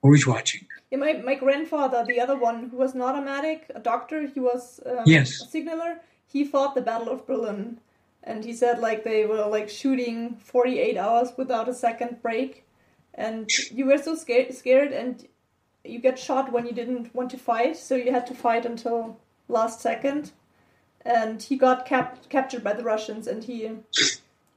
always 0.01 0.25
watching. 0.27 0.65
Yeah, 0.91 0.99
my, 0.99 1.13
my 1.13 1.35
grandfather, 1.35 2.05
the 2.07 2.19
other 2.19 2.37
one 2.37 2.69
who 2.69 2.77
was 2.77 2.93
not 2.95 3.17
a 3.17 3.21
medic, 3.21 3.71
a 3.73 3.79
doctor, 3.79 4.27
he 4.27 4.39
was 4.39 4.79
um, 4.85 5.03
Yes. 5.05 5.41
a 5.41 5.47
signaler. 5.47 5.97
He 6.27 6.43
fought 6.43 6.75
the 6.75 6.81
Battle 6.81 7.09
of 7.09 7.25
Berlin, 7.27 7.79
and 8.23 8.43
he 8.43 8.53
said 8.53 8.79
like 8.79 9.03
they 9.03 9.25
were 9.25 9.45
like 9.45 9.69
shooting 9.69 10.35
forty 10.37 10.79
eight 10.79 10.97
hours 10.97 11.29
without 11.37 11.69
a 11.69 11.73
second 11.73 12.21
break, 12.21 12.65
and 13.13 13.49
you 13.71 13.85
were 13.85 13.97
so 13.97 14.15
scared, 14.15 14.53
scared, 14.53 14.91
and 14.91 15.27
you 15.83 15.99
get 15.99 16.17
shot 16.19 16.51
when 16.51 16.65
you 16.65 16.73
didn't 16.73 17.13
want 17.15 17.29
to 17.31 17.37
fight, 17.37 17.77
so 17.77 17.95
you 17.95 18.11
had 18.11 18.25
to 18.27 18.33
fight 18.33 18.65
until 18.65 19.19
last 19.47 19.81
second, 19.81 20.31
and 21.05 21.41
he 21.41 21.55
got 21.55 21.85
cap- 21.85 22.27
captured 22.29 22.63
by 22.63 22.73
the 22.73 22.83
Russians, 22.83 23.27
and 23.27 23.43
he 23.43 23.69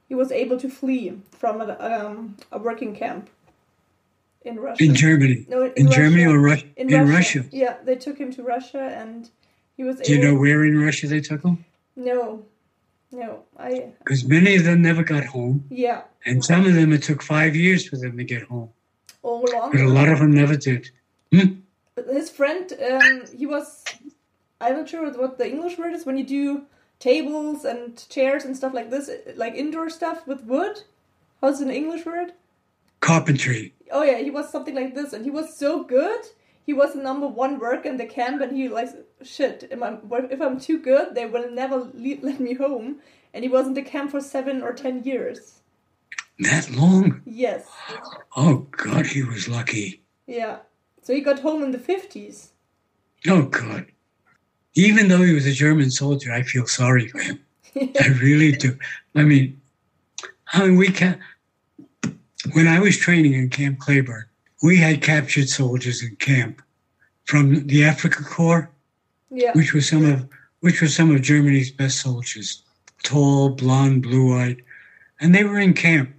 he 0.08 0.14
was 0.14 0.32
able 0.32 0.58
to 0.58 0.68
flee 0.68 1.18
from 1.30 1.60
a, 1.60 1.76
um, 1.78 2.36
a 2.50 2.58
working 2.58 2.94
camp 2.96 3.28
in 4.42 4.58
Russia. 4.58 4.82
In 4.84 4.94
Germany. 4.94 5.44
No, 5.48 5.62
in, 5.64 5.72
In 5.76 5.90
Germany 5.90 6.24
Russia. 6.24 6.34
or 6.34 6.40
Ru- 6.40 6.72
in 6.76 7.08
Russia. 7.08 7.44
Yeah, 7.52 7.76
they 7.84 7.96
took 7.96 8.18
him 8.18 8.32
to 8.32 8.42
Russia, 8.42 8.80
and 8.80 9.28
he 9.76 9.84
was. 9.84 10.00
Do 10.00 10.12
you 10.14 10.22
know 10.22 10.34
where 10.34 10.64
in 10.64 10.80
Russia 10.82 11.06
they 11.06 11.20
took 11.20 11.42
him? 11.42 11.64
No, 11.96 12.44
no, 13.12 13.42
I. 13.58 13.92
Because 13.98 14.24
many 14.24 14.56
of 14.56 14.64
them 14.64 14.80
never 14.82 15.02
got 15.02 15.24
home, 15.24 15.64
Yeah, 15.70 16.02
and 16.24 16.42
some 16.44 16.64
of 16.64 16.74
them 16.74 16.92
it 16.92 17.02
took 17.02 17.22
five 17.22 17.54
years 17.54 17.86
for 17.86 17.96
them 17.96 18.16
to 18.16 18.24
get 18.24 18.42
home. 18.44 18.70
all 19.22 19.42
But 19.72 19.80
a 19.80 19.88
lot 19.88 20.08
of 20.08 20.18
them 20.20 20.32
never 20.32 20.56
did. 20.56 20.90
Hmm? 21.32 21.60
His 22.10 22.30
friend, 22.30 22.72
um, 22.90 23.24
he 23.36 23.44
was. 23.46 23.84
I'm 24.60 24.76
not 24.76 24.88
sure 24.88 25.10
what 25.10 25.38
the 25.38 25.48
English 25.48 25.78
word 25.78 25.94
is 25.94 26.04
when 26.06 26.16
you 26.18 26.24
do 26.24 26.62
tables 26.98 27.64
and 27.64 27.96
chairs 28.08 28.44
and 28.44 28.56
stuff 28.56 28.74
like 28.74 28.90
this, 28.90 29.08
like 29.36 29.54
indoor 29.54 29.88
stuff 29.88 30.26
with 30.26 30.42
wood. 30.44 30.82
How's 31.40 31.60
an 31.60 31.70
English 31.70 32.04
word? 32.04 32.32
Carpentry. 33.00 33.74
Oh 33.92 34.02
yeah, 34.02 34.18
he 34.18 34.30
was 34.30 34.50
something 34.50 34.74
like 34.74 34.94
this, 34.94 35.12
and 35.12 35.24
he 35.24 35.30
was 35.30 35.56
so 35.56 35.84
good. 35.84 36.20
He 36.66 36.72
was 36.74 36.92
the 36.92 37.02
number 37.02 37.26
one 37.28 37.58
worker 37.60 37.88
in 37.88 37.96
the 37.96 38.06
camp, 38.06 38.42
and 38.42 38.56
he 38.56 38.68
like 38.68 38.88
shit. 39.22 39.68
If 39.70 39.80
I'm, 39.82 40.00
if 40.30 40.40
I'm 40.42 40.58
too 40.60 40.78
good, 40.80 41.14
they 41.14 41.24
will 41.26 41.50
never 41.50 41.76
le- 41.94 42.18
let 42.22 42.40
me 42.40 42.54
home. 42.54 42.96
And 43.32 43.44
he 43.44 43.48
was 43.48 43.66
in 43.66 43.74
the 43.74 43.82
camp 43.82 44.10
for 44.10 44.20
seven 44.20 44.62
or 44.62 44.72
ten 44.72 45.04
years. 45.04 45.60
That 46.40 46.70
long? 46.70 47.22
Yes, 47.24 47.66
Oh, 48.36 48.66
God, 48.70 49.06
he 49.06 49.22
was 49.22 49.48
lucky. 49.48 50.02
yeah. 50.26 50.58
So 51.02 51.14
he 51.14 51.20
got 51.20 51.40
home 51.40 51.62
in 51.62 51.70
the 51.72 51.78
fifties. 51.78 52.52
Oh, 53.26 53.42
God. 53.42 53.86
Even 54.74 55.08
though 55.08 55.22
he 55.22 55.32
was 55.34 55.46
a 55.46 55.52
German 55.52 55.90
soldier, 55.90 56.32
I 56.32 56.42
feel 56.42 56.66
sorry 56.66 57.08
for 57.08 57.18
him. 57.20 57.40
I 57.76 58.08
really 58.22 58.52
do. 58.52 58.78
I 59.14 59.22
mean, 59.24 59.60
I 60.52 60.66
mean, 60.66 60.76
we 60.76 60.88
can 60.88 61.18
When 62.52 62.68
I 62.68 62.80
was 62.80 62.96
training 62.96 63.34
in 63.34 63.50
Camp 63.50 63.78
Claiborne, 63.78 64.26
we 64.62 64.76
had 64.76 65.02
captured 65.02 65.48
soldiers 65.48 66.02
in 66.02 66.16
camp 66.16 66.62
from 67.24 67.66
the 67.66 67.82
Afrika 67.82 68.24
Korps, 68.24 68.68
Yeah, 69.30 69.52
which 69.52 69.72
was 69.74 69.88
some 69.88 70.04
of 70.04 70.28
which 70.60 70.80
were 70.80 70.88
some 70.88 71.14
of 71.14 71.22
Germany's 71.22 71.70
best 71.70 72.00
soldiers, 72.00 72.62
tall, 73.04 73.50
blonde, 73.50 74.02
blue-eyed, 74.02 74.62
and 75.20 75.34
they 75.34 75.44
were 75.44 75.58
in 75.58 75.74
camp. 75.74 76.10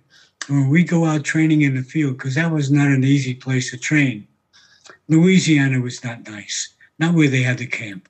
When 0.47 0.69
we 0.69 0.83
go 0.83 1.05
out 1.05 1.23
training 1.23 1.61
in 1.61 1.75
the 1.75 1.83
field, 1.83 2.17
because 2.17 2.35
that 2.35 2.51
was 2.51 2.71
not 2.71 2.87
an 2.87 3.03
easy 3.03 3.35
place 3.35 3.69
to 3.69 3.77
train. 3.77 4.27
Louisiana 5.07 5.79
was 5.79 6.03
not 6.03 6.27
nice, 6.27 6.69
not 6.97 7.13
where 7.13 7.27
they 7.27 7.43
had 7.43 7.59
the 7.59 7.67
camp. 7.67 8.08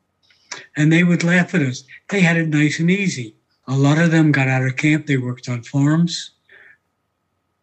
And 0.79 0.93
they 0.93 1.03
would 1.03 1.25
laugh 1.25 1.53
at 1.53 1.61
us. 1.61 1.83
They 2.07 2.21
had 2.21 2.37
it 2.37 2.47
nice 2.47 2.79
and 2.79 2.89
easy. 2.89 3.35
A 3.67 3.75
lot 3.75 3.97
of 3.97 4.11
them 4.11 4.31
got 4.31 4.47
out 4.47 4.63
of 4.63 4.77
camp, 4.77 5.07
they 5.07 5.17
worked 5.17 5.49
on 5.49 5.61
farms. 5.61 6.31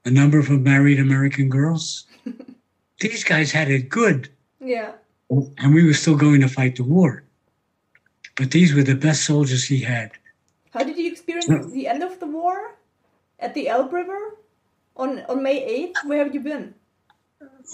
A 0.04 0.10
number 0.10 0.38
of 0.38 0.48
them 0.48 0.62
married 0.62 1.00
American 1.00 1.48
girls. 1.48 2.04
These 3.00 3.24
guys 3.24 3.50
had 3.50 3.70
it 3.70 3.88
good, 3.88 4.28
yeah, 4.60 4.92
and 5.30 5.74
we 5.74 5.84
were 5.84 5.94
still 5.94 6.16
going 6.16 6.42
to 6.42 6.48
fight 6.48 6.76
the 6.76 6.84
war. 6.84 7.24
But 8.36 8.50
these 8.50 8.74
were 8.74 8.82
the 8.82 8.94
best 8.94 9.24
soldiers 9.24 9.64
he 9.64 9.80
had. 9.80 10.12
How 10.72 10.82
did 10.82 10.96
you 10.96 11.10
experience 11.10 11.72
the 11.72 11.88
end 11.88 12.02
of 12.02 12.20
the 12.20 12.26
war? 12.26 12.76
At 13.38 13.52
the 13.54 13.68
Elbe 13.68 13.92
River? 13.92 14.36
On 14.96 15.20
on 15.28 15.42
May 15.42 15.92
8th? 15.92 16.08
Where 16.08 16.24
have 16.24 16.32
you 16.34 16.40
been? 16.40 16.74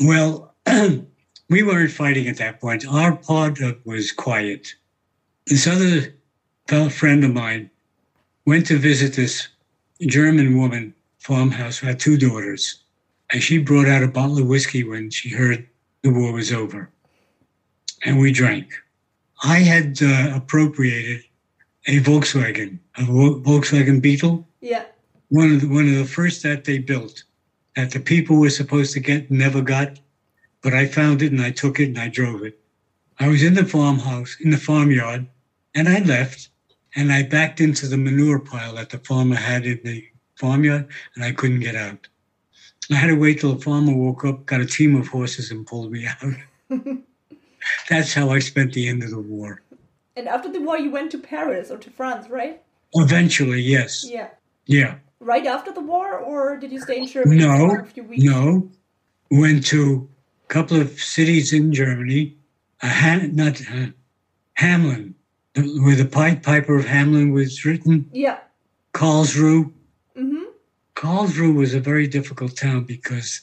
Well, 0.04 0.54
we 1.48 1.62
weren't 1.62 1.92
fighting 1.92 2.26
at 2.26 2.38
that 2.38 2.60
point. 2.60 2.84
Our 2.86 3.16
part 3.16 3.60
of- 3.60 3.84
was 3.84 4.10
quiet. 4.10 4.74
This 5.46 5.66
other 5.66 6.14
fellow 6.68 6.88
friend 6.88 7.24
of 7.24 7.32
mine 7.32 7.70
went 8.46 8.66
to 8.66 8.78
visit 8.78 9.14
this 9.14 9.48
German 10.06 10.56
woman 10.56 10.94
farmhouse 11.18 11.78
who 11.78 11.86
had 11.88 12.00
two 12.00 12.16
daughters, 12.16 12.82
and 13.32 13.42
she 13.42 13.58
brought 13.58 13.88
out 13.88 14.02
a 14.02 14.08
bottle 14.08 14.38
of 14.38 14.46
whiskey 14.46 14.84
when 14.84 15.10
she 15.10 15.30
heard 15.30 15.66
the 16.02 16.10
war 16.10 16.32
was 16.32 16.52
over, 16.52 16.90
and 18.04 18.18
we 18.18 18.32
drank. 18.32 18.72
I 19.44 19.58
had 19.58 19.98
uh, 20.02 20.32
appropriated 20.34 21.22
a 21.86 22.00
Volkswagen, 22.00 22.78
a 22.96 23.02
Volkswagen 23.02 24.00
Beetle, 24.00 24.46
Yeah. 24.60 24.84
one 25.28 25.52
of 25.52 25.60
the, 25.62 25.68
one 25.68 25.88
of 25.88 25.96
the 25.96 26.04
first 26.04 26.42
that 26.44 26.64
they 26.64 26.78
built 26.78 27.24
that 27.76 27.90
the 27.90 28.00
people 28.00 28.36
were 28.36 28.50
supposed 28.50 28.92
to 28.92 29.00
get 29.00 29.30
never 29.30 29.62
got 29.62 29.98
but 30.60 30.74
i 30.74 30.86
found 30.86 31.22
it 31.22 31.32
and 31.32 31.40
i 31.40 31.50
took 31.50 31.80
it 31.80 31.88
and 31.88 31.98
i 31.98 32.06
drove 32.06 32.42
it 32.44 32.60
i 33.18 33.26
was 33.26 33.42
in 33.42 33.54
the 33.54 33.64
farmhouse 33.64 34.36
in 34.44 34.50
the 34.50 34.58
farmyard 34.58 35.26
and 35.74 35.88
i 35.88 35.98
left 36.00 36.48
and 36.96 37.12
i 37.12 37.22
backed 37.22 37.60
into 37.60 37.86
the 37.86 37.96
manure 37.96 38.38
pile 38.38 38.74
that 38.74 38.90
the 38.90 38.98
farmer 38.98 39.36
had 39.36 39.64
in 39.66 39.80
the 39.84 40.04
farmyard 40.36 40.86
and 41.14 41.24
i 41.24 41.32
couldn't 41.32 41.60
get 41.60 41.74
out 41.74 42.06
i 42.90 42.94
had 42.94 43.08
to 43.08 43.14
wait 43.14 43.40
till 43.40 43.54
the 43.54 43.60
farmer 43.62 43.94
woke 43.94 44.24
up 44.24 44.44
got 44.46 44.60
a 44.60 44.66
team 44.66 44.94
of 44.96 45.08
horses 45.08 45.50
and 45.50 45.66
pulled 45.66 45.90
me 45.92 46.06
out 46.22 46.34
that's 47.88 48.12
how 48.14 48.30
i 48.30 48.38
spent 48.38 48.72
the 48.72 48.88
end 48.88 49.02
of 49.02 49.10
the 49.10 49.20
war 49.20 49.62
And 50.16 50.28
after 50.28 50.50
the 50.52 50.60
war, 50.60 50.76
you 50.78 50.90
went 50.92 51.10
to 51.12 51.18
Paris 51.18 51.70
or 51.70 51.78
to 51.78 51.90
France, 51.90 52.28
right? 52.28 52.60
eventually 52.94 53.60
yes 53.62 54.04
Yeah. 54.08 54.28
yeah 54.66 54.94
Right 55.20 55.46
after 55.46 55.72
the 55.72 55.80
war, 55.80 56.18
or 56.18 56.56
did 56.58 56.72
you 56.72 56.80
stay 56.80 56.98
in 56.98 57.06
Germany 57.06 57.40
No, 57.40 57.68
for 57.70 57.80
a 57.80 57.86
few 57.86 58.02
weeks? 58.02 58.24
No, 58.24 58.68
went 59.30 59.64
to 59.68 60.08
a 60.44 60.48
couple 60.52 60.80
of 60.80 60.88
cities 61.00 61.52
in 61.52 61.72
Germany. 61.72 62.36
Uh, 62.82 62.88
ha- 62.88 63.28
not 63.30 63.60
uh, 63.60 63.86
Hamelin, 64.58 65.11
where 65.54 65.96
the 65.96 66.04
Pied 66.04 66.42
Piper 66.42 66.76
of 66.76 66.86
Hamelin 66.86 67.32
was 67.32 67.64
written. 67.64 68.08
Yeah. 68.12 68.38
Karlsruhe. 68.94 69.70
Mm-hmm. 70.16 70.44
Karlsruhe 70.94 71.54
was 71.54 71.74
a 71.74 71.80
very 71.80 72.06
difficult 72.06 72.56
town 72.56 72.84
because 72.84 73.40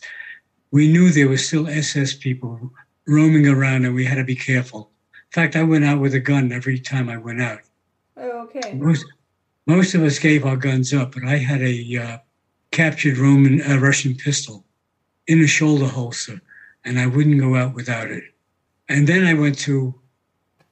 we 0.72 0.92
knew 0.92 1.10
there 1.10 1.30
were 1.30 1.38
still 1.38 1.68
SS 1.68 2.16
people 2.16 2.72
roaming 3.08 3.48
around, 3.48 3.86
and 3.86 3.96
we 3.96 4.06
had 4.06 4.16
to 4.16 4.24
be 4.24 4.36
careful. 4.36 4.92
In 5.14 5.32
fact, 5.32 5.56
I 5.56 5.64
went 5.64 5.86
out 5.86 6.00
with 6.00 6.14
a 6.14 6.20
gun 6.20 6.52
every 6.52 6.80
time 6.80 7.10
I 7.10 7.18
went 7.18 7.42
out. 7.42 7.60
Oh, 8.18 8.44
okay. 8.44 8.74
Most, 8.74 9.06
most 9.66 9.94
of 9.94 10.04
us 10.04 10.20
gave 10.20 10.46
our 10.46 10.58
guns 10.58 10.94
up, 10.94 11.14
but 11.14 11.24
I 11.24 11.38
had 11.38 11.62
a 11.62 11.98
uh, 11.98 12.18
captured 12.72 13.18
Roman 13.18 13.62
uh, 13.62 13.78
Russian 13.78 14.16
pistol 14.16 14.66
in 15.28 15.44
a 15.44 15.48
shoulder 15.48 15.88
holster, 15.88 16.42
and 16.86 17.00
I 17.00 17.06
wouldn't 17.06 17.40
go 17.40 17.56
out 17.56 17.76
without 17.76 18.10
it. 18.10 18.24
And 18.88 19.08
then 19.08 19.26
I 19.26 19.34
went 19.34 19.58
to 19.60 19.94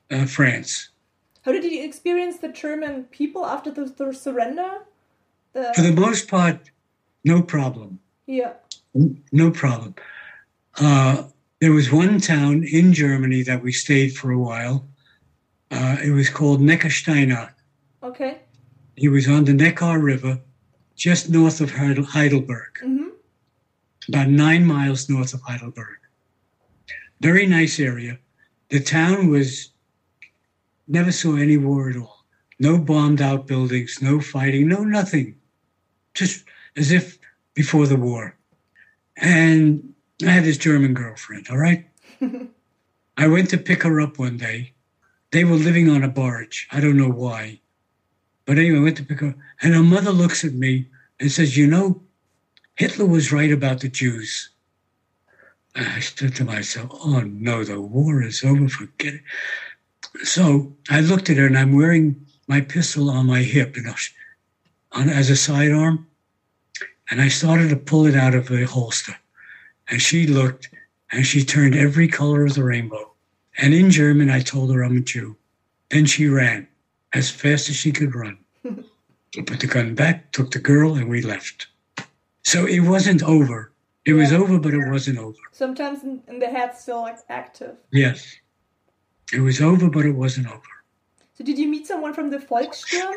uh, 0.10 0.26
France. 0.26 0.90
How 1.48 1.54
did 1.54 1.64
you 1.64 1.82
experience 1.82 2.40
the 2.40 2.50
German 2.50 3.06
people 3.06 3.46
after 3.46 3.72
the, 3.72 3.86
the 3.86 4.14
surrender? 4.14 4.70
The, 5.54 5.72
For 5.74 5.82
the 5.82 5.94
most 5.94 6.28
part, 6.28 6.72
no 7.24 7.42
problem. 7.42 8.00
yeah. 8.26 8.54
No 9.32 9.52
problem. 9.52 9.96
Uh, 10.78 11.24
there 11.62 11.72
was 11.72 11.90
one 11.90 12.20
town 12.20 12.66
in 12.66 12.92
Germany 12.92 13.44
that 13.44 13.64
we 13.64 13.72
stayed 13.72 14.18
for 14.18 14.32
a 14.32 14.38
while. 14.40 14.88
Uh, 15.72 15.96
it 16.04 16.12
was 16.12 16.30
called 16.30 16.60
Neckarsteinach. 16.60 17.54
Okay. 18.04 18.40
He 18.98 19.08
was 19.08 19.30
on 19.30 19.46
the 19.46 19.54
Neckar 19.54 20.04
River, 20.04 20.42
just 20.98 21.30
north 21.30 21.62
of 21.62 21.72
Heidelberg. 21.72 22.74
Mm-hmm. 22.84 23.10
about 24.10 24.30
nine 24.30 24.66
miles 24.66 25.10
north 25.10 25.34
of 25.34 25.42
Heidelberg. 25.44 26.00
Very 27.22 27.46
nice 27.46 27.80
area. 27.80 28.20
The 28.70 28.82
town 28.82 29.30
was 29.30 29.70
never 30.88 31.12
saw 31.12 31.36
any 31.36 31.58
war 31.58 31.90
at 31.90 31.98
all. 31.98 32.26
No 32.60 32.78
bombed 32.78 33.22
out 33.22 33.48
buildings, 33.48 34.00
no 34.02 34.20
fighting, 34.20 34.68
no 34.68 34.84
nothing. 34.84 35.36
Just 36.14 36.46
as 36.76 36.92
if 36.92 37.20
before 37.54 37.88
the 37.88 37.96
war. 37.96 38.36
And 39.18 39.94
I 40.26 40.32
had 40.32 40.44
this 40.44 40.58
German 40.58 40.94
girlfriend, 40.94 41.48
all 41.50 41.58
right? 41.58 41.88
I 43.18 43.28
went 43.28 43.50
to 43.52 43.58
pick 43.58 43.84
her 43.84 44.02
up 44.02 44.18
one 44.18 44.38
day. 44.38 44.74
They 45.32 45.44
were 45.44 45.56
living 45.56 45.90
on 45.90 46.04
a 46.04 46.08
barge. 46.08 46.68
I 46.72 46.80
don't 46.80 46.98
know 46.98 47.10
why. 47.10 47.60
But 48.46 48.58
anyway, 48.58 48.80
I 48.80 48.84
went 48.84 48.98
to 48.98 49.04
pick 49.04 49.20
her 49.20 49.30
up. 49.30 49.36
and 49.62 49.74
her 49.74 49.84
mother 49.84 50.12
looks 50.12 50.44
at 50.44 50.54
me 50.54 50.88
and 51.20 51.32
says, 51.32 51.58
You 51.58 51.68
know, 51.68 52.02
Hitler 52.76 53.06
was 53.06 53.32
right 53.32 53.52
about 53.52 53.82
the 53.82 53.90
Jews. 53.90 54.50
And 55.76 55.88
I 55.88 56.00
said 56.00 56.36
to 56.36 56.44
myself, 56.44 56.90
oh 56.92 57.22
no, 57.22 57.64
the 57.64 57.80
war 57.80 58.24
is 58.24 58.44
over, 58.44 58.68
forget 58.68 59.16
it. 59.16 59.22
So 60.24 60.76
I 60.90 61.02
looked 61.02 61.30
at 61.30 61.38
her 61.38 61.46
and 61.46 61.58
I'm 61.58 61.76
wearing 61.76 62.26
my 62.48 62.62
pistol 62.62 63.10
on 63.10 63.26
my 63.26 63.42
hip 63.42 63.76
know, 63.78 63.94
on, 64.94 65.10
as 65.10 65.30
a 65.30 65.36
sidearm. 65.36 66.08
And 67.10 67.22
I 67.22 67.28
started 67.28 67.70
to 67.70 67.76
pull 67.76 68.06
it 68.06 68.16
out 68.16 68.36
of 68.36 68.48
the 68.48 68.66
holster. 68.66 69.16
And 69.90 70.02
she 70.02 70.28
looked 70.28 70.70
and 71.12 71.26
she 71.26 71.44
turned 71.44 71.76
every 71.76 72.08
color 72.08 72.46
of 72.46 72.56
the 72.56 72.64
rainbow. 72.64 73.14
And 73.58 73.74
in 73.74 73.90
German, 73.90 74.30
I 74.30 74.42
told 74.42 74.74
her 74.74 74.84
I'm 74.84 74.98
a 74.98 75.02
Jew. 75.02 75.36
Then 75.90 76.06
she 76.06 76.28
ran 76.28 76.68
as 77.14 77.30
fast 77.30 77.70
as 77.70 77.76
she 77.76 77.92
could 77.92 78.14
run. 78.14 78.38
I 78.66 79.42
put 79.42 79.60
the 79.60 79.68
gun 79.68 79.96
back, 79.96 80.32
took 80.32 80.52
the 80.52 80.60
girl, 80.60 80.96
and 80.96 81.10
we 81.10 81.22
left. 81.22 81.68
So 82.44 82.66
it 82.66 82.82
wasn't 82.82 83.24
over. 83.24 83.72
It 84.06 84.14
was 84.14 84.32
over, 84.32 84.58
but 84.60 84.74
it 84.74 84.90
wasn't 84.90 85.20
over. 85.20 85.38
Sometimes 85.52 86.00
the 86.02 86.48
head 86.48 86.78
still 86.78 87.02
like 87.02 87.20
active. 87.30 87.76
Yes. 87.92 88.36
It 89.34 89.42
was 89.42 89.62
over, 89.62 89.90
but 89.90 90.06
it 90.06 90.12
wasn't 90.12 90.48
over. 90.48 90.62
So 91.38 91.44
did 91.44 91.58
you 91.58 91.68
meet 91.68 91.86
someone 91.86 92.14
from 92.14 92.30
the 92.30 92.38
Volkssturm? 92.38 93.14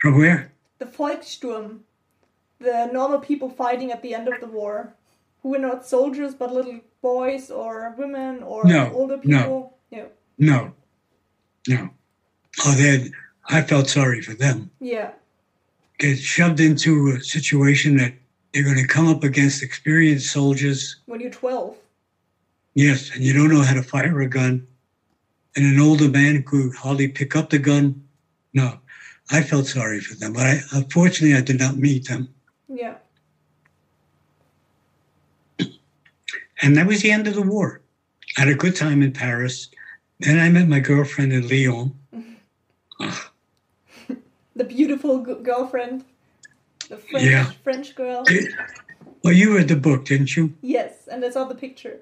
From 0.00 0.18
where? 0.18 0.52
The 0.78 0.86
Volkssturm. 0.86 1.80
The 2.60 2.88
normal 2.92 3.20
people 3.20 3.50
fighting 3.50 3.92
at 3.92 4.02
the 4.02 4.14
end 4.14 4.28
of 4.28 4.40
the 4.40 4.46
war. 4.46 4.94
Who 5.42 5.50
were 5.50 5.58
not 5.58 5.86
soldiers 5.86 6.34
but 6.34 6.52
little 6.52 6.80
boys 7.02 7.50
or 7.50 7.94
women 7.96 8.42
or 8.42 8.64
No, 8.64 8.90
older 8.92 9.20
no. 9.22 9.38
people. 9.38 9.78
Yeah. 9.90 10.06
No. 10.38 10.72
No. 11.68 11.90
Oh, 12.64 12.72
they 12.74 13.10
I 13.48 13.62
felt 13.62 13.88
sorry 13.88 14.20
for 14.22 14.34
them. 14.34 14.70
Yeah. 14.80 15.12
Get 15.98 16.18
shoved 16.18 16.60
into 16.60 17.10
a 17.16 17.20
situation 17.20 17.96
that 17.98 18.14
they're 18.52 18.64
going 18.64 18.76
to 18.76 18.86
come 18.86 19.08
up 19.08 19.22
against 19.24 19.62
experienced 19.62 20.32
soldiers. 20.32 20.96
When 21.06 21.20
you're 21.20 21.30
12. 21.30 21.76
Yes, 22.74 23.10
and 23.14 23.22
you 23.22 23.32
don't 23.32 23.50
know 23.52 23.62
how 23.62 23.74
to 23.74 23.82
fire 23.82 24.20
a 24.20 24.28
gun. 24.28 24.66
And 25.58 25.66
an 25.66 25.80
older 25.80 26.08
man 26.08 26.44
could 26.44 26.72
hardly 26.76 27.08
pick 27.08 27.34
up 27.34 27.50
the 27.50 27.58
gun. 27.58 28.00
No, 28.54 28.78
I 29.32 29.42
felt 29.42 29.66
sorry 29.66 29.98
for 29.98 30.14
them, 30.14 30.32
but 30.34 30.46
I, 30.46 30.60
unfortunately, 30.70 31.36
I 31.36 31.40
did 31.40 31.58
not 31.58 31.76
meet 31.76 32.06
them. 32.06 32.28
Yeah. 32.68 32.94
And 36.62 36.76
that 36.76 36.86
was 36.86 37.02
the 37.02 37.10
end 37.10 37.26
of 37.26 37.34
the 37.34 37.42
war. 37.42 37.80
I 38.36 38.42
had 38.42 38.48
a 38.50 38.54
good 38.54 38.76
time 38.76 39.02
in 39.02 39.12
Paris. 39.12 39.68
Then 40.20 40.38
I 40.38 40.48
met 40.48 40.68
my 40.68 40.78
girlfriend 40.78 41.32
in 41.32 41.48
Lyon. 41.48 41.92
The 44.54 44.64
beautiful 44.64 45.24
g- 45.24 45.34
girlfriend. 45.42 46.04
The 46.88 46.96
French, 46.98 47.26
Yeah. 47.26 47.50
French 47.64 47.94
girl. 47.96 48.22
it- 48.26 48.52
well, 49.24 49.32
you 49.32 49.56
read 49.56 49.66
the 49.68 49.76
book, 49.76 50.04
didn't 50.04 50.36
you? 50.36 50.52
Yes, 50.62 51.06
and 51.10 51.24
I 51.24 51.30
saw 51.30 51.44
the 51.44 51.54
picture. 51.54 52.00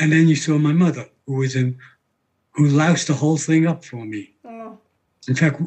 And 0.00 0.12
then 0.12 0.28
you 0.28 0.36
saw 0.36 0.58
my 0.58 0.72
mother, 0.72 1.06
who 1.26 1.34
was 1.34 1.54
in, 1.54 1.78
who 2.52 2.68
loused 2.68 3.08
the 3.08 3.14
whole 3.14 3.36
thing 3.36 3.66
up 3.66 3.84
for 3.84 4.04
me. 4.04 4.34
Oh. 4.44 4.78
In 5.28 5.34
fact, 5.34 5.60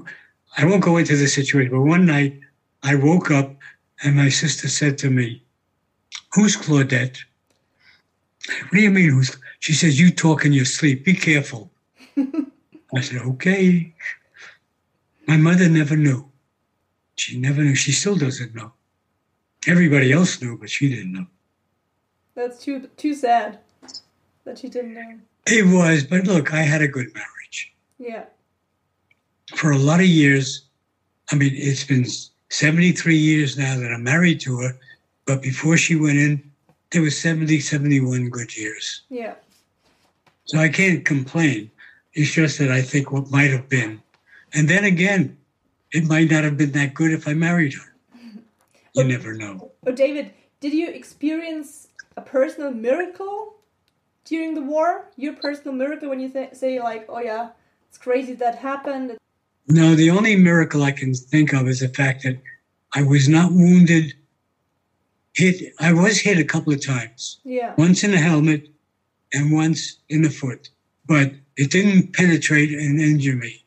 I 0.58 0.66
won't 0.66 0.84
go 0.84 0.98
into 0.98 1.16
the 1.16 1.28
situation, 1.28 1.72
but 1.72 1.82
one 1.82 2.06
night 2.06 2.40
I 2.84 2.96
woke 2.96 3.32
up 3.32 3.56
and 4.04 4.16
my 4.16 4.30
sister 4.30 4.68
said 4.68 4.98
to 5.00 5.10
me, 5.10 5.44
Who's 6.34 6.56
Claudette? 6.56 7.18
What 8.48 8.72
do 8.72 8.82
you 8.82 8.92
mean, 8.92 9.10
who's? 9.10 9.38
She 9.60 9.74
says, 9.74 10.00
You 10.00 10.12
talk 10.12 10.46
in 10.46 10.54
your 10.54 10.66
sleep. 10.66 11.06
Be 11.06 11.14
careful. 11.14 11.72
I 12.18 13.02
said, 13.02 13.22
Okay. 13.22 13.94
My 15.28 15.38
mother 15.38 15.68
never 15.68 15.98
knew. 15.98 16.30
She 17.16 17.38
never 17.38 17.62
knew. 17.62 17.76
She 17.76 17.92
still 17.92 18.16
doesn't 18.16 18.56
know. 18.56 18.74
Everybody 19.68 20.14
else 20.14 20.42
knew, 20.42 20.58
but 20.58 20.70
she 20.70 20.90
didn't 20.90 21.14
know. 21.14 21.28
That's 22.36 22.60
too 22.60 22.88
too 22.96 23.16
sad 23.16 23.60
that 24.48 24.58
she 24.58 24.70
didn't 24.70 24.94
know. 24.94 25.20
It 25.46 25.66
was, 25.68 26.04
but 26.04 26.24
look, 26.24 26.54
I 26.54 26.62
had 26.62 26.82
a 26.82 26.88
good 26.88 27.14
marriage. 27.14 27.74
Yeah. 28.00 28.26
for 29.56 29.72
a 29.72 29.78
lot 29.78 30.00
of 30.00 30.06
years. 30.06 30.66
I 31.32 31.36
mean, 31.36 31.52
it's 31.54 31.84
been 31.84 32.06
73 32.50 33.18
years 33.18 33.58
now 33.58 33.78
that 33.78 33.92
I'm 33.92 34.04
married 34.04 34.40
to 34.42 34.60
her, 34.60 34.78
but 35.26 35.42
before 35.42 35.78
she 35.78 35.96
went 35.96 36.18
in, 36.18 36.52
there 36.92 37.02
was 37.02 37.20
70, 37.20 37.60
71 37.60 38.30
good 38.30 38.56
years. 38.56 39.04
Yeah. 39.10 39.36
So 40.46 40.60
I 40.60 40.70
can't 40.70 41.04
complain. 41.04 41.70
It's 42.14 42.32
just 42.32 42.60
that 42.60 42.72
I 42.72 42.82
think 42.82 43.12
what 43.12 43.30
might 43.30 43.52
have 43.52 43.68
been. 43.68 44.02
And 44.54 44.70
then 44.70 44.86
again, 44.86 45.38
it 45.92 46.06
might 46.06 46.32
not 46.32 46.46
have 46.46 46.58
been 46.58 46.72
that 46.72 46.94
good 46.94 47.12
if 47.12 47.28
I 47.28 47.34
married 47.34 47.74
her. 47.74 47.94
You 48.94 49.04
oh, 49.04 49.08
never 49.08 49.34
know. 49.34 49.72
Oh, 49.86 49.92
David, 49.92 50.32
did 50.62 50.74
you 50.74 50.90
experience 50.90 51.90
a 52.16 52.22
personal 52.22 52.72
miracle 52.72 53.57
during 54.28 54.54
the 54.54 54.62
war? 54.62 55.10
Your 55.16 55.34
personal 55.34 55.74
miracle 55.74 56.10
when 56.10 56.20
you 56.20 56.30
th- 56.30 56.54
say 56.54 56.80
like, 56.80 57.06
"Oh 57.10 57.20
yeah, 57.20 57.50
it's 57.90 57.98
crazy 57.98 58.34
that 58.34 58.60
happened." 58.60 59.18
No, 59.68 59.96
the 59.96 60.10
only 60.10 60.36
miracle 60.36 60.84
I 60.84 60.92
can 60.92 61.14
think 61.14 61.54
of 61.54 61.68
is 61.68 61.80
the 61.80 61.90
fact 61.90 62.24
that 62.24 62.40
I 62.94 63.04
was 63.04 63.28
not 63.28 63.52
wounded. 63.52 64.14
Hit. 65.34 65.74
I 65.80 65.94
was 65.94 66.20
hit 66.20 66.40
a 66.40 66.44
couple 66.44 66.74
of 66.74 66.86
times. 66.86 67.40
Yeah. 67.44 67.76
Once 67.78 68.04
in 68.04 68.12
the 68.12 68.18
helmet, 68.18 68.70
and 69.34 69.52
once 69.52 69.98
in 70.10 70.22
the 70.22 70.30
foot, 70.30 70.70
but 71.06 71.32
it 71.58 71.72
didn't 71.72 72.14
penetrate 72.14 72.72
and 72.72 73.00
injure 73.00 73.36
me. 73.36 73.64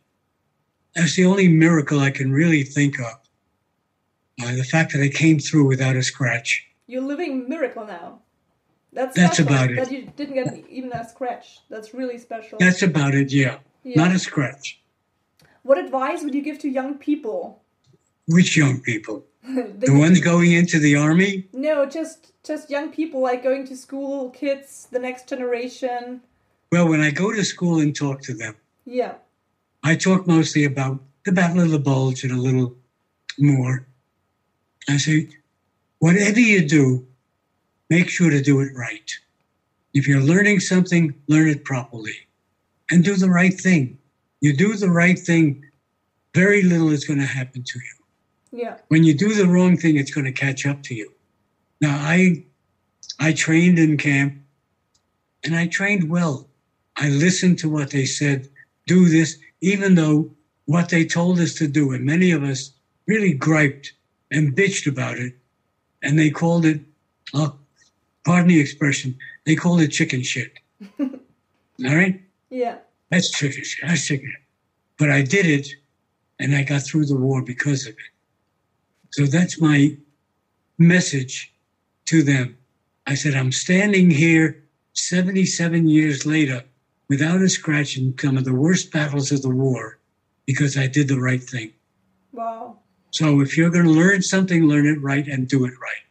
That's 0.94 1.16
the 1.16 1.26
only 1.26 1.48
miracle 1.48 2.00
I 2.00 2.10
can 2.10 2.32
really 2.32 2.64
think 2.64 2.98
of. 2.98 3.14
Uh, 4.42 4.54
the 4.56 4.64
fact 4.64 4.92
that 4.92 5.02
I 5.02 5.08
came 5.08 5.38
through 5.38 5.66
without 5.66 5.96
a 5.96 6.02
scratch. 6.02 6.66
You're 6.86 7.02
living 7.02 7.48
miracle 7.48 7.86
now. 7.86 8.19
That's 8.92 9.14
That's 9.16 9.38
about 9.38 9.70
it. 9.70 9.76
That 9.76 9.92
you 9.92 10.10
didn't 10.16 10.34
get 10.34 10.68
even 10.68 10.92
a 10.92 11.08
scratch. 11.08 11.60
That's 11.68 11.94
really 11.94 12.18
special. 12.18 12.58
That's 12.58 12.82
about 12.82 13.14
it. 13.14 13.32
Yeah, 13.32 13.58
yeah. 13.84 14.02
not 14.02 14.14
a 14.14 14.18
scratch. 14.18 14.80
what 15.62 15.78
advice 15.78 16.22
would 16.24 16.34
you 16.34 16.42
give 16.42 16.58
to 16.60 16.68
young 16.68 16.94
people? 16.98 17.62
Which 18.26 18.56
young 18.56 18.80
people? 18.80 19.24
The- 19.44 19.86
The 19.86 19.98
ones 19.98 20.20
going 20.20 20.52
into 20.52 20.78
the 20.78 20.96
army? 20.96 21.46
No, 21.52 21.86
just 21.86 22.32
just 22.42 22.70
young 22.70 22.90
people 22.90 23.20
like 23.20 23.42
going 23.42 23.66
to 23.68 23.76
school, 23.76 24.30
kids, 24.30 24.88
the 24.90 24.98
next 24.98 25.28
generation. 25.28 26.20
Well, 26.72 26.88
when 26.88 27.00
I 27.00 27.10
go 27.10 27.32
to 27.32 27.44
school 27.44 27.80
and 27.80 27.94
talk 27.94 28.22
to 28.22 28.34
them, 28.34 28.54
Yeah. 28.84 29.14
I 29.82 29.96
talk 29.96 30.26
mostly 30.26 30.64
about 30.64 31.00
the 31.24 31.32
Battle 31.32 31.62
of 31.62 31.70
the 31.70 31.78
Bulge 31.78 32.22
and 32.24 32.32
a 32.32 32.36
little 32.48 32.74
more. 33.38 33.86
I 34.88 34.96
say, 34.98 35.28
whatever 35.98 36.40
you 36.40 36.66
do, 36.68 37.06
make 37.90 38.08
sure 38.08 38.30
to 38.30 38.40
do 38.40 38.60
it 38.60 38.72
right. 38.74 39.12
If 39.92 40.06
you're 40.08 40.20
learning 40.20 40.60
something, 40.60 41.14
learn 41.26 41.48
it 41.48 41.64
properly 41.64 42.14
and 42.90 43.04
do 43.04 43.16
the 43.16 43.28
right 43.28 43.52
thing. 43.52 43.98
You 44.40 44.56
do 44.56 44.74
the 44.76 44.90
right 44.90 45.18
thing, 45.18 45.64
very 46.34 46.62
little 46.62 46.90
is 46.90 47.04
going 47.04 47.18
to 47.18 47.26
happen 47.26 47.62
to 47.64 47.78
you. 47.78 48.62
Yeah. 48.62 48.76
When 48.88 49.04
you 49.04 49.14
do 49.14 49.34
the 49.34 49.46
wrong 49.46 49.76
thing, 49.76 49.96
it's 49.96 50.12
going 50.12 50.24
to 50.24 50.32
catch 50.32 50.64
up 50.66 50.82
to 50.84 50.94
you. 50.94 51.12
Now, 51.80 51.96
I, 52.00 52.44
I 53.18 53.32
trained 53.32 53.78
in 53.78 53.96
camp 53.96 54.34
and 55.44 55.54
I 55.54 55.66
trained 55.66 56.08
well. 56.08 56.48
I 56.96 57.08
listened 57.08 57.58
to 57.60 57.68
what 57.68 57.90
they 57.90 58.04
said, 58.04 58.48
do 58.86 59.08
this, 59.08 59.38
even 59.60 59.94
though 59.94 60.30
what 60.66 60.88
they 60.88 61.04
told 61.04 61.40
us 61.40 61.54
to 61.54 61.66
do, 61.66 61.92
and 61.92 62.04
many 62.04 62.30
of 62.30 62.42
us 62.42 62.72
really 63.06 63.32
griped 63.32 63.92
and 64.30 64.54
bitched 64.54 64.86
about 64.86 65.18
it, 65.18 65.34
and 66.02 66.18
they 66.18 66.30
called 66.30 66.64
it, 66.64 66.80
oh, 67.34 67.56
pardon 68.24 68.48
the 68.48 68.60
expression, 68.60 69.16
they 69.46 69.54
call 69.54 69.78
it 69.80 69.88
chicken 69.88 70.22
shit. 70.22 70.52
All 71.00 71.08
right? 71.78 72.20
Yeah. 72.50 72.78
That's 73.10 73.30
chicken 73.30 73.64
shit. 73.64 73.86
That's 73.86 74.06
chicken 74.06 74.30
shit. 74.30 74.42
But 74.98 75.10
I 75.10 75.22
did 75.22 75.46
it, 75.46 75.68
and 76.38 76.54
I 76.54 76.62
got 76.62 76.82
through 76.82 77.06
the 77.06 77.16
war 77.16 77.42
because 77.42 77.86
of 77.86 77.92
it. 77.92 78.10
So 79.10 79.26
that's 79.26 79.60
my 79.60 79.96
message 80.78 81.52
to 82.06 82.22
them. 82.22 82.56
I 83.06 83.14
said, 83.14 83.34
I'm 83.34 83.52
standing 83.52 84.10
here 84.10 84.62
77 84.92 85.88
years 85.88 86.26
later 86.26 86.64
without 87.08 87.40
a 87.40 87.48
scratch 87.48 87.96
in 87.96 88.16
some 88.18 88.36
of 88.36 88.44
the 88.44 88.54
worst 88.54 88.92
battles 88.92 89.32
of 89.32 89.42
the 89.42 89.50
war 89.50 89.98
because 90.46 90.76
I 90.76 90.86
did 90.86 91.08
the 91.08 91.20
right 91.20 91.42
thing. 91.42 91.72
Wow. 92.32 92.78
So 93.10 93.40
if 93.40 93.56
you're 93.56 93.70
going 93.70 93.86
to 93.86 93.90
learn 93.90 94.22
something, 94.22 94.64
learn 94.68 94.86
it 94.86 95.02
right 95.02 95.26
and 95.26 95.48
do 95.48 95.64
it 95.64 95.72
right. 95.80 96.04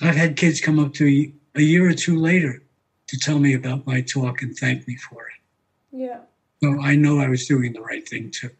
I've 0.00 0.16
had 0.16 0.36
kids 0.36 0.60
come 0.60 0.78
up 0.78 0.94
to 0.94 1.04
me 1.04 1.34
a 1.54 1.62
year 1.62 1.88
or 1.88 1.94
two 1.94 2.18
later 2.18 2.62
to 3.08 3.18
tell 3.18 3.38
me 3.38 3.54
about 3.54 3.86
my 3.86 4.00
talk 4.00 4.42
and 4.42 4.56
thank 4.56 4.86
me 4.86 4.96
for 4.96 5.22
it. 5.22 5.96
Yeah. 5.96 6.20
So 6.62 6.80
I 6.80 6.94
know 6.96 7.18
I 7.18 7.28
was 7.28 7.46
doing 7.46 7.72
the 7.72 7.80
right 7.80 8.08
thing 8.08 8.30
too. 8.30 8.50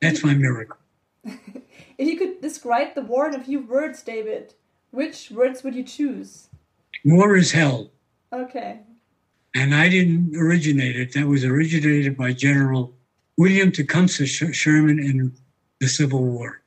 That's 0.00 0.24
my 0.24 0.34
miracle. 0.34 0.76
If 1.96 2.08
you 2.08 2.16
could 2.16 2.40
describe 2.40 2.94
the 2.94 3.02
war 3.02 3.28
in 3.28 3.34
a 3.34 3.42
few 3.44 3.60
words, 3.60 4.02
David, 4.02 4.54
which 4.90 5.30
words 5.30 5.62
would 5.62 5.74
you 5.76 5.84
choose? 5.84 6.48
War 7.04 7.36
is 7.36 7.52
hell. 7.52 7.90
Okay. 8.32 8.80
And 9.54 9.74
I 9.74 9.88
didn't 9.88 10.34
originate 10.36 10.96
it. 10.96 11.12
That 11.12 11.28
was 11.28 11.44
originated 11.44 12.16
by 12.16 12.32
General 12.32 12.92
William 13.38 13.70
Tecumseh 13.70 14.26
Sherman 14.26 14.98
in 14.98 15.32
the 15.80 15.88
Civil 15.88 16.24
War. 16.24 16.62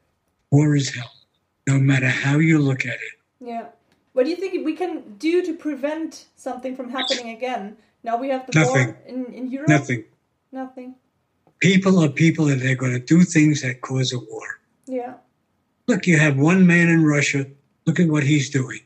War 0.52 0.76
is 0.76 0.96
hell, 0.96 1.12
no 1.68 1.78
matter 1.78 2.08
how 2.08 2.40
you 2.40 2.60
look 2.60 2.86
at 2.86 2.94
it. 2.94 3.20
Yeah. 3.42 3.68
What 4.18 4.24
do 4.24 4.32
you 4.32 4.36
think 4.38 4.66
we 4.66 4.74
can 4.74 5.04
do 5.20 5.46
to 5.46 5.54
prevent 5.54 6.26
something 6.36 6.76
from 6.76 6.90
happening 6.90 7.30
again? 7.30 7.78
Now 8.04 8.18
we 8.18 8.30
have 8.30 8.48
the 8.48 8.60
Nothing. 8.60 8.88
war 8.88 8.98
in, 9.06 9.26
in 9.32 9.52
Europe. 9.52 9.70
Nothing. 9.70 10.06
Nothing. 10.52 10.96
People 11.60 12.04
are 12.04 12.10
people 12.10 12.48
and 12.48 12.60
they're 12.60 12.74
going 12.76 12.94
to 12.94 13.00
do 13.00 13.22
things 13.22 13.62
that 13.62 13.82
cause 13.82 14.14
a 14.14 14.18
war. 14.18 14.60
Yeah. 14.88 15.14
Look, 15.86 16.08
you 16.08 16.18
have 16.18 16.36
one 16.36 16.66
man 16.66 16.90
in 16.90 17.06
Russia. 17.06 17.46
Look 17.86 18.00
at 18.00 18.08
what 18.08 18.24
he's 18.24 18.50
doing. 18.50 18.80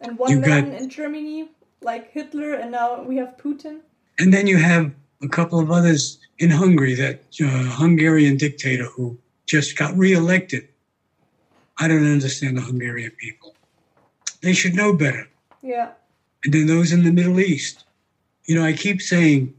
And 0.00 0.18
one 0.18 0.32
You 0.32 0.40
man 0.40 0.70
got- 0.72 0.80
in 0.80 0.90
Germany, 0.90 1.50
like 1.80 2.10
Hitler, 2.10 2.54
and 2.54 2.72
now 2.72 3.00
we 3.00 3.16
have 3.18 3.36
Putin. 3.36 3.78
And 4.18 4.34
then 4.34 4.48
you 4.48 4.56
have 4.56 4.90
a 5.22 5.28
couple 5.28 5.60
of 5.60 5.70
others 5.70 6.18
in 6.40 6.50
Hungary, 6.50 6.94
that 6.96 7.22
uh, 7.40 7.46
Hungarian 7.78 8.36
dictator 8.36 8.86
who 8.86 9.16
just 9.46 9.78
got 9.78 9.96
reelected. 9.96 10.66
I 11.78 11.86
don't 11.86 12.10
understand 12.12 12.56
the 12.56 12.62
Hungarian 12.62 13.12
people. 13.12 13.53
They 14.44 14.52
should 14.52 14.74
know 14.74 14.92
better. 14.92 15.26
Yeah. 15.62 15.92
And 16.44 16.52
then 16.52 16.66
those 16.66 16.92
in 16.92 17.02
the 17.02 17.10
Middle 17.10 17.40
East. 17.40 17.84
You 18.44 18.54
know, 18.54 18.64
I 18.64 18.74
keep 18.74 19.00
saying, 19.00 19.54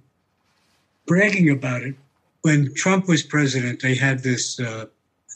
bragging 1.07 1.49
about 1.49 1.81
it. 1.81 1.95
When 2.43 2.71
Trump 2.75 3.07
was 3.07 3.23
president, 3.23 3.81
they 3.81 3.95
had 3.95 4.21
this 4.21 4.59
uh, 4.59 4.85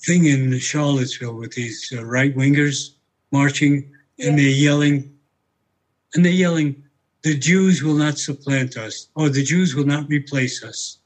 thing 0.06 0.26
in 0.26 0.58
Charlottesville 0.60 1.34
with 1.36 1.54
these 1.54 1.92
uh, 1.98 2.06
right 2.06 2.36
wingers 2.36 2.92
marching, 3.32 3.90
Yeah. 4.18 4.28
and 4.30 4.38
they're 4.40 4.60
yelling, 4.68 5.12
and 6.14 6.24
they're 6.24 6.32
yelling, 6.32 6.84
"The 7.24 7.36
Jews 7.36 7.82
will 7.82 7.96
not 7.96 8.20
supplant 8.20 8.78
us, 8.78 9.08
or 9.16 9.30
the 9.30 9.44
Jews 9.44 9.74
will 9.74 9.86
not 9.88 10.08
replace 10.10 10.64
us." 10.64 11.00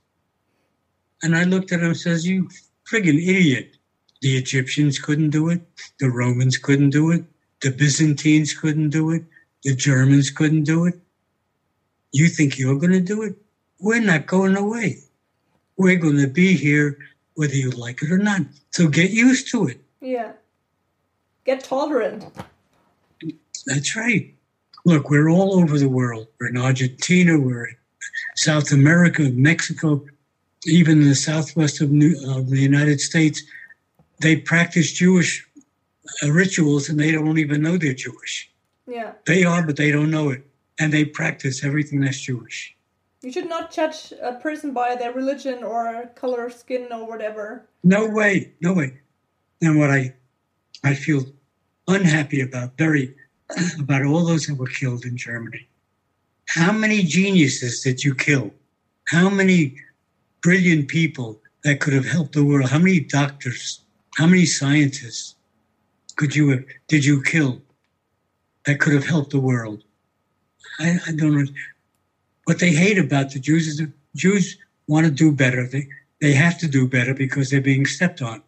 And 1.21 1.33
I 1.37 1.45
looked 1.45 1.71
at 1.71 1.79
him 1.79 1.87
and 1.87 1.97
says, 1.97 2.27
"You 2.27 2.49
friggin' 2.91 3.25
idiot! 3.25 3.77
The 4.21 4.35
Egyptians 4.37 4.99
couldn't 4.99 5.29
do 5.29 5.47
it. 5.49 5.61
The 5.99 6.09
Romans 6.09 6.57
couldn't 6.57 6.89
do 6.89 7.11
it. 7.11 7.23
The 7.63 7.71
Byzantines 7.71 8.53
couldn't 8.53 8.89
do 8.89 9.11
it. 9.11 9.23
The 9.63 9.73
Germans 9.73 10.29
couldn't 10.29 10.65
do 10.65 10.85
it. 10.85 10.95
You 12.11 12.27
think 12.27 12.59
you're 12.59 12.77
going 12.77 12.91
to 12.91 12.99
do 12.99 13.23
it? 13.23 13.35
We're 13.79 14.01
not 14.01 14.27
going 14.27 14.57
away. 14.57 14.99
We're 15.77 15.95
going 15.97 16.17
to 16.17 16.27
be 16.27 16.55
here 16.55 16.97
whether 17.35 17.55
you 17.55 17.71
like 17.71 18.03
it 18.03 18.11
or 18.11 18.17
not. 18.17 18.41
So 18.71 18.87
get 18.87 19.11
used 19.11 19.49
to 19.51 19.67
it. 19.67 19.79
Yeah. 20.01 20.33
Get 21.45 21.63
tolerant. 21.63 22.25
That's 23.65 23.95
right. 23.95 24.33
Look, 24.85 25.09
we're 25.09 25.29
all 25.29 25.55
over 25.55 25.79
the 25.79 25.89
world. 25.89 26.27
We're 26.39 26.49
in 26.49 26.57
Argentina, 26.57 27.39
we're 27.39 27.67
in 27.67 27.75
South 28.35 28.73
America, 28.73 29.23
Mexico, 29.33 30.05
even 30.65 31.01
in 31.01 31.07
the 31.07 31.15
southwest 31.15 31.79
of, 31.79 31.91
New, 31.91 32.15
of 32.29 32.49
the 32.49 32.59
United 32.59 32.99
States. 32.99 33.41
They 34.19 34.35
practice 34.35 34.91
Jewish 34.91 35.47
Uh, 36.21 36.31
rituals 36.31 36.89
and 36.89 36.99
they 36.99 37.11
don't 37.11 37.37
even 37.37 37.61
know 37.61 37.77
they're 37.77 37.93
Jewish. 37.93 38.51
Yeah. 38.87 39.13
They 39.25 39.43
are, 39.43 39.65
but 39.65 39.77
they 39.77 39.91
don't 39.91 40.11
know 40.11 40.29
it. 40.29 40.45
And 40.79 40.91
they 40.91 41.05
practice 41.05 41.63
everything 41.63 42.01
that's 42.01 42.19
Jewish. 42.19 42.75
You 43.21 43.31
should 43.31 43.47
not 43.47 43.71
judge 43.71 44.11
a 44.21 44.33
person 44.33 44.73
by 44.73 44.95
their 44.95 45.13
religion 45.13 45.63
or 45.63 46.11
color 46.15 46.45
of 46.47 46.53
skin 46.53 46.89
or 46.91 47.07
whatever. 47.07 47.69
No 47.83 48.05
way, 48.05 48.51
no 48.59 48.73
way. 48.73 48.99
And 49.61 49.79
what 49.79 49.89
I, 49.89 50.13
I 50.83 50.93
feel 50.93 51.23
unhappy 51.87 52.41
about, 52.41 52.77
very, 52.77 53.15
about 53.79 54.03
all 54.03 54.25
those 54.25 54.47
that 54.47 54.57
were 54.57 54.67
killed 54.67 55.05
in 55.05 55.15
Germany. 55.15 55.67
How 56.47 56.73
many 56.73 57.03
geniuses 57.03 57.81
did 57.81 58.03
you 58.03 58.13
kill? 58.13 58.51
How 59.07 59.29
many 59.29 59.77
brilliant 60.41 60.89
people 60.89 61.39
that 61.63 61.79
could 61.79 61.93
have 61.93 62.05
helped 62.05 62.33
the 62.33 62.43
world? 62.43 62.69
How 62.69 62.79
many 62.79 62.99
doctors? 62.99 63.79
How 64.17 64.27
many 64.27 64.45
scientists 64.45 65.35
could 66.15 66.35
you 66.35 66.49
have? 66.49 66.63
Did 66.87 67.05
you 67.05 67.21
kill 67.23 67.61
that 68.65 68.79
could 68.79 68.93
have 68.93 69.05
helped 69.05 69.31
the 69.31 69.39
world? 69.39 69.83
I, 70.79 70.99
I 71.07 71.11
don't 71.11 71.35
know. 71.35 71.45
What 72.45 72.59
they 72.59 72.71
hate 72.71 72.97
about 72.97 73.31
the 73.31 73.39
Jews 73.39 73.67
is 73.67 73.77
the 73.77 73.91
Jews 74.15 74.57
want 74.87 75.05
to 75.05 75.11
do 75.11 75.31
better. 75.31 75.67
They 75.67 75.87
they 76.21 76.33
have 76.33 76.57
to 76.59 76.67
do 76.67 76.87
better 76.87 77.13
because 77.13 77.49
they're 77.49 77.61
being 77.61 77.85
stepped 77.85 78.21
on. 78.21 78.41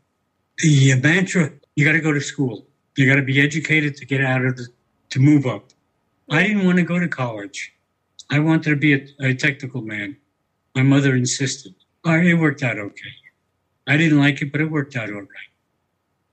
The 0.57 0.93
uh, 0.93 0.97
mantra: 0.97 1.51
you 1.76 1.86
got 1.86 1.93
to 1.93 2.01
go 2.01 2.13
to 2.13 2.22
school. 2.22 2.66
You 2.97 3.07
got 3.07 3.16
to 3.16 3.24
be 3.24 3.41
educated 3.41 3.95
to 3.97 4.05
get 4.05 4.22
out 4.22 4.45
of 4.45 4.57
the 4.57 4.68
to 5.11 5.20
move 5.20 5.45
up. 5.45 5.70
I 6.30 6.43
didn't 6.43 6.66
want 6.66 6.78
to 6.78 6.84
go 6.84 6.99
to 6.99 7.07
college. 7.07 7.74
I 8.32 8.39
wanted 8.39 8.70
to 8.70 8.76
be 8.76 8.93
a, 8.93 9.07
a 9.20 9.34
technical 9.34 9.82
man. 9.82 10.18
My 10.74 10.82
mother 10.82 11.16
insisted. 11.16 11.76
Right, 12.05 12.26
it 12.26 12.36
worked 12.36 12.63
out 12.63 12.78
okay. 12.78 13.13
I 13.88 13.97
didn't 13.97 14.20
like 14.20 14.41
it, 14.41 14.51
but 14.51 14.61
it 14.61 14.70
worked 14.70 14.95
out 14.95 15.09
all 15.09 15.22
right. 15.22 15.51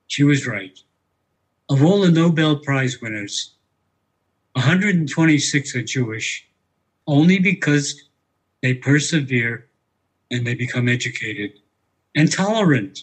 She 0.07 0.25
was 0.25 0.47
right. 0.47 0.79
Of 1.69 1.83
all 1.83 2.01
the 2.01 2.11
Nobel 2.11 2.57
Prize 2.57 3.01
winners, 3.01 3.55
126 4.55 5.75
are 5.77 5.83
Jewish 5.83 6.47
only 7.07 7.39
because 7.39 8.09
they 8.63 8.75
persevere 8.75 9.67
and 10.31 10.47
they 10.47 10.55
become 10.55 10.89
educated 10.89 11.53
and 12.15 12.31
tolerant. 12.31 13.01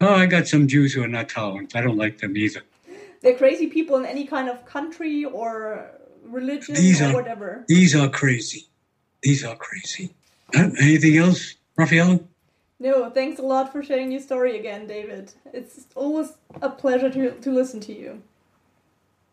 Oh, 0.00 0.14
I 0.14 0.26
got 0.26 0.46
some 0.46 0.68
Jews 0.68 0.92
who 0.92 1.02
are 1.02 1.08
not 1.08 1.28
tolerant. 1.28 1.74
I 1.74 1.80
don't 1.80 1.96
like 1.96 2.18
them 2.18 2.36
either. 2.36 2.62
They're 3.22 3.36
crazy 3.36 3.66
people 3.66 3.96
in 3.96 4.06
any 4.06 4.24
kind 4.26 4.48
of 4.48 4.64
country 4.64 5.24
or 5.24 5.90
religion 6.24 6.74
These 6.74 7.00
or 7.00 7.06
are- 7.06 7.14
whatever. 7.14 7.64
These 7.68 7.96
are 7.96 8.08
crazy. 8.08 8.66
These 9.22 9.44
are 9.44 9.56
crazy. 9.56 10.14
Uh, 10.54 10.70
anything 10.80 11.16
else, 11.16 11.54
Raphael? 11.76 12.20
No, 12.80 13.10
thanks 13.10 13.38
a 13.40 13.42
lot 13.42 13.72
for 13.72 13.82
sharing 13.82 14.12
your 14.12 14.20
story 14.20 14.58
again, 14.58 14.86
David. 14.86 15.32
It's 15.52 15.86
always 15.96 16.34
a 16.62 16.70
pleasure 16.70 17.10
to, 17.10 17.32
to 17.32 17.50
listen 17.50 17.80
to 17.80 17.92
you. 17.92 18.22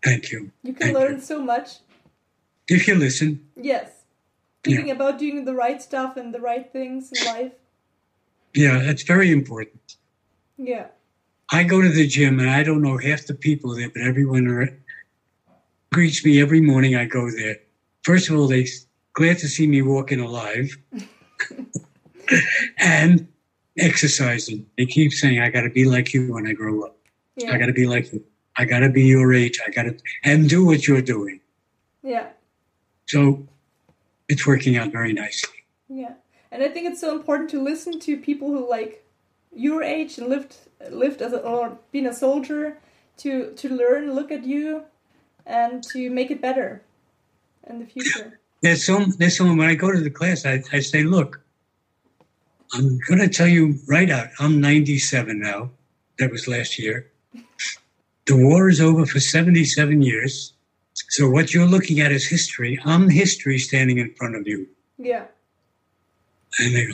Thank 0.03 0.31
you. 0.31 0.51
You 0.63 0.73
can 0.73 0.87
Thank 0.87 0.97
learn 0.97 1.15
you. 1.15 1.21
so 1.21 1.41
much. 1.41 1.77
If 2.67 2.87
you 2.87 2.95
listen, 2.95 3.45
Yes. 3.55 3.91
Thinking 4.63 4.89
about 4.89 5.19
doing 5.19 5.45
the 5.45 5.53
right 5.53 5.79
stuff 5.79 6.17
and 6.17 6.33
the 6.33 6.41
right 6.41 6.71
things 6.73 7.11
in 7.11 7.23
life. 7.25 7.51
yeah, 8.55 8.79
that's 8.79 9.03
very 9.03 9.31
important. 9.31 9.97
Yeah. 10.57 10.87
I 11.51 11.61
go 11.63 11.83
to 11.83 11.89
the 11.89 12.07
gym 12.07 12.39
and 12.39 12.49
I 12.49 12.63
don't 12.63 12.81
know 12.81 12.97
half 12.97 13.27
the 13.27 13.35
people 13.35 13.75
there, 13.75 13.91
but 13.91 14.01
everyone 14.01 14.47
are, 14.47 14.75
greets 15.93 16.25
me 16.25 16.41
every 16.41 16.61
morning 16.61 16.95
I 16.95 17.05
go 17.05 17.29
there. 17.29 17.57
First 18.01 18.27
of 18.29 18.37
all, 18.37 18.47
they're 18.47 18.65
glad 19.13 19.37
to 19.37 19.47
see 19.47 19.67
me 19.67 19.83
walking 19.83 20.19
alive 20.19 20.75
and 22.79 23.27
exercising. 23.77 24.65
They 24.77 24.85
keep 24.85 25.11
saying, 25.13 25.39
I 25.39 25.49
got 25.49 25.61
to 25.61 25.69
be 25.69 25.85
like 25.85 26.13
you 26.13 26.33
when 26.33 26.47
I 26.47 26.53
grow 26.53 26.83
up. 26.83 26.97
I 27.47 27.57
got 27.57 27.65
to 27.65 27.73
be 27.73 27.87
like 27.87 28.13
you. 28.13 28.23
I 28.57 28.65
got 28.65 28.79
to 28.79 28.89
be 28.89 29.03
your 29.03 29.33
age. 29.33 29.59
I 29.65 29.69
got 29.69 29.83
to, 29.83 29.97
and 30.23 30.49
do 30.49 30.65
what 30.65 30.87
you're 30.87 31.01
doing. 31.01 31.41
Yeah. 32.03 32.27
So 33.07 33.45
it's 34.29 34.47
working 34.47 34.77
out 34.77 34.91
very 34.91 35.11
nicely. 35.11 35.65
Yeah. 35.89 36.13
And 36.51 36.63
I 36.63 36.69
think 36.69 36.87
it's 36.87 37.01
so 37.01 37.13
important 37.13 37.49
to 37.49 37.61
listen 37.61 37.99
to 37.99 38.15
people 38.17 38.47
who 38.47 38.69
like 38.69 39.05
your 39.53 39.83
age 39.83 40.17
and 40.17 40.27
lived 40.27 40.55
lived 40.89 41.21
as 41.21 41.33
a, 41.33 41.39
or 41.39 41.77
been 41.91 42.05
a 42.05 42.13
soldier 42.13 42.77
to 43.17 43.51
to 43.53 43.69
learn, 43.69 44.13
look 44.13 44.31
at 44.31 44.45
you 44.45 44.83
and 45.45 45.83
to 45.91 46.09
make 46.09 46.31
it 46.31 46.41
better 46.41 46.81
in 47.67 47.79
the 47.79 47.85
future. 47.85 48.39
There's 48.61 48.85
some, 48.85 49.11
there's 49.17 49.37
someone, 49.37 49.57
when 49.57 49.69
I 49.69 49.75
go 49.75 49.91
to 49.91 49.99
the 49.99 50.09
class, 50.09 50.45
I, 50.45 50.63
I 50.71 50.79
say, 50.79 51.03
look, 51.03 51.41
I'm 52.73 52.99
going 53.07 53.19
to 53.19 53.29
tell 53.29 53.47
you 53.47 53.75
right 53.87 54.09
out, 54.09 54.27
I'm 54.39 54.59
97 54.59 55.39
now. 55.39 55.71
That 56.19 56.31
was 56.31 56.47
last 56.47 56.79
year. 56.79 57.11
The 58.25 58.35
war 58.35 58.69
is 58.69 58.81
over 58.81 59.05
for 59.05 59.19
77 59.19 60.01
years. 60.01 60.53
So 61.09 61.29
what 61.29 61.53
you're 61.53 61.67
looking 61.67 61.99
at 61.99 62.11
is 62.11 62.27
history. 62.27 62.79
I'm 62.85 63.09
history 63.09 63.59
standing 63.59 63.97
in 63.99 64.13
front 64.15 64.35
of 64.35 64.47
you. 64.47 64.67
Yeah. 64.97 65.25
And 66.59 66.75
they 66.75 66.85
go, 66.87 66.93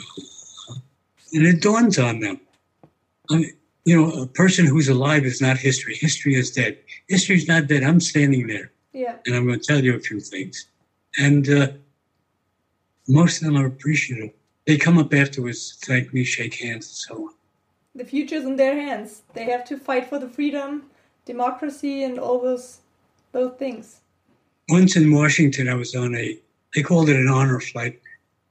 and 1.33 1.45
it 1.47 1.61
dawns 1.61 1.97
on 1.99 2.19
them. 2.19 2.39
I 3.29 3.37
mean, 3.37 3.53
you 3.85 3.95
know, 3.95 4.11
a 4.23 4.27
person 4.27 4.65
who's 4.65 4.89
alive 4.89 5.23
is 5.23 5.39
not 5.41 5.57
history. 5.57 5.95
History 5.95 6.35
is 6.35 6.51
dead. 6.51 6.77
History's 7.07 7.47
not 7.47 7.67
dead. 7.67 7.83
I'm 7.83 7.99
standing 7.99 8.47
there 8.47 8.71
Yeah. 8.93 9.15
and 9.25 9.35
I'm 9.35 9.45
going 9.47 9.59
to 9.59 9.65
tell 9.65 9.83
you 9.83 9.95
a 9.95 9.99
few 9.99 10.19
things. 10.19 10.67
And 11.17 11.47
uh, 11.49 11.67
most 13.07 13.41
of 13.41 13.45
them 13.47 13.57
are 13.57 13.65
appreciative. 13.67 14.31
They 14.67 14.77
come 14.77 14.97
up 14.97 15.13
afterwards 15.13 15.75
to 15.77 15.85
thank 15.85 16.13
me, 16.13 16.23
shake 16.23 16.55
hands, 16.55 16.85
and 16.87 17.17
so 17.17 17.23
on. 17.27 17.33
The 17.95 18.05
future's 18.05 18.45
in 18.45 18.55
their 18.55 18.75
hands. 18.75 19.23
They 19.33 19.45
have 19.45 19.65
to 19.65 19.77
fight 19.77 20.07
for 20.07 20.19
the 20.19 20.29
freedom, 20.29 20.83
democracy 21.25 22.03
and 22.03 22.19
all 22.19 22.39
those 22.41 22.79
those 23.31 23.53
things. 23.57 24.01
Once 24.69 24.95
in 24.95 25.13
Washington, 25.13 25.67
I 25.67 25.73
was 25.73 25.95
on 25.95 26.15
a, 26.15 26.37
they 26.75 26.83
called 26.83 27.09
it 27.09 27.15
an 27.15 27.27
honor 27.27 27.59
flight. 27.59 27.99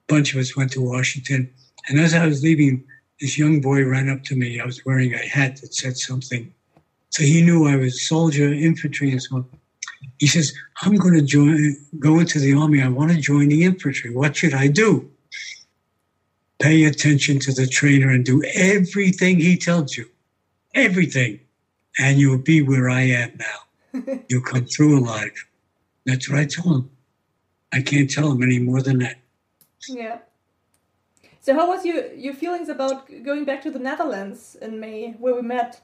A 0.08 0.12
bunch 0.12 0.34
of 0.34 0.40
us 0.40 0.56
went 0.56 0.72
to 0.72 0.80
Washington. 0.80 1.50
And 1.88 2.00
as 2.00 2.14
I 2.14 2.26
was 2.26 2.42
leaving, 2.42 2.84
this 3.20 3.38
young 3.38 3.61
boy 3.61 3.84
ran 3.84 4.08
up 4.08 4.22
to 4.24 4.36
me. 4.36 4.61
I 4.61 4.64
was 4.64 4.84
wearing 4.84 5.14
a 5.14 5.18
hat 5.18 5.56
that 5.61 5.74
said 5.74 5.96
something. 5.96 6.52
So 7.11 7.22
he 7.22 7.42
knew 7.42 7.66
I 7.66 7.76
was 7.76 8.06
soldier, 8.08 8.52
infantry, 8.52 9.11
and 9.11 9.22
so 9.22 9.36
on. 9.36 9.46
He 10.18 10.26
says, 10.26 10.52
I'm 10.82 10.96
going 10.96 11.14
to 11.14 11.22
join, 11.22 11.76
go 11.98 12.18
into 12.20 12.38
the 12.38 12.54
army. 12.54 12.82
I 12.82 12.88
want 12.88 13.11
to 13.12 13.18
join 13.18 13.48
the 13.48 13.64
infantry. 13.64 14.14
What 14.14 14.36
should 14.36 14.54
I 14.54 14.68
do? 14.68 15.11
Pay 16.61 16.84
attention 16.84 17.38
to 17.40 17.52
the 17.52 17.66
trainer 17.66 18.11
and 18.11 18.24
do 18.24 18.42
everything 18.54 19.38
he 19.40 19.56
tells 19.56 19.96
you. 19.96 20.06
Everything. 20.74 21.40
And 21.98 22.18
you'll 22.18 22.38
be 22.38 22.61
where 22.62 22.88
I 22.90 23.02
am 23.02 23.32
now. 23.38 24.18
You'll 24.28 24.42
come 24.42 24.66
through 24.66 25.00
alive. 25.00 25.32
That's 26.06 26.30
what 26.30 26.38
I 26.38 26.44
tell 26.44 26.72
him. 26.74 26.90
I 27.72 27.82
can't 27.82 28.08
tell 28.08 28.30
him 28.30 28.42
any 28.42 28.61
more 28.61 28.80
than 28.82 28.98
that. 29.00 29.16
Yeah. 29.88 30.18
So 31.40 31.54
how 31.54 31.66
was 31.68 31.84
your 31.84 32.12
your 32.12 32.34
feelings 32.34 32.68
about 32.68 33.08
going 33.24 33.44
back 33.44 33.62
to 33.62 33.70
the 33.70 33.80
Netherlands 33.80 34.56
in 34.62 34.78
May 34.78 35.12
where 35.18 35.34
we 35.34 35.42
met? 35.42 35.80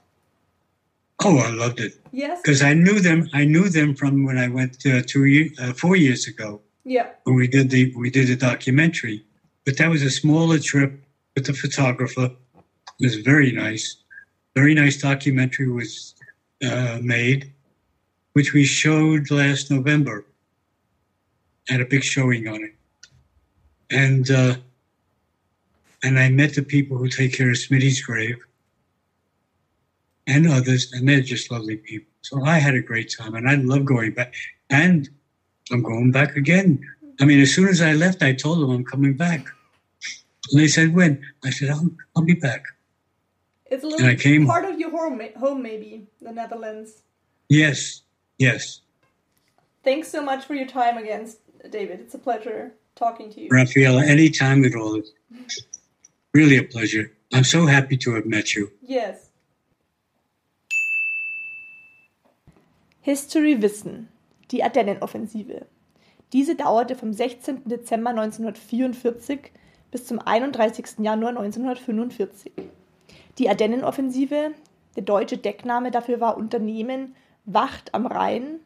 Oh, 1.24 1.38
I 1.38 1.50
loved 1.50 1.80
it 1.80 1.94
Yes? 2.12 2.40
because 2.42 2.62
I 2.62 2.74
knew 2.74 3.00
them. 3.00 3.28
I 3.32 3.44
knew 3.44 3.68
them 3.68 3.96
from 3.96 4.24
when 4.24 4.38
I 4.38 4.46
went 4.48 4.84
uh, 4.86 5.02
two 5.04 5.24
year, 5.24 5.48
uh, 5.58 5.72
four 5.72 5.96
years 5.96 6.28
ago 6.28 6.60
Yeah. 6.84 7.08
when 7.24 7.34
we 7.34 7.48
did 7.48 7.70
the 7.70 7.92
we 7.96 8.10
did 8.10 8.30
a 8.30 8.36
documentary. 8.36 9.24
But 9.66 9.76
that 9.78 9.90
was 9.90 10.02
a 10.02 10.10
smaller 10.10 10.58
trip 10.58 10.98
with 11.34 11.46
the 11.46 11.52
photographer. 11.52 12.30
It 13.00 13.04
was 13.04 13.16
very 13.16 13.52
nice. 13.52 13.96
Very 14.54 14.74
nice 14.74 14.96
documentary 15.02 15.68
was 15.68 16.14
uh, 16.64 16.98
made, 17.02 17.52
which 18.32 18.54
we 18.54 18.64
showed 18.64 19.30
last 19.30 19.70
November. 19.70 20.24
Had 21.68 21.80
a 21.80 21.84
big 21.84 22.04
showing 22.04 22.46
on 22.46 22.62
it, 22.62 22.74
and 23.90 24.30
uh, 24.30 24.54
and 26.04 26.18
I 26.18 26.30
met 26.30 26.54
the 26.54 26.62
people 26.62 26.96
who 26.96 27.08
take 27.08 27.36
care 27.36 27.50
of 27.50 27.56
Smitty's 27.56 28.00
grave 28.00 28.38
and 30.28 30.48
others, 30.48 30.92
and 30.92 31.08
they're 31.08 31.20
just 31.20 31.50
lovely 31.50 31.76
people. 31.76 32.12
So 32.22 32.44
I 32.44 32.58
had 32.58 32.76
a 32.76 32.80
great 32.80 33.12
time, 33.18 33.34
and 33.34 33.48
I 33.48 33.56
love 33.56 33.84
going 33.84 34.12
back. 34.12 34.32
And 34.70 35.08
I'm 35.72 35.82
going 35.82 36.12
back 36.12 36.36
again. 36.36 36.80
I 37.20 37.24
mean, 37.24 37.40
as 37.40 37.52
soon 37.52 37.68
as 37.68 37.82
I 37.82 37.94
left, 37.94 38.22
I 38.22 38.32
told 38.32 38.60
them 38.60 38.70
I'm 38.70 38.84
coming 38.84 39.14
back. 39.14 39.46
And 40.50 40.60
they 40.60 40.68
said, 40.68 40.94
when? 40.94 41.22
I 41.44 41.50
said, 41.50 41.70
I'll, 41.70 41.90
I'll 42.14 42.22
be 42.24 42.34
back. 42.34 42.64
It's 43.66 43.82
a 43.82 43.86
And 43.86 43.92
little 43.96 44.08
I 44.10 44.14
came- 44.14 44.46
part 44.46 44.64
of 44.64 44.78
your 44.78 44.90
home, 44.90 45.20
home 45.38 45.62
maybe, 45.62 46.06
the 46.20 46.32
Netherlands. 46.32 47.02
Yes, 47.48 48.02
yes. 48.38 48.80
Thanks 49.82 50.08
so 50.08 50.22
much 50.22 50.44
for 50.44 50.54
your 50.54 50.66
time 50.66 50.98
again, 50.98 51.28
David. 51.70 52.00
It's 52.00 52.14
a 52.14 52.18
pleasure 52.18 52.72
talking 52.96 53.30
to 53.32 53.40
you. 53.40 53.48
Raphael, 53.50 53.98
anytime 53.98 54.64
at 54.64 54.74
all. 54.74 55.02
Really 56.32 56.58
a 56.58 56.62
pleasure. 56.64 57.12
I'm 57.32 57.44
so 57.44 57.66
happy 57.66 57.96
to 57.98 58.14
have 58.14 58.26
met 58.26 58.54
you. 58.54 58.70
Yes. 58.82 59.30
History 63.00 63.54
Wissen. 63.60 64.08
Die 64.52 64.62
Ardennenoffensive. 64.62 65.66
Diese 66.32 66.54
dauerte 66.56 66.94
vom 66.96 67.12
16. 67.12 67.62
Dezember 67.64 68.10
1944 68.10 69.50
bis 69.96 70.04
zum 70.04 70.18
31. 70.18 70.98
Januar 70.98 71.30
1945. 71.30 72.52
Die 73.38 73.48
Ardennenoffensive, 73.48 74.50
der 74.94 75.02
deutsche 75.02 75.38
Deckname 75.38 75.90
dafür 75.90 76.20
war 76.20 76.36
Unternehmen 76.36 77.16
Wacht 77.46 77.94
am 77.94 78.04
Rhein. 78.04 78.60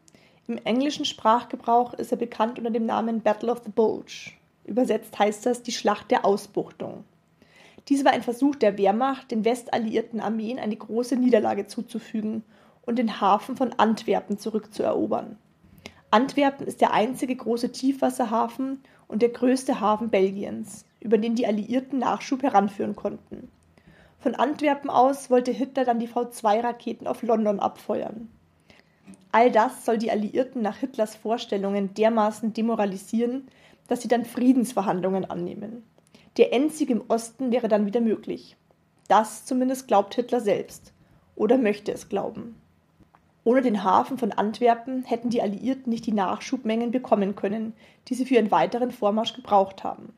Im 0.49 0.59
englischen 0.65 1.05
Sprachgebrauch 1.05 1.95
ist 1.95 2.11
er 2.11 2.19
bekannt 2.19 2.59
unter 2.59 2.73
dem 2.73 2.85
Namen 2.85 3.21
Battle 3.21 3.53
of 3.53 3.63
the 3.65 3.71
Bulge. 3.71 4.33
Übersetzt 4.65 5.17
heißt 5.21 5.47
das 5.47 5.63
die 5.63 5.71
Schlacht 5.71 6.11
der 6.11 6.25
Ausbuchtung. 6.25 7.05
Dies 7.89 8.05
war 8.05 8.11
ein 8.11 8.25
Versuch 8.25 8.57
der 8.57 8.77
Wehrmacht, 8.77 9.31
den 9.31 9.45
westalliierten 9.45 10.19
Armeen 10.19 10.59
eine 10.59 10.75
große 10.75 11.15
Niederlage 11.15 11.69
zuzufügen 11.69 12.43
und 12.83 12.99
den 12.99 13.21
Hafen 13.21 13.57
von 13.57 13.73
Antwerpen 13.75 14.37
zurückzuerobern. 14.37 15.39
Antwerpen 16.11 16.67
ist 16.67 16.81
der 16.81 16.93
einzige 16.93 17.37
große 17.37 17.71
Tiefwasserhafen 17.71 18.83
und 19.07 19.23
der 19.23 19.29
größte 19.29 19.79
Hafen 19.79 20.11
Belgiens, 20.11 20.87
über 21.01 21.19
den 21.19 21.35
die 21.35 21.47
Alliierten 21.47 21.99
Nachschub 21.99 22.43
heranführen 22.43 22.95
konnten. 22.95 23.51
Von 24.19 24.35
Antwerpen 24.35 24.91
aus 24.91 25.31
wollte 25.31 25.51
Hitler 25.51 25.85
dann 25.85 25.99
die 25.99 26.09
V2-Raketen 26.09 27.07
auf 27.07 27.23
London 27.23 27.59
abfeuern. 27.59 28.29
All 29.33 29.51
das 29.51 29.85
soll 29.85 29.97
die 29.97 30.11
Alliierten 30.11 30.61
nach 30.61 30.77
Hitlers 30.77 31.15
Vorstellungen 31.15 31.95
dermaßen 31.95 32.53
demoralisieren, 32.53 33.49
dass 33.89 34.03
sie 34.03 34.09
dann 34.09 34.25
Friedensverhandlungen 34.25 35.25
annehmen. 35.25 35.83
Der 36.37 36.53
Endsieg 36.53 36.91
im 36.91 37.03
Osten 37.09 37.51
wäre 37.51 37.69
dann 37.69 37.87
wieder 37.87 38.01
möglich. 38.01 38.57
Das 39.09 39.45
zumindest 39.45 39.89
glaubt 39.89 40.15
Hitler 40.15 40.41
selbst. 40.41 40.93
Oder 41.35 41.59
möchte 41.59 41.93
es 41.93 42.09
glauben. 42.09 42.57
Ohne 43.43 43.63
den 43.63 43.83
Hafen 43.83 44.19
von 44.19 44.33
Antwerpen 44.33 45.05
hätten 45.05 45.31
die 45.31 45.43
Alliierten 45.43 45.91
nicht 45.91 46.07
die 46.07 46.13
Nachschubmengen 46.13 46.91
bekommen 46.91 47.35
können, 47.35 47.73
die 48.09 48.15
sie 48.15 48.27
für 48.27 48.35
ihren 48.35 48.51
weiteren 48.51 48.91
Vormarsch 48.91 49.35
gebraucht 49.35 49.83
haben. 49.83 50.13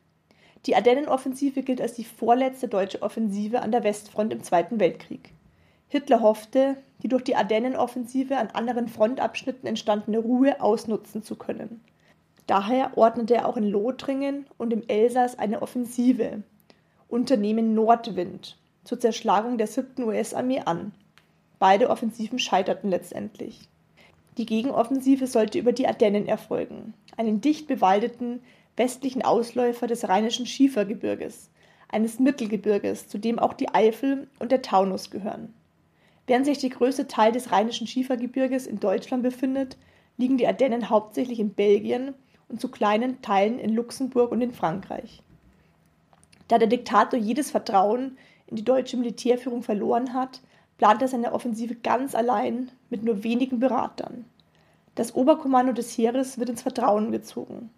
Die 0.66 0.76
Ardennenoffensive 0.76 1.62
gilt 1.62 1.80
als 1.80 1.94
die 1.94 2.04
vorletzte 2.04 2.68
deutsche 2.68 3.02
Offensive 3.02 3.62
an 3.62 3.72
der 3.72 3.82
Westfront 3.82 4.32
im 4.32 4.42
Zweiten 4.42 4.78
Weltkrieg. 4.78 5.32
Hitler 5.88 6.20
hoffte, 6.20 6.76
die 7.02 7.08
durch 7.08 7.24
die 7.24 7.36
Ardennenoffensive 7.36 8.36
an 8.36 8.48
anderen 8.48 8.88
Frontabschnitten 8.88 9.68
entstandene 9.68 10.18
Ruhe 10.18 10.60
ausnutzen 10.60 11.22
zu 11.22 11.36
können. 11.36 11.82
Daher 12.46 12.96
ordnete 12.96 13.34
er 13.34 13.48
auch 13.48 13.56
in 13.56 13.68
Lothringen 13.68 14.46
und 14.56 14.72
im 14.72 14.86
Elsass 14.88 15.38
eine 15.38 15.62
Offensive, 15.62 16.42
Unternehmen 17.08 17.74
Nordwind, 17.74 18.58
zur 18.84 18.98
Zerschlagung 18.98 19.58
der 19.58 19.66
7. 19.66 20.02
US-Armee 20.04 20.60
an. 20.60 20.92
Beide 21.58 21.90
Offensiven 21.90 22.38
scheiterten 22.38 22.90
letztendlich. 22.90 23.68
Die 24.38 24.46
Gegenoffensive 24.46 25.26
sollte 25.26 25.58
über 25.58 25.72
die 25.72 25.86
Ardennen 25.86 26.26
erfolgen, 26.26 26.94
einen 27.16 27.40
dicht 27.40 27.66
bewaldeten 27.66 28.40
westlichen 28.76 29.22
Ausläufer 29.22 29.86
des 29.86 30.08
Rheinischen 30.08 30.46
Schiefergebirges, 30.46 31.50
eines 31.88 32.18
Mittelgebirges, 32.18 33.08
zu 33.08 33.18
dem 33.18 33.38
auch 33.38 33.52
die 33.52 33.72
Eifel 33.74 34.28
und 34.38 34.50
der 34.50 34.62
Taunus 34.62 35.10
gehören. 35.10 35.52
Während 36.26 36.46
sich 36.46 36.58
der 36.58 36.70
größte 36.70 37.06
Teil 37.06 37.32
des 37.32 37.52
Rheinischen 37.52 37.86
Schiefergebirges 37.86 38.66
in 38.66 38.80
Deutschland 38.80 39.22
befindet, 39.22 39.76
liegen 40.16 40.38
die 40.38 40.46
Ardennen 40.46 40.88
hauptsächlich 40.88 41.40
in 41.40 41.52
Belgien 41.52 42.14
und 42.48 42.60
zu 42.60 42.68
kleinen 42.68 43.20
Teilen 43.22 43.58
in 43.58 43.74
Luxemburg 43.74 44.30
und 44.30 44.40
in 44.40 44.52
Frankreich. 44.52 45.22
Da 46.48 46.58
der 46.58 46.68
Diktator 46.68 47.18
jedes 47.18 47.50
Vertrauen 47.50 48.16
in 48.46 48.56
die 48.56 48.64
deutsche 48.64 48.96
Militärführung 48.96 49.62
verloren 49.62 50.12
hat, 50.14 50.40
plant 50.78 51.02
er 51.02 51.08
seine 51.08 51.32
Offensive 51.32 51.74
ganz 51.76 52.14
allein 52.14 52.70
mit 52.90 53.02
nur 53.02 53.24
wenigen 53.24 53.58
Beratern. 53.60 54.24
Das 54.94 55.14
Oberkommando 55.14 55.72
des 55.72 55.96
Heeres 55.96 56.38
wird 56.38 56.50
ins 56.50 56.62
Vertrauen 56.62 57.12
gezogen. 57.12 57.70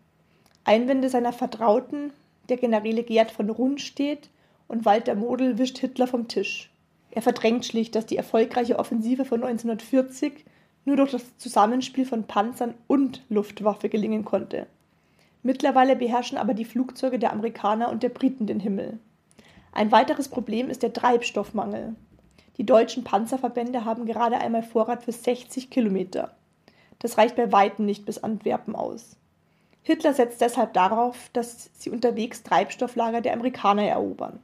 Einwände 0.64 1.10
seiner 1.10 1.32
Vertrauten, 1.32 2.12
der 2.48 2.56
Generäle 2.56 3.02
Gerd 3.02 3.30
von 3.30 3.50
Rundstedt 3.50 4.30
und 4.66 4.84
Walter 4.84 5.14
Model, 5.14 5.58
wischt 5.58 5.78
Hitler 5.78 6.06
vom 6.06 6.26
Tisch. 6.28 6.70
Er 7.10 7.22
verdrängt 7.22 7.64
schlicht, 7.64 7.94
dass 7.94 8.06
die 8.06 8.16
erfolgreiche 8.16 8.78
Offensive 8.78 9.24
von 9.24 9.42
1940 9.42 10.44
nur 10.84 10.96
durch 10.96 11.12
das 11.12 11.38
Zusammenspiel 11.38 12.06
von 12.06 12.24
Panzern 12.24 12.74
und 12.86 13.22
Luftwaffe 13.28 13.88
gelingen 13.88 14.24
konnte. 14.24 14.66
Mittlerweile 15.42 15.96
beherrschen 15.96 16.38
aber 16.38 16.54
die 16.54 16.64
Flugzeuge 16.64 17.18
der 17.18 17.32
Amerikaner 17.32 17.90
und 17.90 18.02
der 18.02 18.08
Briten 18.08 18.46
den 18.46 18.60
Himmel. 18.60 18.98
Ein 19.72 19.92
weiteres 19.92 20.28
Problem 20.28 20.70
ist 20.70 20.82
der 20.82 20.92
Treibstoffmangel. 20.92 21.94
Die 22.56 22.64
deutschen 22.64 23.04
Panzerverbände 23.04 23.84
haben 23.84 24.06
gerade 24.06 24.38
einmal 24.38 24.62
Vorrat 24.62 25.02
für 25.02 25.12
60 25.12 25.68
Kilometer. 25.70 26.34
Das 27.00 27.18
reicht 27.18 27.36
bei 27.36 27.52
weitem 27.52 27.84
nicht 27.84 28.06
bis 28.06 28.22
Antwerpen 28.22 28.74
aus. 28.74 29.16
Hitler 29.86 30.14
setzt 30.14 30.40
deshalb 30.40 30.72
darauf, 30.72 31.28
dass 31.34 31.70
sie 31.74 31.90
unterwegs 31.90 32.42
Treibstofflager 32.42 33.20
der 33.20 33.34
Amerikaner 33.34 33.84
erobern. 33.84 34.40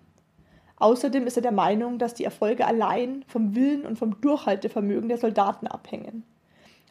Außerdem 0.77 1.27
ist 1.27 1.37
er 1.37 1.43
der 1.43 1.51
Meinung, 1.51 1.99
dass 1.99 2.13
die 2.13 2.25
Erfolge 2.25 2.67
allein 2.67 3.25
vom 3.27 3.55
Willen 3.55 3.87
und 3.87 3.99
vom 3.99 4.21
Durchhaltevermögen 4.21 5.09
der 5.09 5.17
Soldaten 5.17 5.67
abhängen. 5.67 6.25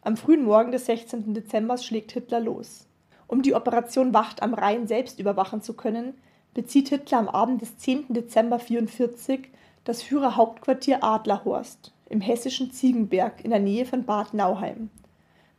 Am 0.01 0.17
frühen 0.17 0.43
Morgen 0.43 0.71
des 0.71 0.87
16. 0.87 1.35
Dezember 1.35 1.77
schlägt 1.77 2.11
Hitler 2.11 2.39
los. 2.39 2.87
Um 3.27 3.43
die 3.43 3.53
Operation 3.53 4.15
Wacht 4.15 4.41
am 4.41 4.55
Rhein 4.55 4.87
selbst 4.87 5.19
überwachen 5.19 5.61
zu 5.61 5.73
können, 5.73 6.15
bezieht 6.55 6.89
Hitler 6.89 7.19
am 7.19 7.29
Abend 7.29 7.61
des 7.61 7.77
10. 7.77 8.07
Dezember 8.09 8.55
1944 8.55 9.49
das 9.83 10.01
Führerhauptquartier 10.01 11.03
Adlerhorst 11.03 11.93
im 12.09 12.21
hessischen 12.21 12.71
Ziegenberg 12.71 13.45
in 13.45 13.51
der 13.51 13.59
Nähe 13.59 13.85
von 13.85 14.05
Bad 14.05 14.33
Nauheim. 14.33 14.89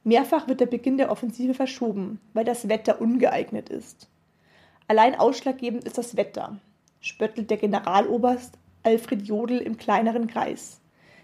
Mehrfach 0.02 0.48
wird 0.48 0.60
der 0.60 0.66
Beginn 0.66 0.96
der 0.96 1.10
Offensive 1.10 1.54
verschoben, 1.54 2.20
weil 2.32 2.44
das 2.44 2.68
Wetter 2.68 3.00
ungeeignet 3.00 3.68
ist. 3.68 4.08
Allein 4.88 5.14
ausschlaggebend 5.14 5.84
ist 5.84 5.98
das 5.98 6.16
Wetter, 6.16 6.56
spöttelt 7.00 7.50
der 7.50 7.58
Generaloberst 7.58 8.54
Alfred 8.82 9.22
Jodl 9.26 9.58
im 9.58 9.76
kleineren 9.76 10.26
Kreis. 10.26 10.80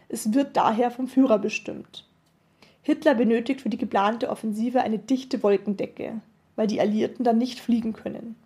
Es 0.08 0.34
wird 0.34 0.56
daher 0.56 0.90
vom 0.90 1.08
Führer 1.08 1.38
bestimmt. 1.38 2.06
Hitler 2.82 3.14
benötigt 3.14 3.62
für 3.62 3.70
die 3.70 3.78
geplante 3.78 4.28
Offensive 4.28 4.82
eine 4.82 4.98
dichte 4.98 5.42
Wolkendecke, 5.42 6.20
weil 6.54 6.66
die 6.66 6.80
Alliierten 6.80 7.24
dann 7.24 7.38
nicht 7.38 7.58
fliegen 7.58 7.94
können. 7.94 8.36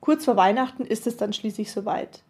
Kurz 0.00 0.24
vor 0.24 0.36
Weihnachten 0.36 0.84
ist 0.84 1.06
es 1.06 1.16
dann 1.16 1.32
schließlich 1.32 1.70
soweit. 1.70 2.22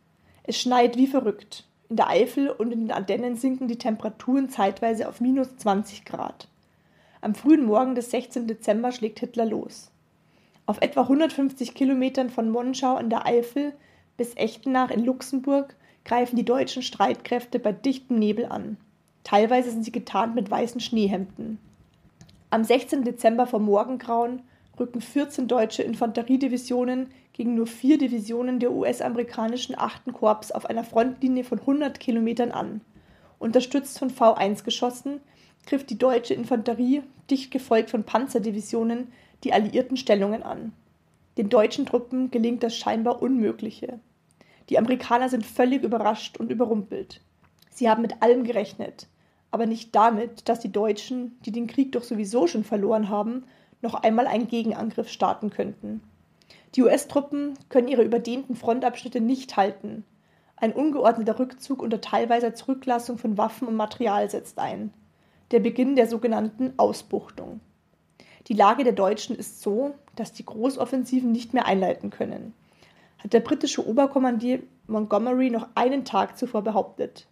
Es 0.43 0.61
schneit 0.61 0.97
wie 0.97 1.07
verrückt. 1.07 1.64
In 1.89 1.97
der 1.97 2.09
Eifel 2.09 2.51
und 2.51 2.72
in 2.72 2.80
den 2.80 2.91
Ardennen 2.91 3.36
sinken 3.36 3.68
die 3.68 3.78
Temperaturen 3.78 4.51
zeitweise 4.51 5.09
auf 5.09 5.20
minus 5.20 5.57
20 5.57 6.05
Grad. 6.05 6.49
Am 7.20 7.34
frühen 7.34 7.64
Morgen 7.64 7.96
des 7.96 8.10
16. 8.12 8.46
Dezember 8.46 8.92
schlägt 8.92 9.18
Hitler 9.18 9.44
los. 9.44 9.90
Auf 10.66 10.80
etwa 10.80 11.02
150 11.02 11.74
Kilometern 11.74 12.30
von 12.30 12.50
Monschau 12.50 12.96
in 12.98 13.10
der 13.10 13.26
Eifel 13.26 13.72
bis 14.16 14.36
Echtenach 14.36 14.90
in 14.90 15.04
Luxemburg 15.04 15.74
greifen 16.04 16.36
die 16.36 16.44
deutschen 16.44 16.82
Streitkräfte 16.82 17.58
bei 17.58 17.72
dichtem 17.72 18.18
Nebel 18.18 18.46
an. 18.46 18.76
Teilweise 19.24 19.70
sind 19.70 19.84
sie 19.84 19.92
getarnt 19.92 20.34
mit 20.36 20.50
weißen 20.50 20.80
Schneehemden. 20.80 21.58
Am 22.50 22.62
16. 22.62 23.04
Dezember 23.04 23.46
vor 23.46 23.60
Morgengrauen 23.60 24.42
rücken 24.78 25.00
14 25.00 25.48
deutsche 25.48 25.82
Infanteriedivisionen 25.82 27.08
gegen 27.32 27.54
nur 27.54 27.66
vier 27.66 27.98
Divisionen 27.98 28.60
der 28.60 28.72
US-amerikanischen 28.72 29.76
8. 29.76 30.12
Korps 30.12 30.52
auf 30.52 30.66
einer 30.66 30.84
Frontlinie 30.84 31.44
von 31.44 31.58
100 31.58 31.98
Kilometern 31.98 32.52
an. 32.52 32.80
Unterstützt 33.38 33.98
von 33.98 34.10
V-1-Geschossen 34.10 35.20
griff 35.68 35.84
die 35.84 35.98
deutsche 35.98 36.32
Infanterie, 36.32 37.02
dicht 37.30 37.50
gefolgt 37.50 37.90
von 37.90 38.04
Panzerdivisionen, 38.04 39.12
die 39.44 39.52
alliierten 39.52 39.98
Stellungen 39.98 40.42
an. 40.42 40.72
Den 41.36 41.50
deutschen 41.50 41.84
Truppen 41.84 42.30
gelingt 42.30 42.62
das 42.62 42.74
scheinbar 42.74 43.20
Unmögliche. 43.20 44.00
Die 44.70 44.78
Amerikaner 44.78 45.28
sind 45.28 45.44
völlig 45.44 45.82
überrascht 45.82 46.38
und 46.38 46.50
überrumpelt. 46.50 47.20
Sie 47.70 47.88
haben 47.88 48.00
mit 48.00 48.22
allem 48.22 48.44
gerechnet, 48.44 49.08
aber 49.50 49.66
nicht 49.66 49.94
damit, 49.94 50.48
dass 50.48 50.60
die 50.60 50.72
Deutschen, 50.72 51.38
die 51.44 51.52
den 51.52 51.66
Krieg 51.66 51.92
doch 51.92 52.02
sowieso 52.02 52.46
schon 52.46 52.64
verloren 52.64 53.10
haben, 53.10 53.44
noch 53.82 53.94
einmal 53.94 54.26
einen 54.26 54.48
Gegenangriff 54.48 55.10
starten 55.10 55.50
könnten. 55.50 56.00
Die 56.76 56.82
US-Truppen 56.82 57.54
können 57.68 57.88
ihre 57.88 58.02
überdehnten 58.02 58.56
Frontabschnitte 58.56 59.20
nicht 59.20 59.58
halten. 59.58 60.04
Ein 60.56 60.72
ungeordneter 60.72 61.38
Rückzug 61.38 61.82
unter 61.82 62.00
teilweiser 62.00 62.54
Zurücklassung 62.54 63.18
von 63.18 63.36
Waffen 63.36 63.68
und 63.68 63.76
Material 63.76 64.30
setzt 64.30 64.58
ein 64.58 64.92
der 65.51 65.61
Beginn 65.61 65.96
der 65.96 66.07
sogenannten 66.07 66.74
Ausbuchtung. 66.76 67.61
Die 68.49 68.55
Lage 68.55 68.84
der 68.84 68.92
Deutschen 68.92 69.36
ist 69.36 69.61
so, 69.61 69.94
dass 70.16 70.32
die 70.32 70.44
Großoffensiven 70.44 71.32
nicht 71.32 71.55
mehr 71.55 71.66
einleiten 71.66 72.11
können, 72.11 72.55
hat 73.18 73.32
der 73.32 73.40
britische 73.40 73.86
Oberkommandier 73.86 74.61
Montgomery 74.86 75.51
noch 75.51 75.68
einen 75.74 76.05
Tag 76.05 76.38
zuvor 76.38 76.62
behauptet. 76.62 77.26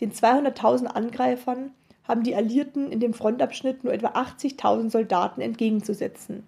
Den 0.00 0.12
200.000 0.12 0.86
Angreifern 0.86 1.72
haben 2.04 2.22
die 2.22 2.34
Alliierten 2.34 2.90
in 2.90 3.00
dem 3.00 3.14
Frontabschnitt 3.14 3.84
nur 3.84 3.92
etwa 3.92 4.08
80.000 4.08 4.90
Soldaten 4.90 5.40
entgegenzusetzen. 5.40 6.44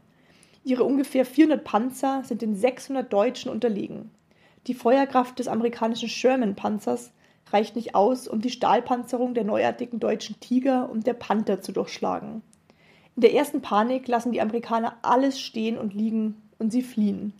Ihre 0.64 0.84
ungefähr 0.84 1.24
400 1.24 1.62
Panzer 1.62 2.22
sind 2.24 2.42
den 2.42 2.56
600 2.56 3.12
Deutschen 3.12 3.50
unterlegen. 3.50 4.10
Die 4.66 4.74
Feuerkraft 4.74 5.38
des 5.38 5.48
amerikanischen 5.48 6.08
Sherman-Panzers 6.08 7.12
reicht 7.52 7.76
nicht 7.76 7.94
aus, 7.94 8.28
um 8.28 8.40
die 8.40 8.50
Stahlpanzerung 8.50 9.34
der 9.34 9.44
neuartigen 9.44 10.00
deutschen 10.00 10.40
Tiger 10.40 10.88
und 10.90 11.06
der 11.06 11.14
Panther 11.14 11.60
zu 11.60 11.72
durchschlagen. 11.72 12.42
In 13.16 13.22
der 13.22 13.34
ersten 13.34 13.62
Panik 13.62 14.08
lassen 14.08 14.32
die 14.32 14.40
Amerikaner 14.40 14.96
alles 15.02 15.40
stehen 15.40 15.78
und 15.78 15.94
liegen 15.94 16.42
und 16.58 16.72
sie 16.72 16.82
fliehen. 16.82 17.32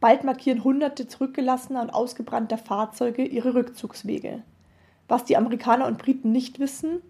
Bald 0.00 0.24
markieren 0.24 0.64
hunderte 0.64 1.08
zurückgelassener 1.08 1.82
und 1.82 1.90
ausgebrannter 1.90 2.58
Fahrzeuge 2.58 3.24
ihre 3.24 3.54
Rückzugswege. 3.54 4.42
Was 5.08 5.24
die 5.24 5.36
Amerikaner 5.36 5.86
und 5.86 5.98
Briten 5.98 6.32
nicht 6.32 6.58
wissen, 6.58 7.02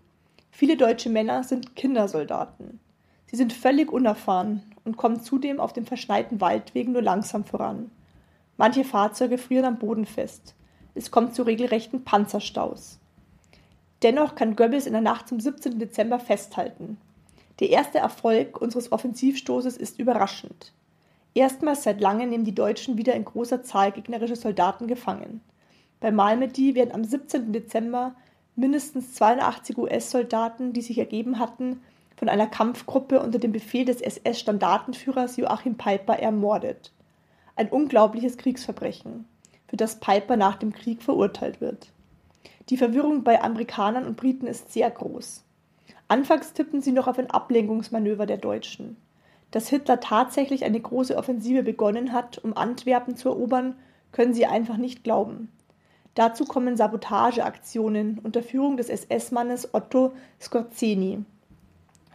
viele 0.51 0.76
deutsche 0.76 1.11
Männer 1.11 1.45
sind 1.45 1.76
Kindersoldaten. 1.76 2.80
Sie 3.26 3.37
sind 3.37 3.53
völlig 3.53 3.93
unerfahren 3.93 4.62
und 4.85 4.97
kommen 4.97 5.20
zudem 5.20 5.59
auf 5.61 5.72
den 5.72 5.87
verschneiten 5.87 6.41
Waldwegen 6.41 6.93
nur 6.93 7.03
langsam 7.03 7.45
voran. 7.45 7.91
Manche 8.57 8.85
Fahrzeuge 8.85 9.39
frieren 9.39 9.64
am 9.64 9.78
Boden 9.78 10.07
fest. 10.07 10.55
Es 10.97 11.11
kommt 11.11 11.35
zu 11.35 11.43
regelrechten 11.43 12.05
Panzerstaus. 12.05 13.01
Dennoch 14.03 14.37
kann 14.37 14.55
Goebbels 14.55 14.87
in 14.87 14.93
der 14.93 15.03
Nacht 15.03 15.29
zum 15.29 15.41
17. 15.41 15.79
Dezember 15.79 16.21
festhalten. 16.21 16.99
Der 17.59 17.71
erste 17.71 17.99
Erfolg 17.99 18.61
unseres 18.61 18.93
Offensivstoßes 18.93 19.77
ist 19.77 19.99
überraschend. 19.99 20.73
Erstmals 21.35 21.83
seit 21.83 22.01
langem 22.01 22.31
nehmen 22.31 22.45
die 22.45 22.55
Deutschen 22.55 22.97
wieder 22.97 23.15
in 23.15 23.25
großer 23.25 23.65
Zahl 23.65 23.91
gegnerische 23.91 24.37
Soldaten 24.37 24.87
gefangen. 24.87 25.41
Bei 25.99 26.13
Malmedy 26.13 26.77
werden 26.77 26.93
am 26.93 27.03
17. 27.03 27.53
Dezember 27.53 28.15
mindestens 28.55 29.15
82 29.15 29.77
US-Soldaten, 29.77 30.73
die 30.73 30.83
sich 30.83 30.99
ergeben 30.99 31.41
hatten, 31.41 31.81
von 32.17 32.29
einer 32.29 32.47
Kampfgruppe 32.47 33.21
unter 33.21 33.41
dem 33.41 33.51
Befehl 33.51 33.85
des 33.85 34.01
SS-Standartenführers 34.01 35.37
Joachim 35.37 35.77
Peiper 35.77 36.21
ermordet. 36.21 36.93
Ein 37.57 37.69
unglaubliches 37.69 38.37
Kriegsverbrechen 38.37 39.27
für 39.75 39.79
das 39.79 39.97
Piper 39.97 40.37
nach 40.37 40.55
dem 40.55 40.72
Krieg 40.72 41.03
verurteilt 41.03 41.61
wird. 41.61 41.89
Die 42.68 42.77
Verwirrung 42.77 43.25
bei 43.25 43.43
Amerikanern 43.43 44.07
und 44.07 44.16
Briten 44.16 44.47
ist 44.47 44.72
sehr 44.72 44.89
groß. 44.89 45.43
Anfangs 46.07 46.53
tippen 46.53 46.81
sie 46.81 46.93
noch 46.93 47.09
auf 47.09 47.18
ein 47.18 47.29
Ablenkungsmanöver 47.29 48.25
der 48.25 48.37
Deutschen. 48.37 48.97
Dass 49.51 49.68
Hitler 49.68 49.99
tatsächlich 49.99 50.64
eine 50.64 50.79
große 50.79 51.16
Offensive 51.16 51.64
begonnen 51.64 52.12
hat, 52.12 52.39
um 52.39 52.57
Antwerpen 52.57 53.16
zu 53.16 53.31
erobern, 53.31 53.75
können 54.12 54.33
sie 54.33 54.47
einfach 54.47 54.77
nicht 54.77 55.03
glauben. 55.03 55.51
Dazu 56.14 56.45
kommen 56.45 56.77
Sabotageaktionen 56.77 58.20
unter 58.20 58.45
Führung 58.45 58.77
des 58.77 58.89
SS-Mannes 58.89 59.75
Otto 59.75 60.12
Skorzeny. 60.41 61.25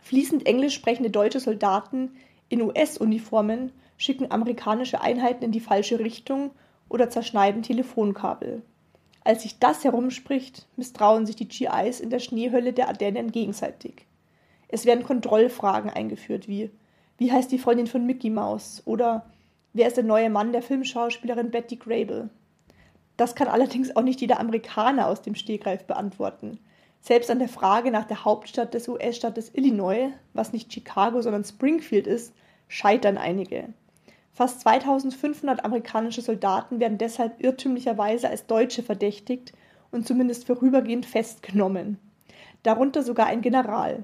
Fließend 0.01 0.45
englisch 0.45 0.75
sprechende 0.75 1.09
deutsche 1.09 1.41
Soldaten 1.41 2.11
In 2.47 2.61
US-Uniformen 2.61 3.73
schicken 3.97 4.31
amerikanische 4.31 5.01
Einheiten 5.01 5.43
in 5.43 5.51
die 5.51 5.59
falsche 5.59 5.99
Richtung 5.99 6.51
oder 6.89 7.09
zerschneiden 7.09 7.63
Telefonkabel. 7.63 8.61
Als 9.23 9.43
sich 9.43 9.59
das 9.59 9.83
herumspricht, 9.83 10.65
misstrauen 10.75 11.25
sich 11.25 11.35
die 11.35 11.47
GIs 11.47 11.99
in 11.99 12.09
der 12.09 12.19
Schneehölle 12.19 12.73
der 12.73 12.87
Ardennen 12.87 13.31
gegenseitig. 13.31 14.05
Es 14.67 14.85
werden 14.85 15.03
Kontrollfragen 15.03 15.89
eingeführt 15.89 16.47
wie 16.47 16.69
Wie 17.17 17.31
heißt 17.31 17.51
die 17.51 17.59
Freundin 17.59 17.87
von 17.87 18.05
Mickey 18.05 18.29
Mouse? 18.29 18.81
oder 18.85 19.25
Wer 19.73 19.87
ist 19.87 19.97
der 19.97 20.03
neue 20.03 20.29
Mann 20.29 20.51
der 20.51 20.63
Filmschauspielerin 20.63 21.51
Betty 21.51 21.75
Grable? 21.75 22.29
Das 23.17 23.35
kann 23.35 23.47
allerdings 23.47 23.95
auch 23.95 24.01
nicht 24.01 24.21
jeder 24.21 24.39
Amerikaner 24.39 25.07
aus 25.07 25.21
dem 25.21 25.35
Stegreif 25.35 25.83
beantworten. 25.83 26.59
Selbst 27.01 27.29
an 27.29 27.39
der 27.39 27.49
Frage 27.49 27.91
nach 27.91 28.05
der 28.05 28.25
Hauptstadt 28.25 28.73
des 28.73 28.87
US-Staates 28.87 29.51
Illinois, 29.53 30.09
was 30.33 30.53
nicht 30.53 30.73
Chicago, 30.73 31.21
sondern 31.21 31.43
Springfield 31.43 32.07
ist, 32.07 32.33
scheitern 32.67 33.17
einige. 33.17 33.69
Fast 34.33 34.61
2500 34.61 35.65
amerikanische 35.65 36.21
Soldaten 36.21 36.79
werden 36.79 36.97
deshalb 36.97 37.43
irrtümlicherweise 37.43 38.29
als 38.29 38.45
Deutsche 38.45 38.83
verdächtigt 38.83 39.53
und 39.91 40.07
zumindest 40.07 40.45
vorübergehend 40.45 41.05
festgenommen. 41.05 41.97
Darunter 42.63 43.03
sogar 43.03 43.27
ein 43.27 43.41
General. 43.41 44.03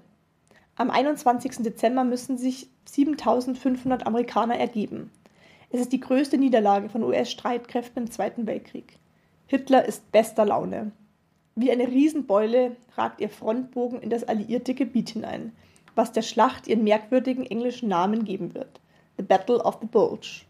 Am 0.75 0.89
21. 0.89 1.57
Dezember 1.59 2.03
müssen 2.03 2.37
sich 2.37 2.69
7500 2.85 4.05
Amerikaner 4.05 4.57
ergeben. 4.57 5.11
Es 5.69 5.81
ist 5.81 5.93
die 5.93 5.99
größte 5.99 6.37
Niederlage 6.37 6.89
von 6.89 7.03
US-Streitkräften 7.03 8.03
im 8.03 8.11
Zweiten 8.11 8.47
Weltkrieg. 8.47 8.97
Hitler 9.47 9.85
ist 9.85 10.11
bester 10.11 10.45
Laune. 10.45 10.91
Wie 11.55 11.71
eine 11.71 11.87
Riesenbeule 11.87 12.75
ragt 12.97 13.21
ihr 13.21 13.29
Frontbogen 13.29 14.01
in 14.01 14.09
das 14.09 14.23
alliierte 14.23 14.73
Gebiet 14.73 15.09
hinein, 15.09 15.53
was 15.95 16.11
der 16.11 16.21
Schlacht 16.21 16.67
ihren 16.67 16.83
merkwürdigen 16.83 17.45
englischen 17.45 17.87
Namen 17.87 18.25
geben 18.25 18.53
wird. 18.53 18.81
The 19.17 19.23
Battle 19.23 19.63
of 19.63 19.77
the 19.81 19.87
Bulge. 19.87 20.45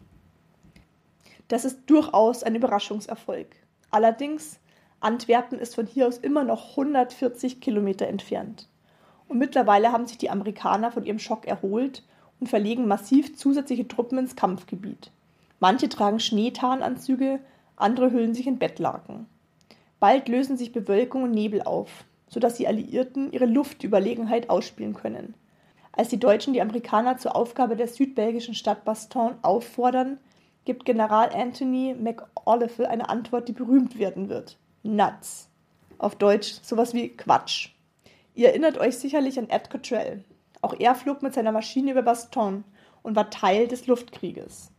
Das 1.47 1.65
ist 1.65 1.81
durchaus 1.85 2.41
ein 2.41 2.55
Überraschungserfolg. 2.55 3.47
Allerdings, 3.91 4.59
Antwerpen 4.99 5.59
ist 5.59 5.75
von 5.75 5.85
hier 5.85 6.07
aus 6.07 6.17
immer 6.17 6.43
noch 6.43 6.71
140 6.71 7.61
Kilometer 7.61 8.07
entfernt. 8.07 8.67
Und 9.27 9.37
mittlerweile 9.37 9.91
haben 9.91 10.07
sich 10.07 10.17
die 10.17 10.31
Amerikaner 10.31 10.91
von 10.91 11.05
ihrem 11.05 11.19
Schock 11.19 11.45
erholt 11.45 12.03
und 12.39 12.47
verlegen 12.47 12.87
massiv 12.87 13.37
zusätzliche 13.37 13.87
Truppen 13.87 14.17
ins 14.17 14.35
Kampfgebiet. 14.35 15.11
Manche 15.59 15.87
tragen 15.87 16.19
Schneetarnanzüge, 16.19 17.39
andere 17.75 18.11
hüllen 18.11 18.33
sich 18.33 18.47
in 18.47 18.57
Bettlaken. 18.57 19.27
Bald 19.99 20.27
lösen 20.27 20.57
sich 20.57 20.73
Bewölkung 20.73 21.23
und 21.23 21.31
Nebel 21.31 21.61
auf, 21.61 22.05
sodass 22.27 22.55
die 22.55 22.67
Alliierten 22.67 23.31
ihre 23.31 23.45
Luftüberlegenheit 23.45 24.49
ausspielen 24.49 24.95
können. 24.95 25.35
Als 25.97 26.09
die 26.09 26.19
Deutschen 26.19 26.53
die 26.53 26.61
Amerikaner 26.61 27.17
zur 27.17 27.35
Aufgabe 27.35 27.75
der 27.75 27.87
südbelgischen 27.87 28.53
Stadt 28.53 28.83
Bastogne 28.83 29.37
auffordern, 29.43 30.19
gibt 30.65 30.85
General 30.85 31.29
Anthony 31.33 31.95
McAuliffe 31.97 32.89
eine 32.89 33.07
Antwort, 33.07 33.47
die 33.47 33.53
berühmt 33.53 33.97
werden 33.97 34.27
wird. 34.27 34.57
Nuts. 34.83 35.49
Auf 35.97 36.15
Deutsch 36.15 36.59
sowas 36.63 36.93
wie 36.93 37.09
Quatsch. 37.09 37.69
Ihr 38.33 38.49
erinnert 38.49 38.77
euch 38.77 38.97
sicherlich 38.97 39.39
an 39.39 39.49
Ed 39.49 39.69
Cottrell. 39.69 40.25
Auch 40.61 40.75
er 40.77 40.95
flog 40.95 41.21
mit 41.21 41.33
seiner 41.33 41.53
Maschine 41.53 41.91
über 41.91 42.01
Bastogne 42.01 42.63
und 43.01 43.15
war 43.15 43.29
Teil 43.29 43.67
des 43.67 43.87
Luftkrieges. 43.87 44.71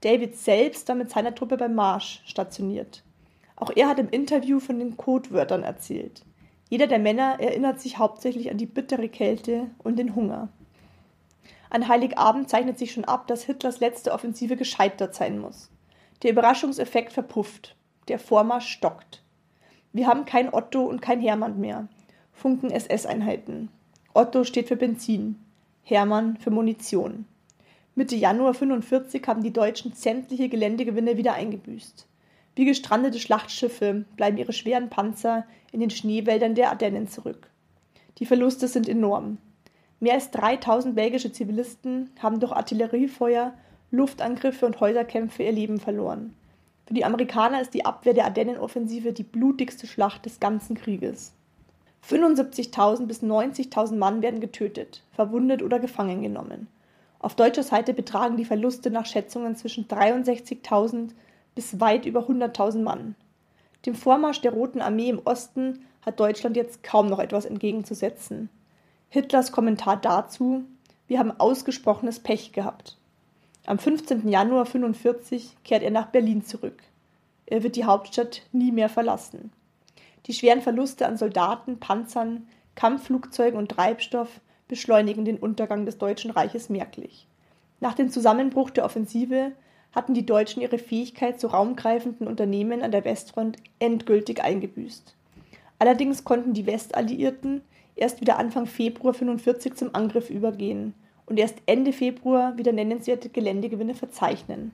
David 0.00 0.36
selbst 0.36 0.88
war 0.88 0.94
mit 0.96 1.10
seiner 1.10 1.34
Truppe 1.34 1.56
beim 1.58 1.74
Marsch 1.74 2.22
stationiert. 2.24 3.02
Auch 3.56 3.70
er 3.74 3.88
hat 3.88 3.98
im 3.98 4.08
Interview 4.08 4.58
von 4.58 4.78
den 4.78 4.96
Codewörtern 4.96 5.62
erzählt. 5.62 6.24
Jeder 6.70 6.86
der 6.86 6.98
Männer 6.98 7.38
erinnert 7.38 7.80
sich 7.80 7.98
hauptsächlich 7.98 8.50
an 8.50 8.56
die 8.56 8.66
bittere 8.66 9.08
Kälte 9.08 9.70
und 9.78 9.98
den 9.98 10.14
Hunger. 10.14 10.48
An 11.72 11.88
Heiligabend 11.88 12.50
zeichnet 12.50 12.78
sich 12.78 12.92
schon 12.92 13.06
ab, 13.06 13.26
dass 13.28 13.44
Hitlers 13.44 13.80
letzte 13.80 14.12
Offensive 14.12 14.58
gescheitert 14.58 15.14
sein 15.14 15.38
muss. 15.38 15.70
Der 16.22 16.32
Überraschungseffekt 16.32 17.14
verpufft. 17.14 17.76
Der 18.08 18.18
Vormarsch 18.18 18.68
stockt. 18.68 19.22
Wir 19.94 20.06
haben 20.06 20.26
kein 20.26 20.52
Otto 20.52 20.82
und 20.82 21.00
kein 21.00 21.22
Hermann 21.22 21.58
mehr. 21.58 21.88
Funken 22.34 22.70
SS-Einheiten. 22.70 23.70
Otto 24.12 24.44
steht 24.44 24.68
für 24.68 24.76
Benzin, 24.76 25.38
Hermann 25.82 26.36
für 26.36 26.50
Munition. 26.50 27.24
Mitte 27.94 28.16
Januar 28.16 28.52
45 28.52 29.26
haben 29.26 29.42
die 29.42 29.54
Deutschen 29.54 29.94
sämtliche 29.94 30.50
Geländegewinne 30.50 31.16
wieder 31.16 31.32
eingebüßt. 31.32 32.06
Wie 32.54 32.66
gestrandete 32.66 33.18
Schlachtschiffe 33.18 34.04
bleiben 34.18 34.36
ihre 34.36 34.52
schweren 34.52 34.90
Panzer 34.90 35.46
in 35.72 35.80
den 35.80 35.88
Schneewäldern 35.88 36.54
der 36.54 36.68
Ardennen 36.68 37.08
zurück. 37.08 37.48
Die 38.18 38.26
Verluste 38.26 38.68
sind 38.68 38.90
enorm. 38.90 39.38
Mehr 40.02 40.14
als 40.14 40.32
3000 40.32 40.96
belgische 40.96 41.30
Zivilisten 41.30 42.10
haben 42.20 42.40
durch 42.40 42.50
Artilleriefeuer, 42.50 43.52
Luftangriffe 43.92 44.66
und 44.66 44.80
Häuserkämpfe 44.80 45.44
ihr 45.44 45.52
Leben 45.52 45.78
verloren. 45.78 46.34
Für 46.88 46.94
die 46.94 47.04
Amerikaner 47.04 47.60
ist 47.60 47.72
die 47.72 47.84
Abwehr 47.84 48.12
der 48.12 48.24
Ardennenoffensive 48.24 49.12
die 49.12 49.22
blutigste 49.22 49.86
Schlacht 49.86 50.26
des 50.26 50.40
ganzen 50.40 50.74
Krieges. 50.74 51.34
75.000 52.04 53.06
bis 53.06 53.22
90.000 53.22 53.94
Mann 53.94 54.22
werden 54.22 54.40
getötet, 54.40 55.04
verwundet 55.12 55.62
oder 55.62 55.78
gefangen 55.78 56.20
genommen. 56.20 56.66
Auf 57.20 57.36
deutscher 57.36 57.62
Seite 57.62 57.94
betragen 57.94 58.36
die 58.36 58.44
Verluste 58.44 58.90
nach 58.90 59.06
Schätzungen 59.06 59.54
zwischen 59.54 59.86
63.000 59.86 61.10
bis 61.54 61.78
weit 61.78 62.06
über 62.06 62.26
100.000 62.26 62.82
Mann. 62.82 63.14
Dem 63.86 63.94
Vormarsch 63.94 64.40
der 64.40 64.52
Roten 64.52 64.80
Armee 64.80 65.10
im 65.10 65.22
Osten 65.24 65.84
hat 66.04 66.18
Deutschland 66.18 66.56
jetzt 66.56 66.82
kaum 66.82 67.06
noch 67.06 67.20
etwas 67.20 67.44
entgegenzusetzen. 67.44 68.48
Hitlers 69.14 69.52
Kommentar 69.52 69.98
dazu: 69.98 70.64
Wir 71.06 71.18
haben 71.18 71.38
ausgesprochenes 71.38 72.20
Pech 72.20 72.52
gehabt. 72.52 72.96
Am 73.66 73.78
15. 73.78 74.26
Januar 74.26 74.64
1945 74.64 75.58
kehrt 75.64 75.82
er 75.82 75.90
nach 75.90 76.06
Berlin 76.06 76.46
zurück. 76.46 76.82
Er 77.44 77.62
wird 77.62 77.76
die 77.76 77.84
Hauptstadt 77.84 78.40
nie 78.52 78.72
mehr 78.72 78.88
verlassen. 78.88 79.52
Die 80.24 80.32
schweren 80.32 80.62
Verluste 80.62 81.06
an 81.06 81.18
Soldaten, 81.18 81.78
Panzern, 81.78 82.48
Kampfflugzeugen 82.74 83.58
und 83.58 83.70
Treibstoff 83.70 84.40
beschleunigen 84.66 85.26
den 85.26 85.36
Untergang 85.36 85.84
des 85.84 85.98
Deutschen 85.98 86.30
Reiches 86.30 86.70
merklich. 86.70 87.26
Nach 87.80 87.92
dem 87.92 88.08
Zusammenbruch 88.08 88.70
der 88.70 88.86
Offensive 88.86 89.52
hatten 89.94 90.14
die 90.14 90.24
Deutschen 90.24 90.62
ihre 90.62 90.78
Fähigkeit 90.78 91.38
zu 91.38 91.48
raumgreifenden 91.48 92.26
Unternehmen 92.26 92.80
an 92.80 92.92
der 92.92 93.04
Westfront 93.04 93.58
endgültig 93.78 94.42
eingebüßt. 94.42 95.14
Allerdings 95.78 96.24
konnten 96.24 96.54
die 96.54 96.64
Westalliierten 96.64 97.60
erst 97.96 98.20
wieder 98.20 98.38
Anfang 98.38 98.66
Februar 98.66 99.14
45 99.14 99.74
zum 99.74 99.94
Angriff 99.94 100.30
übergehen 100.30 100.94
und 101.26 101.38
erst 101.38 101.56
Ende 101.66 101.92
Februar 101.92 102.56
wieder 102.58 102.72
nennenswerte 102.72 103.28
Geländegewinne 103.28 103.94
verzeichnen. 103.94 104.72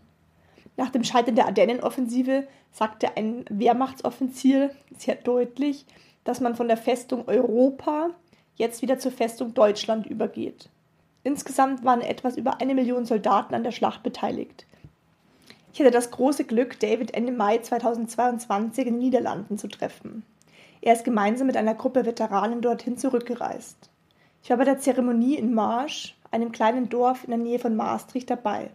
Nach 0.76 0.90
dem 0.90 1.04
Scheitern 1.04 1.34
der 1.34 1.46
Ardennenoffensive 1.46 2.46
sagte 2.72 3.16
ein 3.16 3.44
Wehrmachtsoffizier 3.50 4.70
sehr 4.96 5.16
deutlich, 5.16 5.84
dass 6.24 6.40
man 6.40 6.54
von 6.54 6.68
der 6.68 6.76
Festung 6.76 7.26
Europa 7.26 8.10
jetzt 8.54 8.82
wieder 8.82 8.98
zur 8.98 9.12
Festung 9.12 9.54
Deutschland 9.54 10.06
übergeht. 10.06 10.68
Insgesamt 11.24 11.84
waren 11.84 12.00
etwas 12.00 12.36
über 12.36 12.60
eine 12.60 12.74
Million 12.74 13.06
Soldaten 13.06 13.54
an 13.54 13.64
der 13.64 13.72
Schlacht 13.72 14.02
beteiligt. 14.02 14.66
Ich 15.72 15.80
hatte 15.80 15.90
das 15.90 16.10
große 16.10 16.44
Glück, 16.44 16.78
David 16.80 17.14
Ende 17.14 17.32
Mai 17.32 17.58
2022 17.58 18.86
in 18.86 18.94
den 18.94 18.98
Niederlanden 18.98 19.58
zu 19.58 19.68
treffen. 19.68 20.24
Er 20.81 20.93
ist 20.93 21.05
gemeinsam 21.05 21.47
mit 21.47 21.57
einer 21.57 21.74
Gruppe 21.74 22.07
Veteranen 22.07 22.61
dorthin 22.61 22.97
zurückgereist. 22.97 23.91
Ich 24.43 24.51
war 24.51 24.57
bei 24.57 24.64
der 24.64 24.79
Zeremonie 24.79 25.37
in 25.37 25.55
Marsch, 25.55 26.16
einem 26.31 26.53
kleinen 26.53 26.89
Dorf 26.89 27.24
in 27.24 27.31
der 27.31 27.39
Nähe 27.39 27.59
von 27.59 27.76
Maastricht, 27.76 28.31
dabei. 28.31 28.70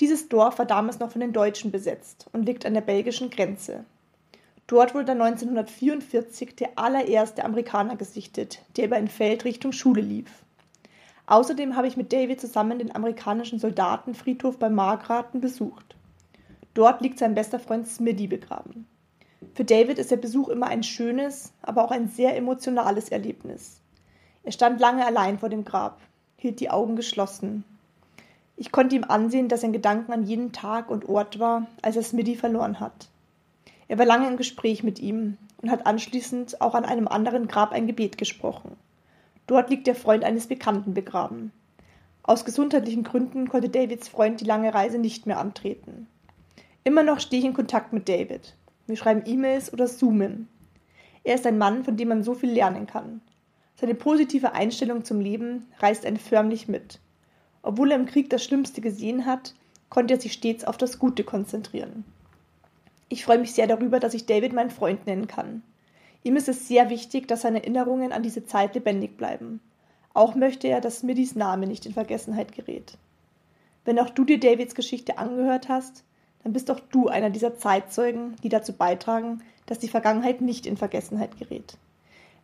Dieses 0.00 0.28
Dorf 0.28 0.58
war 0.58 0.66
damals 0.66 0.98
noch 0.98 1.12
von 1.12 1.20
den 1.20 1.32
Deutschen 1.32 1.70
besetzt 1.70 2.26
und 2.32 2.46
liegt 2.46 2.64
an 2.66 2.74
der 2.74 2.80
belgischen 2.80 3.30
Grenze. 3.30 3.84
Dort 4.66 4.94
wurde 4.94 5.12
1944 5.12 6.54
der 6.56 6.70
allererste 6.76 7.44
Amerikaner 7.44 7.96
gesichtet, 7.96 8.62
der 8.76 8.86
über 8.86 8.96
ein 8.96 9.08
Feld 9.08 9.44
Richtung 9.44 9.72
Schule 9.72 10.00
lief. 10.00 10.30
Außerdem 11.26 11.76
habe 11.76 11.86
ich 11.86 11.96
mit 11.96 12.12
David 12.12 12.40
zusammen 12.40 12.78
den 12.78 12.94
amerikanischen 12.94 13.58
Soldatenfriedhof 13.58 14.58
bei 14.58 14.68
Margraten 14.68 15.40
besucht. 15.40 15.96
Dort 16.74 17.02
liegt 17.02 17.18
sein 17.18 17.34
bester 17.34 17.58
Freund 17.58 17.86
Smitty 17.86 18.26
begraben. 18.26 18.86
Für 19.54 19.64
David 19.64 19.98
ist 19.98 20.10
der 20.10 20.16
Besuch 20.16 20.48
immer 20.48 20.66
ein 20.66 20.82
schönes, 20.82 21.52
aber 21.62 21.84
auch 21.84 21.90
ein 21.90 22.08
sehr 22.08 22.36
emotionales 22.36 23.08
Erlebnis. 23.08 23.80
Er 24.42 24.52
stand 24.52 24.80
lange 24.80 25.04
allein 25.06 25.38
vor 25.38 25.48
dem 25.48 25.64
Grab, 25.64 26.00
hielt 26.36 26.60
die 26.60 26.70
Augen 26.70 26.96
geschlossen. 26.96 27.64
Ich 28.56 28.72
konnte 28.72 28.96
ihm 28.96 29.04
ansehen, 29.04 29.48
dass 29.48 29.62
sein 29.62 29.72
Gedanken 29.72 30.12
an 30.12 30.24
jeden 30.24 30.52
Tag 30.52 30.90
und 30.90 31.08
Ort 31.08 31.38
war, 31.38 31.66
als 31.80 31.96
er 31.96 32.02
Smitty 32.02 32.36
verloren 32.36 32.80
hat. 32.80 33.08
Er 33.88 33.98
war 33.98 34.06
lange 34.06 34.28
im 34.28 34.36
Gespräch 34.36 34.82
mit 34.82 34.98
ihm 34.98 35.38
und 35.62 35.70
hat 35.70 35.86
anschließend 35.86 36.60
auch 36.60 36.74
an 36.74 36.84
einem 36.84 37.08
anderen 37.08 37.48
Grab 37.48 37.72
ein 37.72 37.86
Gebet 37.86 38.18
gesprochen. 38.18 38.76
Dort 39.46 39.70
liegt 39.70 39.86
der 39.86 39.94
Freund 39.94 40.22
eines 40.22 40.46
Bekannten 40.46 40.94
begraben. 40.94 41.52
Aus 42.22 42.44
gesundheitlichen 42.44 43.02
Gründen 43.02 43.48
konnte 43.48 43.68
Davids 43.68 44.08
Freund 44.08 44.40
die 44.40 44.44
lange 44.44 44.72
Reise 44.72 44.98
nicht 44.98 45.26
mehr 45.26 45.38
antreten. 45.38 46.06
Immer 46.84 47.02
noch 47.02 47.18
stehe 47.18 47.40
ich 47.40 47.46
in 47.46 47.54
Kontakt 47.54 47.92
mit 47.92 48.08
David. 48.08 48.54
Wir 48.90 48.96
schreiben 48.96 49.22
E-Mails 49.24 49.72
oder 49.72 49.86
zoomen. 49.86 50.48
Er 51.22 51.36
ist 51.36 51.46
ein 51.46 51.58
Mann, 51.58 51.84
von 51.84 51.96
dem 51.96 52.08
man 52.08 52.24
so 52.24 52.34
viel 52.34 52.50
lernen 52.50 52.88
kann. 52.88 53.20
Seine 53.76 53.94
positive 53.94 54.52
Einstellung 54.52 55.04
zum 55.04 55.20
Leben 55.20 55.68
reißt 55.78 56.04
einen 56.04 56.16
förmlich 56.16 56.66
mit. 56.66 56.98
Obwohl 57.62 57.92
er 57.92 57.98
im 57.98 58.06
Krieg 58.06 58.28
das 58.30 58.42
Schlimmste 58.42 58.80
gesehen 58.80 59.26
hat, 59.26 59.54
konnte 59.90 60.14
er 60.14 60.20
sich 60.20 60.32
stets 60.32 60.64
auf 60.64 60.76
das 60.76 60.98
Gute 60.98 61.22
konzentrieren. 61.22 62.04
Ich 63.08 63.24
freue 63.24 63.38
mich 63.38 63.52
sehr 63.52 63.68
darüber, 63.68 64.00
dass 64.00 64.14
ich 64.14 64.26
David 64.26 64.52
meinen 64.52 64.70
Freund 64.70 65.06
nennen 65.06 65.28
kann. 65.28 65.62
Ihm 66.24 66.36
ist 66.36 66.48
es 66.48 66.66
sehr 66.66 66.90
wichtig, 66.90 67.28
dass 67.28 67.42
seine 67.42 67.60
Erinnerungen 67.62 68.12
an 68.12 68.24
diese 68.24 68.44
Zeit 68.44 68.74
lebendig 68.74 69.16
bleiben. 69.16 69.60
Auch 70.14 70.34
möchte 70.34 70.66
er, 70.66 70.80
dass 70.80 70.98
Smittys 70.98 71.36
Name 71.36 71.68
nicht 71.68 71.86
in 71.86 71.92
Vergessenheit 71.92 72.52
gerät. 72.52 72.98
Wenn 73.84 74.00
auch 74.00 74.10
du 74.10 74.24
dir 74.24 74.40
Davids 74.40 74.74
Geschichte 74.74 75.16
angehört 75.16 75.68
hast, 75.68 76.02
dann 76.42 76.52
bist 76.52 76.70
auch 76.70 76.80
du 76.80 77.08
einer 77.08 77.30
dieser 77.30 77.56
Zeitzeugen, 77.56 78.36
die 78.42 78.48
dazu 78.48 78.72
beitragen, 78.72 79.42
dass 79.66 79.78
die 79.78 79.88
Vergangenheit 79.88 80.40
nicht 80.40 80.66
in 80.66 80.76
Vergessenheit 80.76 81.38
gerät. 81.38 81.76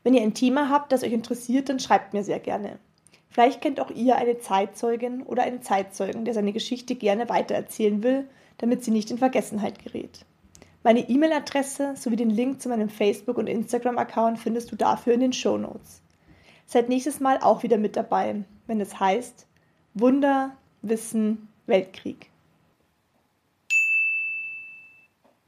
Wenn 0.02 0.14
ihr 0.14 0.22
ein 0.22 0.34
Thema 0.34 0.68
habt, 0.70 0.92
das 0.92 1.02
euch 1.02 1.12
interessiert, 1.12 1.68
dann 1.68 1.80
schreibt 1.80 2.12
mir 2.12 2.22
sehr 2.22 2.38
gerne. 2.38 2.78
Vielleicht 3.28 3.60
kennt 3.60 3.80
auch 3.80 3.90
ihr 3.90 4.16
eine 4.16 4.38
Zeitzeugin 4.38 5.22
oder 5.22 5.42
einen 5.42 5.62
Zeitzeugen, 5.62 6.24
der 6.24 6.34
seine 6.34 6.52
Geschichte 6.52 6.94
gerne 6.94 7.28
weitererzählen 7.28 8.02
will, 8.02 8.28
damit 8.58 8.84
sie 8.84 8.90
nicht 8.90 9.10
in 9.10 9.18
Vergessenheit 9.18 9.82
gerät. 9.82 10.24
Meine 10.82 11.00
E-Mail-Adresse 11.00 11.94
sowie 11.96 12.16
den 12.16 12.30
Link 12.30 12.62
zu 12.62 12.68
meinem 12.68 12.88
Facebook- 12.88 13.38
und 13.38 13.48
Instagram-Account 13.48 14.38
findest 14.38 14.70
du 14.70 14.76
dafür 14.76 15.14
in 15.14 15.20
den 15.20 15.32
Show 15.32 15.58
Notes. 15.58 16.00
Seid 16.66 16.88
nächstes 16.88 17.18
Mal 17.20 17.40
auch 17.42 17.62
wieder 17.64 17.76
mit 17.76 17.96
dabei, 17.96 18.44
wenn 18.68 18.80
es 18.80 19.00
heißt 19.00 19.46
Wunder, 19.94 20.52
Wissen, 20.82 21.48
Weltkrieg. 21.66 22.30